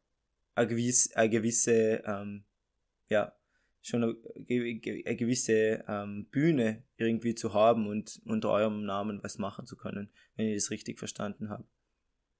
eine 0.54 0.68
gewisse, 0.68 1.16
eine 1.16 1.30
gewisse 1.30 2.02
ähm, 2.06 2.44
ja 3.08 3.32
schon 3.82 4.04
eine, 4.04 4.16
eine 4.48 5.16
gewisse 5.16 5.84
ähm, 5.88 6.26
Bühne 6.30 6.84
irgendwie 6.96 7.34
zu 7.34 7.52
haben 7.52 7.88
und 7.88 8.20
unter 8.24 8.50
eurem 8.50 8.84
Namen 8.84 9.22
was 9.22 9.38
machen 9.38 9.66
zu 9.66 9.76
können, 9.76 10.10
wenn 10.36 10.46
ich 10.46 10.62
das 10.62 10.70
richtig 10.70 10.98
verstanden 10.98 11.50
habe. 11.50 11.64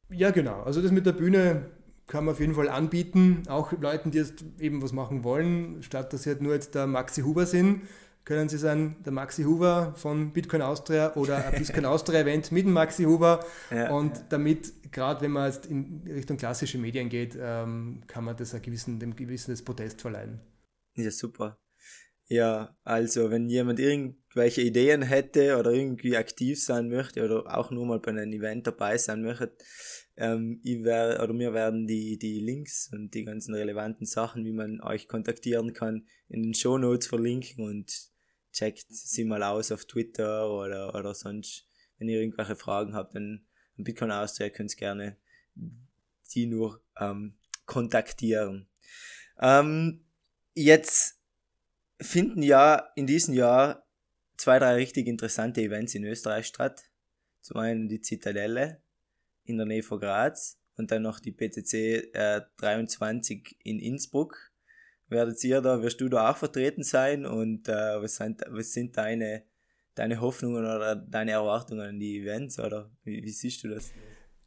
Ja, 0.09 0.31
genau. 0.31 0.63
Also 0.63 0.81
das 0.81 0.93
mit 0.93 1.07
der 1.07 1.13
Bühne 1.13 1.71
kann 2.07 2.25
man 2.25 2.35
auf 2.35 2.41
jeden 2.41 2.55
Fall 2.55 2.69
anbieten, 2.69 3.43
auch 3.49 3.73
Leuten, 3.73 4.11
die 4.11 4.19
jetzt 4.19 4.45
eben 4.59 4.83
was 4.83 4.93
machen 4.93 5.25
wollen, 5.25 5.83
statt 5.83 6.13
dass 6.13 6.25
sie 6.25 6.31
halt 6.31 6.43
nur 6.43 6.55
jetzt 6.55 6.75
der 6.75 6.87
Maxi 6.87 7.23
Huber 7.23 7.47
sind, 7.47 7.83
können 8.25 8.49
Sie 8.49 8.59
sein, 8.59 8.97
der 9.05 9.13
Maxi 9.13 9.43
Huber 9.43 9.95
von 9.97 10.33
Bitcoin 10.33 10.63
Austria 10.63 11.15
oder 11.17 11.45
ein 11.45 11.59
Bitcoin 11.59 11.85
Austria 11.87 12.21
Event 12.21 12.53
mit 12.53 12.65
dem 12.65 12.73
Maxi 12.73 13.05
Huber. 13.05 13.45
Ja, 13.71 13.91
und 13.91 14.17
ja. 14.17 14.25
damit, 14.29 14.93
gerade 14.93 15.23
wenn 15.23 15.33
man 15.33 15.51
jetzt 15.51 15.67
in 15.67 16.03
Richtung 16.07 16.37
klassische 16.37 16.79
Medien 16.79 17.09
geht, 17.09 17.37
ähm, 17.41 18.03
kann 18.07 18.25
man 18.25 18.37
das 18.37 18.55
ein 18.55 18.63
gewissen, 18.63 19.01
dem 19.01 19.17
gewisses 19.17 19.63
Protest 19.63 20.01
verleihen. 20.01 20.41
Ja, 20.95 21.11
super. 21.11 21.59
Ja, 22.29 22.77
also 22.85 23.31
wenn 23.31 23.49
jemand 23.49 23.81
irgendwelche 23.81 24.63
Ideen 24.63 25.03
hätte 25.03 25.59
oder 25.59 25.73
irgendwie 25.73 26.17
aktiv 26.17 26.63
sein 26.63 26.89
möchte 26.89 27.25
oder 27.25 27.59
auch 27.59 27.71
nur 27.71 27.85
mal 27.85 27.99
bei 27.99 28.13
einem 28.13 28.33
Event 28.33 28.67
dabei 28.67 28.97
sein 28.97 29.23
möchte, 29.23 29.55
ähm, 30.17 30.61
ich 30.63 30.85
wär, 30.85 31.21
oder 31.23 31.35
wir 31.35 31.53
werden 31.53 31.87
die, 31.87 32.19
die 32.19 32.41
Links 32.41 32.91
und 32.93 33.13
die 33.15 33.25
ganzen 33.25 33.55
relevanten 33.55 34.07
Sachen, 34.07 34.45
wie 34.45 34.53
man 34.53 34.81
euch 34.81 35.09
kontaktieren 35.09 35.73
kann, 35.73 36.07
in 36.29 36.43
den 36.43 36.55
Show 36.55 36.79
Notes 36.79 37.07
verlinken 37.07 37.65
und 37.65 38.12
checkt 38.53 38.87
sie 38.89 39.25
mal 39.25 39.43
aus 39.43 39.73
auf 39.73 39.85
Twitter 39.85 40.51
oder, 40.51 40.95
oder 40.95 41.15
sonst, 41.15 41.67
wenn 41.99 42.09
ihr 42.09 42.21
irgendwelche 42.21 42.57
Fragen 42.57 42.95
habt, 42.95 43.15
dann 43.15 43.47
Bitcoin 43.77 44.11
Austria 44.11 44.51
könnt 44.51 44.73
ihr 44.73 44.77
gerne 44.77 45.17
die 46.35 46.47
nur 46.47 46.83
ähm, 46.99 47.37
kontaktieren. 47.67 48.69
Ähm, 49.41 50.05
jetzt 50.55 51.21
finden 52.01 52.43
ja 52.43 52.91
in 52.97 53.07
diesem 53.07 53.35
Jahr 53.35 53.87
zwei, 54.37 54.59
drei 54.59 54.75
richtig 54.75 55.07
interessante 55.07 55.61
Events 55.61 55.95
in 55.95 56.05
Österreich 56.05 56.47
statt. 56.47 56.85
Zum 57.41 57.59
einen 57.59 57.89
die 57.89 58.01
Zitadelle 58.01 58.83
in 59.45 59.57
der 59.57 59.67
Nähe 59.67 59.83
von 59.83 60.01
Graz 60.01 60.59
und 60.77 60.91
dann 60.91 61.03
noch 61.03 61.21
die 61.21 61.33
PTC 61.33 62.15
äh, 62.15 62.43
23 62.59 63.57
in 63.65 63.79
Innsbruck 63.79 64.52
werdet 65.13 65.43
ihr 65.45 65.61
da, 65.61 65.83
wirst 65.83 66.01
du 66.01 66.09
da 66.09 66.31
auch 66.31 66.37
vertreten 66.37 66.83
sein 66.83 67.25
und 67.25 67.69
äh, 67.69 68.03
was, 68.03 68.17
sind, 68.17 68.43
was 68.49 68.73
sind 68.73 68.97
deine, 68.97 69.43
deine 69.95 70.21
Hoffnungen 70.21 70.65
oder 70.65 70.97
deine 70.97 71.33
Erwartungen 71.33 71.81
an 71.81 72.01
die 72.01 72.21
Events 72.21 72.59
oder 72.59 72.91
wie, 73.05 73.23
wie 73.23 73.31
siehst 73.31 73.63
du 73.63 73.69
das? 73.69 73.93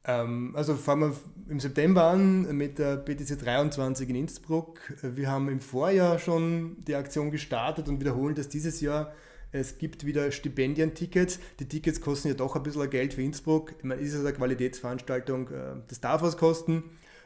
Ähm, 0.07 0.53
also 0.55 0.75
fangen 0.75 1.11
wir 1.11 1.51
im 1.51 1.59
September 1.59 2.03
an 2.05 2.55
mit 2.55 2.79
der 2.79 2.97
BTC 2.97 3.39
23 3.39 4.09
in 4.09 4.15
Innsbruck. 4.15 4.79
Wir 5.01 5.29
haben 5.29 5.49
im 5.49 5.61
Vorjahr 5.61 6.19
schon 6.19 6.77
die 6.83 6.95
Aktion 6.95 7.31
gestartet 7.31 7.87
und 7.89 7.99
wiederholen 7.99 8.35
das 8.35 8.49
dieses 8.49 8.81
Jahr. 8.81 9.13
Es 9.51 9.77
gibt 9.77 10.05
wieder 10.05 10.31
Stipendientickets. 10.31 11.39
Die 11.59 11.67
Tickets 11.67 12.01
kosten 12.01 12.27
ja 12.27 12.33
doch 12.33 12.55
ein 12.55 12.63
bisschen 12.63 12.89
Geld 12.89 13.13
für 13.13 13.21
Innsbruck. 13.21 13.83
Meine, 13.83 14.01
ist 14.01 14.13
es 14.13 14.19
eine 14.19 14.33
Qualitätsveranstaltung, 14.33 15.49
äh, 15.49 15.75
das 15.87 16.01
darf 16.01 16.21
was 16.21 16.37
kosten. 16.37 16.83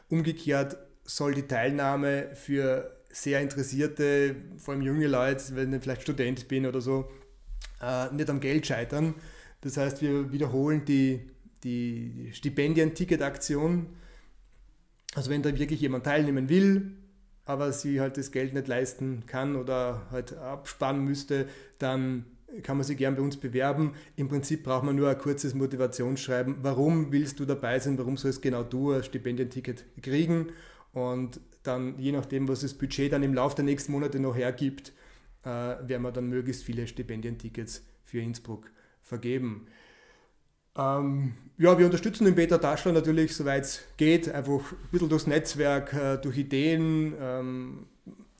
Umgekehrt 0.08 0.76
soll 1.04 1.34
die 1.34 1.46
Teilnahme 1.46 2.30
für 2.34 2.99
sehr 3.12 3.40
interessierte, 3.40 4.36
vor 4.58 4.74
allem 4.74 4.82
junge 4.82 5.06
Leute, 5.06 5.42
wenn 5.54 5.72
ich 5.72 5.82
vielleicht 5.82 6.02
Student 6.02 6.48
bin 6.48 6.66
oder 6.66 6.80
so, 6.80 7.10
äh, 7.82 8.12
nicht 8.12 8.30
am 8.30 8.40
Geld 8.40 8.66
scheitern. 8.66 9.14
Das 9.60 9.76
heißt, 9.76 10.00
wir 10.00 10.32
wiederholen 10.32 10.84
die, 10.84 11.20
die 11.64 12.30
Stipendien-Ticket-Aktion. 12.32 13.86
Also 15.14 15.30
wenn 15.30 15.42
da 15.42 15.56
wirklich 15.58 15.80
jemand 15.80 16.04
teilnehmen 16.04 16.48
will, 16.48 16.92
aber 17.44 17.72
sie 17.72 18.00
halt 18.00 18.16
das 18.16 18.30
Geld 18.30 18.54
nicht 18.54 18.68
leisten 18.68 19.24
kann 19.26 19.56
oder 19.56 20.06
halt 20.10 20.36
absparen 20.36 21.04
müsste, 21.04 21.48
dann 21.78 22.24
kann 22.62 22.76
man 22.76 22.84
sich 22.84 22.96
gern 22.96 23.16
bei 23.16 23.22
uns 23.22 23.36
bewerben. 23.36 23.94
Im 24.16 24.28
Prinzip 24.28 24.64
braucht 24.64 24.84
man 24.84 24.96
nur 24.96 25.08
ein 25.08 25.18
kurzes 25.18 25.54
Motivationsschreiben. 25.54 26.58
Warum 26.62 27.12
willst 27.12 27.40
du 27.40 27.44
dabei 27.44 27.78
sein? 27.78 27.98
Warum 27.98 28.16
sollst 28.16 28.42
genau 28.42 28.62
du 28.62 28.92
ein 28.92 29.04
Stipendienticket 29.04 29.84
kriegen? 30.02 30.52
Und 30.92 31.40
dann, 31.62 31.98
je 31.98 32.12
nachdem, 32.12 32.48
was 32.48 32.60
das 32.60 32.74
Budget 32.74 33.12
dann 33.12 33.22
im 33.22 33.34
Laufe 33.34 33.56
der 33.56 33.64
nächsten 33.64 33.92
Monate 33.92 34.20
noch 34.20 34.36
hergibt, 34.36 34.92
äh, 35.42 35.48
werden 35.48 36.02
wir 36.02 36.12
dann 36.12 36.28
möglichst 36.28 36.64
viele 36.64 36.86
Stipendientickets 36.86 37.84
für 38.04 38.20
Innsbruck 38.20 38.70
vergeben. 39.02 39.66
Ähm, 40.76 41.34
ja, 41.58 41.78
wir 41.78 41.86
unterstützen 41.86 42.24
den 42.24 42.34
Beta 42.34 42.58
Taschler 42.58 42.92
natürlich, 42.92 43.34
soweit 43.34 43.64
es 43.64 43.82
geht, 43.96 44.28
einfach 44.28 44.72
ein 44.72 44.88
bisschen 44.90 45.08
durchs 45.08 45.26
Netzwerk, 45.26 45.92
äh, 45.92 46.16
durch 46.18 46.38
Ideen, 46.38 47.14
ähm, 47.20 47.86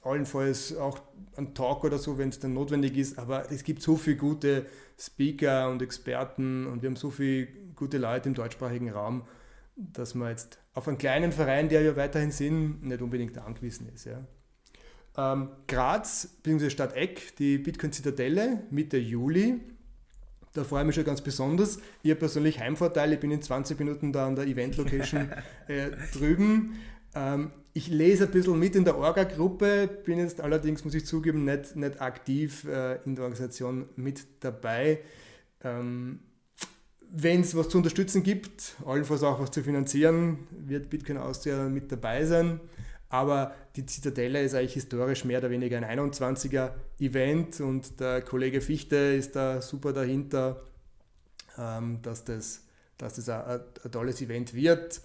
allenfalls 0.01 0.75
auch 0.75 0.99
ein 1.35 1.53
Talk 1.53 1.83
oder 1.83 1.97
so, 1.97 2.17
wenn 2.17 2.29
es 2.29 2.39
dann 2.39 2.53
notwendig 2.53 2.97
ist. 2.97 3.19
Aber 3.19 3.51
es 3.51 3.63
gibt 3.63 3.81
so 3.81 3.95
viele 3.97 4.17
gute 4.17 4.65
Speaker 4.97 5.69
und 5.69 5.81
Experten 5.81 6.67
und 6.67 6.81
wir 6.81 6.89
haben 6.89 6.95
so 6.95 7.11
viele 7.11 7.47
gute 7.75 7.97
Leute 7.97 8.29
im 8.29 8.35
deutschsprachigen 8.35 8.89
Raum, 8.89 9.23
dass 9.75 10.15
man 10.15 10.29
jetzt 10.29 10.60
auf 10.73 10.87
einen 10.87 10.97
kleinen 10.97 11.31
Verein, 11.31 11.69
der 11.69 11.81
ja 11.81 11.95
weiterhin 11.95 12.31
sind, 12.31 12.83
nicht 12.83 13.01
unbedingt 13.01 13.37
angewiesen 13.37 13.89
ist. 13.93 14.05
Ja. 14.05 14.25
Ähm, 15.17 15.49
Graz 15.67 16.37
bzw. 16.43 16.69
Stadt 16.69 16.95
Eck, 16.95 17.35
die 17.37 17.57
Bitcoin 17.57 17.91
Zitadelle 17.91 18.63
Mitte 18.69 18.97
Juli. 18.97 19.59
Da 20.53 20.63
freue 20.63 20.81
ich 20.81 20.87
mich 20.87 20.95
schon 20.95 21.05
ganz 21.05 21.21
besonders. 21.21 21.79
Ich 22.03 22.11
habe 22.11 22.19
persönlich 22.19 22.59
Heimvorteil, 22.59 23.13
ich 23.13 23.19
bin 23.19 23.31
in 23.31 23.41
20 23.41 23.79
Minuten 23.79 24.11
da 24.11 24.27
an 24.27 24.35
der 24.35 24.47
Event-Location 24.47 25.31
äh, 25.67 25.91
drüben. 26.13 26.75
Ähm, 27.15 27.51
ich 27.73 27.87
lese 27.87 28.25
ein 28.25 28.31
bisschen 28.31 28.59
mit 28.59 28.75
in 28.75 28.83
der 28.83 28.97
Orga-Gruppe, 28.97 29.87
bin 30.03 30.19
jetzt 30.19 30.41
allerdings, 30.41 30.83
muss 30.83 30.93
ich 30.93 31.05
zugeben, 31.05 31.45
nicht, 31.45 31.75
nicht 31.77 32.01
aktiv 32.01 32.65
äh, 32.65 33.01
in 33.05 33.15
der 33.15 33.23
Organisation 33.23 33.87
mit 33.95 34.25
dabei. 34.41 34.99
Ähm, 35.63 36.19
wenn 37.13 37.41
es 37.41 37.55
was 37.55 37.69
zu 37.69 37.77
unterstützen 37.77 38.23
gibt, 38.23 38.75
allenfalls 38.85 39.23
auch 39.23 39.39
was 39.39 39.51
zu 39.51 39.61
finanzieren, 39.63 40.47
wird 40.51 40.89
Bitcoin 40.89 41.17
Austria 41.17 41.67
mit 41.67 41.91
dabei 41.91 42.25
sein. 42.25 42.59
Aber 43.09 43.53
die 43.75 43.85
Zitadelle 43.85 44.41
ist 44.41 44.55
eigentlich 44.55 44.75
historisch 44.75 45.25
mehr 45.25 45.39
oder 45.39 45.49
weniger 45.49 45.77
ein 45.77 45.99
21er 45.99 46.71
Event 46.99 47.59
und 47.59 47.99
der 47.99 48.21
Kollege 48.21 48.61
Fichte 48.61 48.95
ist 48.95 49.35
da 49.35 49.61
super 49.61 49.91
dahinter, 49.91 50.61
ähm, 51.57 52.01
dass 52.01 52.23
das, 52.23 52.63
dass 52.97 53.15
das 53.15 53.27
ein, 53.27 53.59
ein 53.83 53.91
tolles 53.91 54.21
Event 54.21 54.53
wird. 54.53 55.01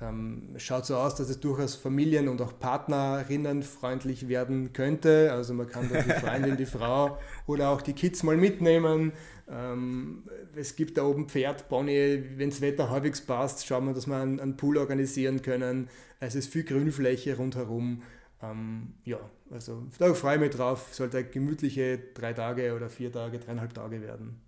Ähm, 0.00 0.54
schaut 0.58 0.86
so 0.86 0.96
aus, 0.96 1.16
dass 1.16 1.28
es 1.28 1.40
durchaus 1.40 1.74
Familien- 1.74 2.28
und 2.28 2.40
auch 2.40 2.58
Partnerinnen 2.58 3.64
freundlich 3.64 4.28
werden 4.28 4.72
könnte. 4.72 5.32
Also 5.32 5.54
man 5.54 5.68
kann 5.68 5.90
da 5.92 6.02
die 6.02 6.10
Freundin, 6.20 6.56
die 6.56 6.66
Frau 6.66 7.18
oder 7.46 7.70
auch 7.70 7.82
die 7.82 7.94
Kids 7.94 8.22
mal 8.22 8.36
mitnehmen. 8.36 9.12
Ähm, 9.50 10.24
es 10.54 10.76
gibt 10.76 10.98
da 10.98 11.04
oben 11.04 11.28
Pferd, 11.28 11.68
Pony, 11.68 12.22
wenn 12.36 12.50
das 12.50 12.60
Wetter 12.60 12.90
halbwegs 12.90 13.20
passt, 13.20 13.66
schauen 13.66 13.86
wir, 13.86 13.94
dass 13.94 14.06
wir 14.06 14.16
einen, 14.16 14.38
einen 14.38 14.56
Pool 14.56 14.76
organisieren 14.76 15.42
können. 15.42 15.88
Es 16.20 16.34
ist 16.34 16.52
viel 16.52 16.64
Grünfläche 16.64 17.36
rundherum. 17.36 18.02
Ähm, 18.42 18.94
ja, 19.04 19.18
also 19.50 19.86
da 19.98 20.12
freue 20.14 20.36
ich 20.36 20.40
mich 20.40 20.50
drauf. 20.50 20.88
Sollte 20.92 21.24
gemütliche 21.24 21.98
drei 22.14 22.32
Tage 22.32 22.74
oder 22.74 22.88
vier 22.88 23.10
Tage, 23.10 23.38
dreieinhalb 23.38 23.74
Tage 23.74 24.02
werden. 24.02 24.40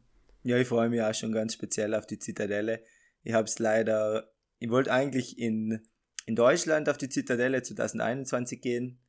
Ja, 0.43 0.57
ich 0.57 0.68
freue 0.68 0.88
mich 0.88 1.03
auch 1.03 1.14
schon 1.14 1.32
ganz 1.32 1.55
speziell 1.55 1.95
auf 1.95 2.07
die 2.07 2.18
Zitadelle. 2.18 2.82
Ich 3.22 3.34
habe 3.34 3.45
es 3.45 3.59
leider, 3.59 4.30
ich 4.61 4.71
wollte 4.71 4.93
eigentlich 4.93 5.39
in, 5.39 5.81
in 6.27 6.37
Deutschland 6.37 6.89
auf 6.89 6.99
die 6.99 7.09
Zitadelle 7.09 7.63
2021 7.63 8.61
gehen. 8.61 9.01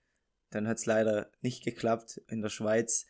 Dann 0.49 0.68
hat 0.68 0.78
es 0.78 0.86
leider 0.86 1.30
nicht 1.41 1.64
geklappt. 1.64 2.22
In 2.30 2.41
der 2.41 2.49
Schweiz 2.49 3.06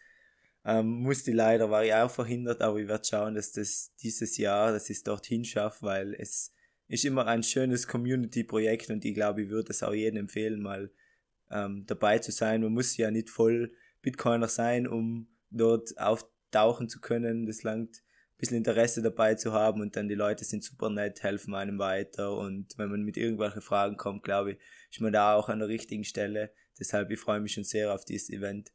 ähm, 0.66 0.88
musste 0.88 1.32
leider, 1.32 1.70
war 1.70 1.86
ich 1.86 1.94
auch 1.94 2.10
verhindert, 2.10 2.62
aber 2.62 2.80
ich 2.80 2.88
werde 2.88 3.08
schauen, 3.08 3.36
dass 3.36 3.52
das 3.52 3.94
dieses 4.02 4.38
Jahr, 4.38 4.72
dass 4.72 4.90
ich 4.90 4.98
es 4.98 5.04
dorthin 5.04 5.46
schaffe, 5.46 5.86
weil 5.86 6.16
es 6.16 6.52
ist 6.88 7.06
immer 7.06 7.28
ein 7.28 7.44
schönes 7.44 7.88
Community-Projekt 7.88 8.90
und 8.90 9.06
ich 9.06 9.14
glaube, 9.14 9.44
ich 9.44 9.50
würde 9.50 9.72
es 9.72 9.84
auch 9.84 9.94
jedem 9.94 10.18
empfehlen, 10.18 10.62
mal 10.62 10.92
ähm, 11.52 11.86
dabei 11.86 12.20
zu 12.20 12.32
sein. 12.32 12.62
Man 12.62 12.74
muss 12.74 12.98
ja 12.98 13.12
nicht 13.12 13.30
voll 13.30 13.72
Bitcoiner 14.02 14.48
sein, 14.48 14.88
um 14.88 15.30
dort 15.52 15.96
auftauchen 16.00 16.90
zu 16.90 17.00
können. 17.02 17.46
Das 17.46 17.62
langt 17.62 18.04
bisschen 18.42 18.58
Interesse 18.58 19.02
dabei 19.02 19.36
zu 19.36 19.54
haben 19.54 19.80
und 19.80 19.96
dann 19.96 20.10
die 20.10 20.16
Leute 20.16 20.44
sind 20.44 20.64
super 20.64 20.90
nett, 20.90 21.24
helfen 21.24 21.56
einem 21.56 21.80
weiter 21.80 22.36
und 22.36 22.78
wenn 22.78 22.90
man 22.90 23.04
mit 23.04 23.16
irgendwelchen 23.16 23.62
Fragen 23.62 23.96
kommt, 23.96 24.24
glaube 24.24 24.54
ich, 24.54 24.58
ist 24.92 25.00
man 25.00 25.14
da 25.14 25.36
auch 25.36 25.48
an 25.48 25.60
der 25.60 25.70
richtigen 25.70 26.04
Stelle. 26.04 26.52
deshalb, 26.80 27.10
ich 27.12 27.20
freue 27.20 27.40
mich 27.40 27.54
schon 27.54 27.64
sehr 27.64 27.94
auf 27.94 28.04
dieses 28.04 28.30
Event. 28.30 28.74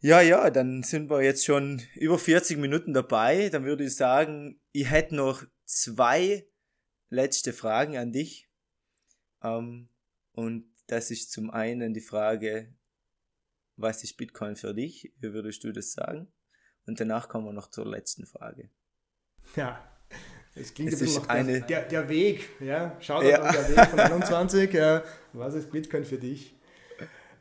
Ja, 0.00 0.20
ja, 0.20 0.50
dann 0.50 0.82
sind 0.82 1.10
wir 1.10 1.22
jetzt 1.22 1.44
schon 1.44 1.82
über 1.94 2.18
40 2.18 2.56
Minuten 2.56 2.94
dabei. 2.94 3.48
Dann 3.48 3.64
würde 3.64 3.84
ich 3.84 3.96
sagen, 3.96 4.60
ich 4.70 4.88
hätte 4.90 5.16
noch 5.16 5.44
zwei 5.64 6.46
letzte 7.10 7.52
Fragen 7.52 7.96
an 7.96 8.12
dich. 8.12 8.48
Ähm, 9.42 9.88
und 10.32 10.72
das 10.86 11.10
ist 11.10 11.32
zum 11.32 11.50
einen 11.50 11.94
die 11.94 12.00
Frage, 12.00 12.72
was 13.76 14.04
ist 14.04 14.16
Bitcoin 14.16 14.54
für 14.54 14.72
dich? 14.72 15.12
Wie 15.18 15.32
würdest 15.32 15.64
du 15.64 15.72
das 15.72 15.92
sagen? 15.92 16.32
Und 16.88 16.98
danach 17.00 17.28
kommen 17.28 17.46
wir 17.46 17.52
noch 17.52 17.68
zur 17.70 17.86
letzten 17.86 18.26
Frage. 18.26 18.68
Ja, 19.56 19.78
es 20.54 20.74
klingt 20.74 20.92
Es 20.92 21.00
ein 21.00 21.04
bisschen 21.06 21.22
nach 21.22 21.28
eine- 21.28 21.60
der, 21.62 21.82
der 21.82 22.08
Weg. 22.08 22.48
Ja, 22.60 22.96
schau 23.00 23.22
Ja. 23.22 23.28
ja. 23.44 23.52
der 23.52 23.68
Weg 23.76 23.86
von 23.88 24.00
21. 24.00 24.74
Äh, 24.74 25.02
was 25.32 25.54
ist 25.54 25.70
Bitcoin 25.70 26.04
für 26.04 26.18
dich? 26.18 26.54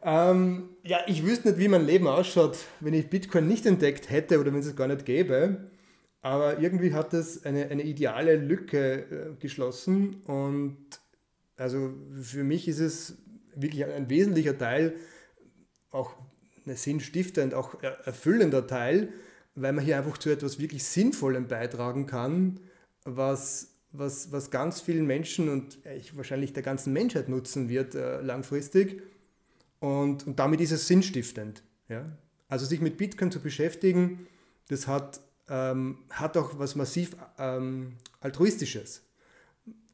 Ähm, 0.04 0.70
ja, 0.84 1.00
ich 1.08 1.26
wüsste 1.26 1.50
nicht, 1.50 1.60
wie 1.60 1.68
mein 1.68 1.86
Leben 1.86 2.08
ausschaut, 2.08 2.58
wenn 2.80 2.94
ich 2.94 3.10
Bitcoin 3.10 3.48
nicht 3.48 3.66
entdeckt 3.66 4.10
hätte 4.10 4.40
oder 4.40 4.54
wenn 4.54 4.60
es 4.60 4.68
es 4.68 4.76
gar 4.76 4.88
nicht 4.88 5.06
gäbe. 5.06 5.72
Aber 6.22 6.60
irgendwie 6.60 6.94
hat 6.94 7.14
es 7.14 7.46
eine, 7.46 7.68
eine 7.70 7.84
ideale 7.84 8.36
Lücke 8.36 8.94
äh, 9.34 9.36
geschlossen 9.40 10.22
und 10.26 10.78
also 11.56 11.94
für 12.22 12.44
mich 12.44 12.68
ist 12.68 12.80
es 12.80 13.18
wirklich 13.56 13.84
ein 13.86 14.10
wesentlicher 14.10 14.58
Teil, 14.58 14.96
auch 15.90 16.14
ein 16.66 16.76
sinnstiftend, 16.76 17.54
auch 17.56 17.82
er- 17.82 18.00
erfüllender 18.06 18.68
Teil, 18.68 19.12
weil 19.58 19.74
man 19.74 19.84
hier 19.84 19.98
einfach 19.98 20.18
zu 20.18 20.30
etwas 20.30 20.60
wirklich 20.60 20.84
Sinnvollem 20.84 21.48
beitragen 21.48 22.06
kann, 22.06 22.60
was, 23.04 23.72
was, 23.92 24.32
was 24.32 24.52
ganz 24.52 24.82
vielen 24.82 25.08
Menschen 25.08 25.50
und 25.50 25.80
ich, 25.98 26.16
wahrscheinlich 26.16 26.54
der 26.54 26.64
ganzen 26.64 26.94
Menschheit 26.94 27.28
nutzen 27.28 27.68
wird 27.68 27.96
äh, 27.96 28.22
langfristig. 28.22 29.02
Und, 29.80 30.28
und 30.28 30.38
damit 30.40 30.62
ist 30.62 30.72
es 30.72 30.88
sinnstiftend. 30.88 31.64
Ja? 31.90 32.06
Also 32.48 32.66
sich 32.66 32.82
mit 32.82 32.98
Bitcoin 32.98 33.32
zu 33.32 33.40
beschäftigen, 33.40 34.28
das 34.70 34.88
hat, 34.88 35.22
ähm, 35.50 36.00
hat 36.12 36.38
auch 36.38 36.60
was 36.60 36.76
massiv 36.76 37.16
ähm, 37.40 37.94
altruistisches. 38.20 39.02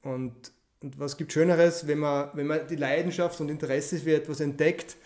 Und, 0.02 0.52
und 0.82 1.00
was 1.00 1.16
gibt 1.16 1.32
Schöneres, 1.32 1.88
wenn 1.88 2.00
man, 2.00 2.30
wenn 2.34 2.48
man 2.48 2.68
die 2.68 2.76
Leidenschaft 2.76 3.40
und 3.40 3.50
Interesse 3.50 3.98
für 4.00 4.16
etwas 4.16 4.42
entdeckt, 4.42 4.98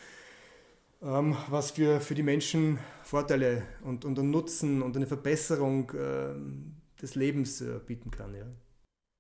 ähm, 1.01 1.37
was 1.49 1.71
für, 1.71 2.01
für 2.01 2.15
die 2.15 2.23
Menschen 2.23 2.79
Vorteile 3.03 3.63
und, 3.83 4.05
und 4.05 4.17
einen 4.19 4.31
Nutzen 4.31 4.81
und 4.81 4.95
eine 4.95 5.07
Verbesserung 5.07 5.91
ähm, 5.95 6.81
des 7.01 7.15
Lebens 7.15 7.61
äh, 7.61 7.79
bieten 7.85 8.11
kann. 8.11 8.35
Ja. 8.35 8.45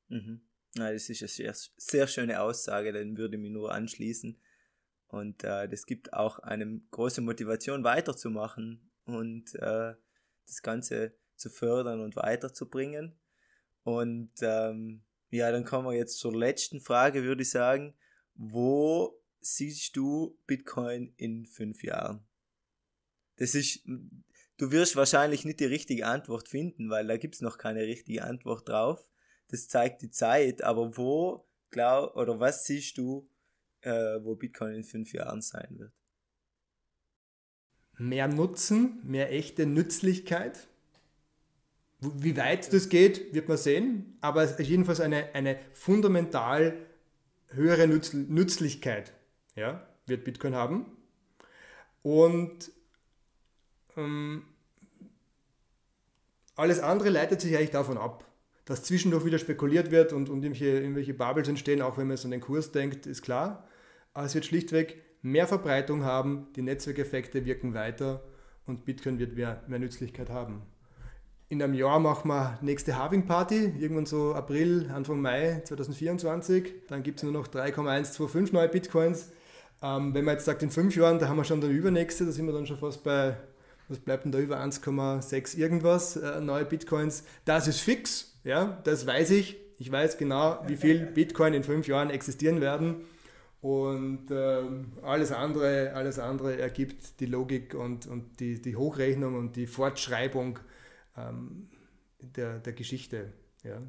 Mhm. 0.09 0.41
Ja, 0.75 0.91
das 0.91 1.09
ist 1.09 1.21
eine 1.21 1.29
sehr, 1.29 1.55
sehr 1.77 2.07
schöne 2.07 2.41
Aussage, 2.41 2.93
dann 2.93 3.17
würde 3.17 3.35
ich 3.35 3.41
mich 3.41 3.51
nur 3.51 3.71
anschließen. 3.71 4.37
Und 5.07 5.43
äh, 5.43 5.67
das 5.69 5.85
gibt 5.85 6.13
auch 6.13 6.39
eine 6.39 6.81
große 6.91 7.21
Motivation 7.21 7.83
weiterzumachen 7.83 8.91
und 9.05 9.55
äh, 9.55 9.93
das 10.45 10.61
Ganze 10.61 11.15
zu 11.35 11.49
fördern 11.49 12.01
und 12.01 12.15
weiterzubringen. 12.15 13.17
Und 13.83 14.31
ähm, 14.41 15.03
ja, 15.29 15.51
dann 15.51 15.63
kommen 15.63 15.87
wir 15.87 15.95
jetzt 15.95 16.19
zur 16.19 16.35
letzten 16.35 16.81
Frage, 16.81 17.23
würde 17.23 17.43
ich 17.43 17.49
sagen. 17.49 17.95
Wo 18.35 19.19
siehst 19.41 19.95
du 19.95 20.37
Bitcoin 20.47 21.13
in 21.17 21.45
fünf 21.45 21.83
Jahren? 21.83 22.25
Das 23.37 23.55
ist, 23.55 23.85
du 23.85 24.71
wirst 24.71 24.95
wahrscheinlich 24.95 25.45
nicht 25.45 25.59
die 25.59 25.65
richtige 25.65 26.07
Antwort 26.07 26.49
finden, 26.49 26.89
weil 26.89 27.07
da 27.07 27.17
gibt 27.17 27.35
es 27.35 27.41
noch 27.41 27.57
keine 27.57 27.81
richtige 27.81 28.23
Antwort 28.23 28.67
drauf. 28.67 29.09
Das 29.49 29.67
zeigt 29.67 30.01
die 30.01 30.11
Zeit, 30.11 30.63
aber 30.63 30.97
wo, 30.97 31.47
glaub, 31.69 32.15
oder 32.15 32.39
was 32.39 32.65
siehst 32.65 32.97
du, 32.97 33.29
äh, 33.81 34.19
wo 34.21 34.35
Bitcoin 34.35 34.73
in 34.73 34.83
fünf 34.83 35.13
Jahren 35.13 35.41
sein 35.41 35.77
wird? 35.77 35.93
Mehr 37.97 38.27
Nutzen, 38.27 38.99
mehr 39.03 39.31
echte 39.31 39.65
Nützlichkeit. 39.65 40.67
Wie 41.99 42.37
weit 42.37 42.71
das 42.73 42.89
geht, 42.89 43.33
wird 43.33 43.47
man 43.47 43.57
sehen, 43.57 44.17
aber 44.21 44.43
es 44.43 44.51
ist 44.51 44.67
jedenfalls 44.67 44.99
eine, 44.99 45.33
eine 45.33 45.59
fundamental 45.73 46.85
höhere 47.49 47.87
Nütz, 47.87 48.13
Nützlichkeit 48.13 49.13
ja, 49.57 49.85
wird 50.05 50.23
Bitcoin 50.23 50.55
haben. 50.55 50.85
Und 52.03 52.71
ähm, 53.97 54.43
alles 56.55 56.79
andere 56.79 57.09
leitet 57.09 57.41
sich 57.41 57.55
eigentlich 57.57 57.71
davon 57.71 57.97
ab, 57.97 58.23
dass 58.63 58.83
zwischendurch 58.83 59.25
wieder 59.25 59.39
spekuliert 59.39 59.91
wird 59.91 60.13
und, 60.13 60.29
und 60.29 60.43
irgendwelche, 60.43 60.79
irgendwelche 60.79 61.13
Bubbles 61.13 61.49
entstehen, 61.49 61.81
auch 61.81 61.97
wenn 61.97 62.07
man 62.07 62.15
so 62.15 62.27
an 62.27 62.31
den 62.31 62.41
Kurs 62.41 62.71
denkt, 62.71 63.05
ist 63.05 63.23
klar. 63.23 63.67
Aber 64.13 64.25
es 64.25 64.35
wird 64.35 64.45
schlichtweg 64.45 65.03
mehr 65.21 65.47
Verbreitung 65.47 66.05
haben, 66.05 66.47
die 66.55 66.61
Netzwerkeffekte 66.61 67.45
wirken 67.45 67.73
weiter 67.73 68.23
und 68.65 68.85
Bitcoin 68.85 69.19
wird 69.19 69.35
mehr, 69.35 69.63
mehr 69.67 69.79
Nützlichkeit 69.79 70.29
haben. 70.29 70.61
In 71.49 71.63
einem 71.63 71.73
Jahr 71.73 71.99
machen 71.99 72.27
wir 72.27 72.59
nächste 72.61 72.97
Halving 72.97 73.25
Party, 73.25 73.73
irgendwann 73.79 74.05
so 74.05 74.33
April, 74.33 74.89
Anfang 74.93 75.21
Mai 75.21 75.61
2024. 75.63 76.87
Dann 76.89 77.03
gibt 77.03 77.19
es 77.19 77.23
nur 77.23 77.31
noch 77.31 77.47
3,125 77.47 78.51
neue 78.51 78.67
Bitcoins. 78.67 79.31
Ähm, 79.81 80.13
wenn 80.13 80.25
man 80.25 80.35
jetzt 80.35 80.45
sagt, 80.45 80.63
in 80.63 80.71
fünf 80.71 80.95
Jahren, 80.95 81.19
da 81.19 81.27
haben 81.27 81.37
wir 81.37 81.43
schon 81.43 81.61
dann 81.61 81.71
übernächste, 81.71 82.25
da 82.25 82.31
sind 82.31 82.45
wir 82.45 82.53
dann 82.53 82.65
schon 82.65 82.77
fast 82.77 83.03
bei, 83.03 83.37
was 83.87 83.99
bleibt 83.99 84.25
denn 84.25 84.31
da 84.31 84.39
über 84.39 84.59
1,6 84.59 85.57
irgendwas 85.57 86.15
äh, 86.17 86.41
neue 86.41 86.65
Bitcoins. 86.65 87.23
Das 87.45 87.67
ist 87.67 87.79
fix, 87.79 88.33
ja, 88.43 88.81
das 88.83 89.05
weiß 89.05 89.31
ich. 89.31 89.57
Ich 89.79 89.91
weiß 89.91 90.17
genau, 90.17 90.59
wie 90.65 90.75
viel 90.75 91.05
Bitcoin 91.05 91.53
in 91.53 91.63
fünf 91.63 91.87
Jahren 91.87 92.09
existieren 92.09 92.61
werden. 92.61 93.05
Und 93.61 94.27
ähm, 94.31 94.93
alles, 95.03 95.31
andere, 95.31 95.93
alles 95.93 96.19
andere 96.19 96.57
ergibt 96.59 97.19
die 97.19 97.25
Logik 97.25 97.73
und, 97.73 98.07
und 98.07 98.39
die, 98.39 98.61
die 98.61 98.75
Hochrechnung 98.75 99.35
und 99.35 99.55
die 99.55 99.67
Fortschreibung 99.67 100.59
ähm, 101.17 101.69
der, 102.19 102.59
der 102.59 102.73
Geschichte. 102.73 103.33
Ja. 103.63 103.81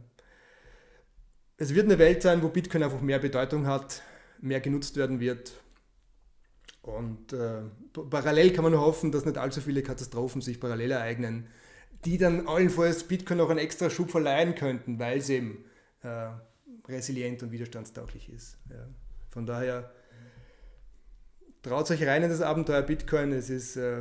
Es 1.57 1.75
wird 1.75 1.87
eine 1.87 1.99
Welt 1.99 2.23
sein, 2.23 2.43
wo 2.43 2.49
Bitcoin 2.49 2.83
einfach 2.83 3.01
mehr 3.01 3.19
Bedeutung 3.19 3.67
hat, 3.67 4.03
mehr 4.41 4.61
genutzt 4.61 4.97
werden 4.97 5.21
wird. 5.21 5.53
Und 6.97 7.33
äh, 7.33 7.61
parallel 8.09 8.53
kann 8.53 8.65
man 8.65 8.73
nur 8.73 8.81
hoffen, 8.81 9.13
dass 9.13 9.25
nicht 9.25 9.37
allzu 9.37 9.61
viele 9.61 9.83
Katastrophen 9.83 10.41
sich 10.41 10.59
parallel 10.59 10.93
ereignen, 10.93 11.47
die 12.05 12.17
dann 12.17 12.47
allenfalls 12.47 13.05
Bitcoin 13.05 13.39
noch 13.39 13.51
einen 13.51 13.59
extra 13.59 13.91
Schub 13.91 14.11
verleihen 14.11 14.55
könnten, 14.55 14.99
weil 14.99 15.19
es 15.19 15.29
eben 15.29 15.65
äh, 16.03 16.29
resilient 16.89 17.43
und 17.43 17.53
widerstandstauglich 17.53 18.33
ist. 18.33 18.57
Ja. 18.71 18.89
Von 19.31 19.45
daher 19.45 19.91
traut 21.63 21.91
euch 21.91 22.07
rein 22.07 22.23
in 22.23 22.31
das 22.31 22.41
Abenteuer 22.41 22.83
Bitcoin. 22.83 23.33
Es 23.33 23.51
ist 23.51 23.77
äh, 23.77 24.01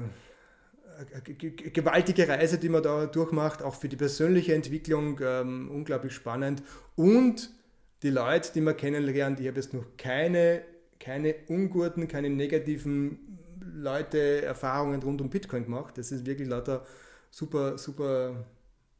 eine 0.98 1.22
gewaltige 1.22 2.28
Reise, 2.28 2.58
die 2.58 2.70
man 2.70 2.84
da 2.84 3.06
durchmacht, 3.06 3.62
auch 3.62 3.76
für 3.76 3.90
die 3.90 3.98
persönliche 3.98 4.54
Entwicklung 4.54 5.20
ähm, 5.22 5.70
unglaublich 5.70 6.14
spannend. 6.14 6.64
Und 6.96 7.52
die 8.04 8.12
Leute, 8.12 8.52
die 8.54 8.62
man 8.62 8.78
kennenlernt, 8.78 9.40
ich 9.40 9.48
habe 9.48 9.58
jetzt 9.58 9.74
noch 9.74 9.86
keine, 9.98 10.62
keine 11.00 11.36
unguten, 11.48 12.08
keine 12.08 12.30
negativen 12.30 13.39
Leute, 13.62 14.41
Erfahrungen 14.41 15.02
rund 15.04 15.22
um 15.22 15.30
Bitcoin 15.30 15.66
gemacht. 15.66 15.98
Das 15.98 16.12
ist 16.12 16.26
wirklich 16.26 16.48
lauter 16.48 16.86
super, 17.30 17.78
super 17.78 18.45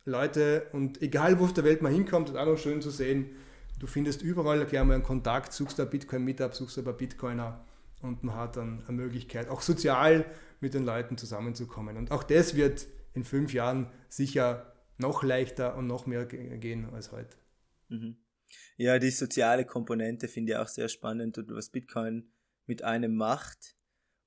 Leute 0.06 0.68
und 0.72 1.02
egal 1.02 1.39
wo 1.39 1.45
auf 1.45 1.54
der 1.54 1.64
Welt 1.64 1.82
man 1.82 1.93
hinkommt, 1.93 2.30
ist 2.30 2.36
auch 2.36 2.45
noch 2.45 2.58
schön 2.58 2.82
zu 2.82 2.89
sehen, 2.91 3.32
du 3.80 3.88
findest 3.88 4.22
überall 4.22 4.66
gleich 4.66 4.84
mal 4.84 4.93
einen 4.93 5.04
Kontakt, 5.04 5.54
suchst 5.54 5.80
ein 5.80 5.89
Bitcoin-Meetup, 5.89 6.54
suchst 6.54 6.84
paar 6.84 6.93
Bitcoiner 6.93 7.66
und 8.02 8.24
man 8.24 8.36
hat 8.36 8.58
dann 8.58 8.84
eine 8.88 8.95
Möglichkeit, 8.98 9.50
auch 9.50 9.62
sozial 9.62 10.26
mit 10.60 10.74
den 10.74 10.86
Leuten 10.86 11.18
zusammenzukommen. 11.18 11.98
Und 11.98 12.12
auch 12.12 12.24
das 12.24 12.56
wird 12.56 12.88
in 13.14 13.24
fünf 13.24 13.54
Jahren 13.54 13.88
sicher 14.10 14.74
noch 14.98 15.24
leichter 15.24 15.76
und 15.76 15.88
noch 15.88 16.06
mehr 16.06 16.26
ge- 16.26 16.58
gehen 16.58 16.88
als 16.93 17.12
heute. 17.12 17.36
Mhm. 17.89 18.18
Ja, 18.78 19.00
die 19.00 19.10
soziale 19.10 19.66
Komponente 19.66 20.28
finde 20.28 20.54
ich 20.54 20.58
auch 20.58 20.68
sehr 20.68 20.89
spannend 20.89 21.38
und 21.38 21.54
was 21.54 21.70
Bitcoin 21.70 22.32
mit 22.66 22.84
einem 22.84 23.16
macht 23.16 23.76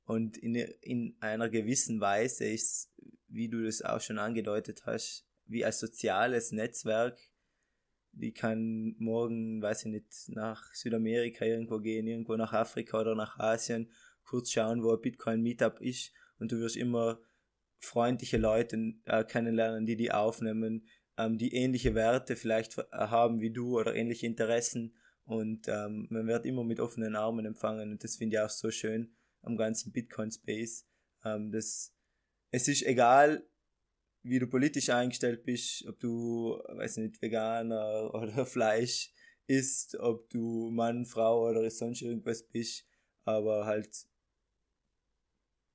und 0.05 0.37
in, 0.37 0.55
in 0.55 1.17
einer 1.21 1.49
gewissen 1.49 2.01
Weise 2.01 2.47
ist, 2.47 2.93
wie 3.29 3.49
du 3.49 3.65
das 3.65 3.83
auch 3.83 4.01
schon 4.01 4.19
angedeutet 4.19 4.87
hast, 4.87 5.27
wie 5.47 5.65
ein 5.65 5.73
soziales 5.73 6.53
Netzwerk. 6.53 7.19
Die 8.13 8.33
kann 8.33 8.97
morgen, 8.99 9.63
weiß 9.63 9.85
ich 9.85 9.93
nicht, 9.93 10.29
nach 10.29 10.75
Südamerika 10.75 11.45
irgendwo 11.45 11.79
gehen, 11.79 12.09
irgendwo 12.09 12.37
nach 12.37 12.53
Afrika 12.53 13.01
oder 13.01 13.15
nach 13.15 13.39
Asien, 13.39 13.93
kurz 14.25 14.51
schauen, 14.51 14.83
wo 14.83 14.93
ein 14.93 15.01
Bitcoin-Meetup 15.01 15.81
ist 15.81 16.13
und 16.39 16.51
du 16.51 16.59
wirst 16.59 16.77
immer 16.77 17.21
freundliche 17.79 18.37
Leute 18.37 18.95
äh, 19.05 19.25
kennenlernen, 19.25 19.87
die 19.87 19.97
die 19.97 20.13
aufnehmen, 20.13 20.87
ähm, 21.21 21.39
die 21.39 21.55
ähnliche 21.55 21.95
Werte 21.95 22.37
vielleicht 22.37 22.79
äh, 22.79 22.85
haben 22.91 23.41
wie 23.41 23.51
du 23.51 23.79
oder 23.79 23.95
ähnliche 23.95 24.27
Interessen 24.27 24.95
und 25.25 25.69
ähm, 25.69 26.07
man 26.11 26.27
wird 26.27 26.47
immer 26.47 26.65
mit 26.65 26.81
offenen 26.81 27.15
Armen 27.17 27.47
empfangen 27.47 27.93
und 27.93 28.03
das 28.03 28.17
finde 28.17 28.37
ich 28.37 28.41
auch 28.41 28.51
so 28.51 28.71
schön 28.71 29.15
am 29.43 29.57
ganzen 29.57 29.93
Bitcoin-Space. 29.93 30.87
Ähm, 31.25 31.53
es 31.55 31.93
ist 32.51 32.83
egal, 32.83 33.47
wie 34.23 34.39
du 34.39 34.47
politisch 34.47 34.91
eingestellt 34.91 35.45
bist, 35.45 35.87
ob 35.87 35.99
du, 36.01 36.61
weiß 36.69 36.99
nicht, 36.99 37.21
Veganer 37.23 38.13
oder 38.15 38.45
Fleisch 38.47 39.13
isst, 39.47 39.97
ob 39.97 40.29
du 40.31 40.71
Mann, 40.71 41.05
Frau 41.07 41.49
oder 41.49 41.69
sonst 41.71 42.03
irgendwas 42.03 42.43
bist. 42.43 42.87
aber 43.25 43.67
halt 43.67 44.07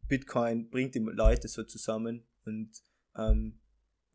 Bitcoin 0.08 0.70
bringt 0.70 0.94
die 0.96 1.00
Leute 1.00 1.48
so 1.48 1.64
zusammen 1.64 2.28
und 2.46 2.72
ähm, 3.18 3.60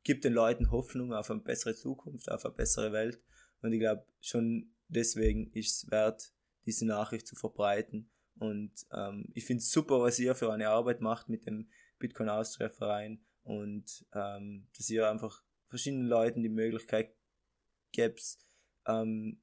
gibt 0.03 0.25
den 0.25 0.33
Leuten 0.33 0.71
Hoffnung 0.71 1.13
auf 1.13 1.31
eine 1.31 1.41
bessere 1.41 1.75
Zukunft, 1.75 2.31
auf 2.31 2.45
eine 2.45 2.55
bessere 2.55 2.93
Welt. 2.93 3.21
Und 3.63 3.73
ich 3.73 3.81
glaube, 3.81 4.07
schon 4.21 4.75
deswegen 4.89 5.53
ist 5.53 5.85
es 5.85 5.91
wert, 5.91 6.33
diese 6.67 6.87
Nachricht 6.87 7.27
zu 7.27 7.37
verbreiten. 7.37 8.11
Und 8.39 8.87
ähm, 8.93 9.29
ich 9.35 9.45
finde 9.45 9.61
es 9.61 9.71
super, 9.71 10.01
was 10.01 10.19
ihr 10.19 10.35
für 10.35 10.53
eine 10.53 10.71
Arbeit 10.71 11.01
macht 11.01 11.29
mit 11.29 11.47
dem 11.47 11.69
Bitcoin 11.99 12.31
Austria 12.31 12.71
Verein 12.71 13.23
und 13.43 14.07
ähm, 14.15 14.69
dass 14.77 14.89
ihr 14.89 15.11
einfach 15.11 15.43
verschiedenen 15.69 16.07
Leuten 16.07 16.43
die 16.43 16.49
Möglichkeit 16.49 17.15
gibt, 17.93 18.39
ähm, 18.87 19.43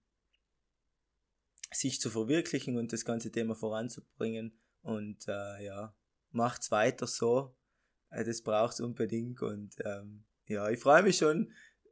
sich 1.72 2.00
zu 2.00 2.10
verwirklichen 2.10 2.78
und 2.78 2.94
das 2.94 3.06
ganze 3.06 3.32
Thema 3.32 3.56
voranzubringen. 3.56 4.60
Und 4.82 5.28
äh, 5.28 5.66
ja, 5.66 5.96
macht's 6.32 6.72
weiter 6.72 7.08
so. 7.08 7.56
Äh, 8.10 8.24
das 8.24 8.42
braucht's 8.42 8.80
unbedingt. 8.80 9.42
Und 9.42 9.76
ähm, 9.86 10.26
ja, 10.48 10.70
ich 10.70 10.80
freue 10.80 11.04
mich 11.04 11.18
schon, 11.18 11.52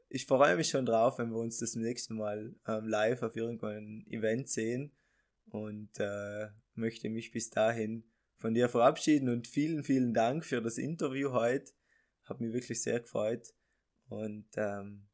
ich 0.09 0.25
freue 0.25 0.55
mich 0.55 0.69
schon 0.69 0.85
drauf, 0.85 1.19
wenn 1.19 1.29
wir 1.29 1.39
uns 1.39 1.59
das 1.59 1.75
nächste 1.75 2.13
Mal 2.13 2.55
ähm, 2.67 2.87
live 2.87 3.21
auf 3.21 3.35
irgendeinem 3.35 4.05
Event 4.09 4.49
sehen 4.49 4.91
und 5.49 5.89
äh, 5.99 6.47
möchte 6.73 7.09
mich 7.09 7.31
bis 7.31 7.49
dahin 7.49 8.03
von 8.37 8.53
dir 8.53 8.69
verabschieden 8.69 9.29
und 9.29 9.47
vielen, 9.47 9.83
vielen 9.83 10.13
Dank 10.13 10.45
für 10.45 10.61
das 10.61 10.77
Interview 10.77 11.31
heute. 11.31 11.71
Hat 12.23 12.41
mich 12.41 12.53
wirklich 12.53 12.81
sehr 12.81 12.99
gefreut 13.01 13.53
und 14.07 14.47
ähm, 14.55 15.07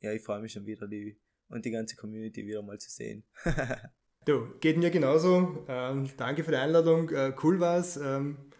ja, 0.00 0.12
ich 0.12 0.22
freue 0.22 0.40
mich 0.40 0.52
schon 0.52 0.66
wieder 0.66 0.88
die 0.88 1.20
und 1.48 1.64
die 1.64 1.70
ganze 1.70 1.96
Community 1.96 2.46
wieder 2.46 2.62
mal 2.62 2.78
zu 2.78 2.90
sehen. 2.90 3.24
du, 4.24 4.56
geht 4.60 4.78
mir 4.78 4.90
genauso. 4.90 5.64
Ähm, 5.68 6.08
danke 6.16 6.44
für 6.44 6.52
die 6.52 6.56
Einladung. 6.56 7.10
Äh, 7.10 7.34
cool 7.42 7.60
war's. 7.60 7.96
Ähm, 7.96 8.50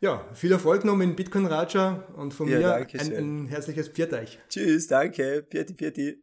ja, 0.00 0.26
viel 0.32 0.52
Erfolg 0.52 0.84
noch 0.84 0.96
mit 0.96 1.14
Bitcoin 1.16 1.46
Raja 1.46 2.06
und 2.16 2.32
von 2.32 2.48
ja, 2.48 2.58
mir 2.58 2.74
ein, 2.74 3.16
ein, 3.16 3.46
herzliches 3.48 3.88
Pfiat 3.88 4.12
Tschüss, 4.48 4.86
danke. 4.86 5.42
Pieti, 5.48 5.74
Pieti. 5.74 6.22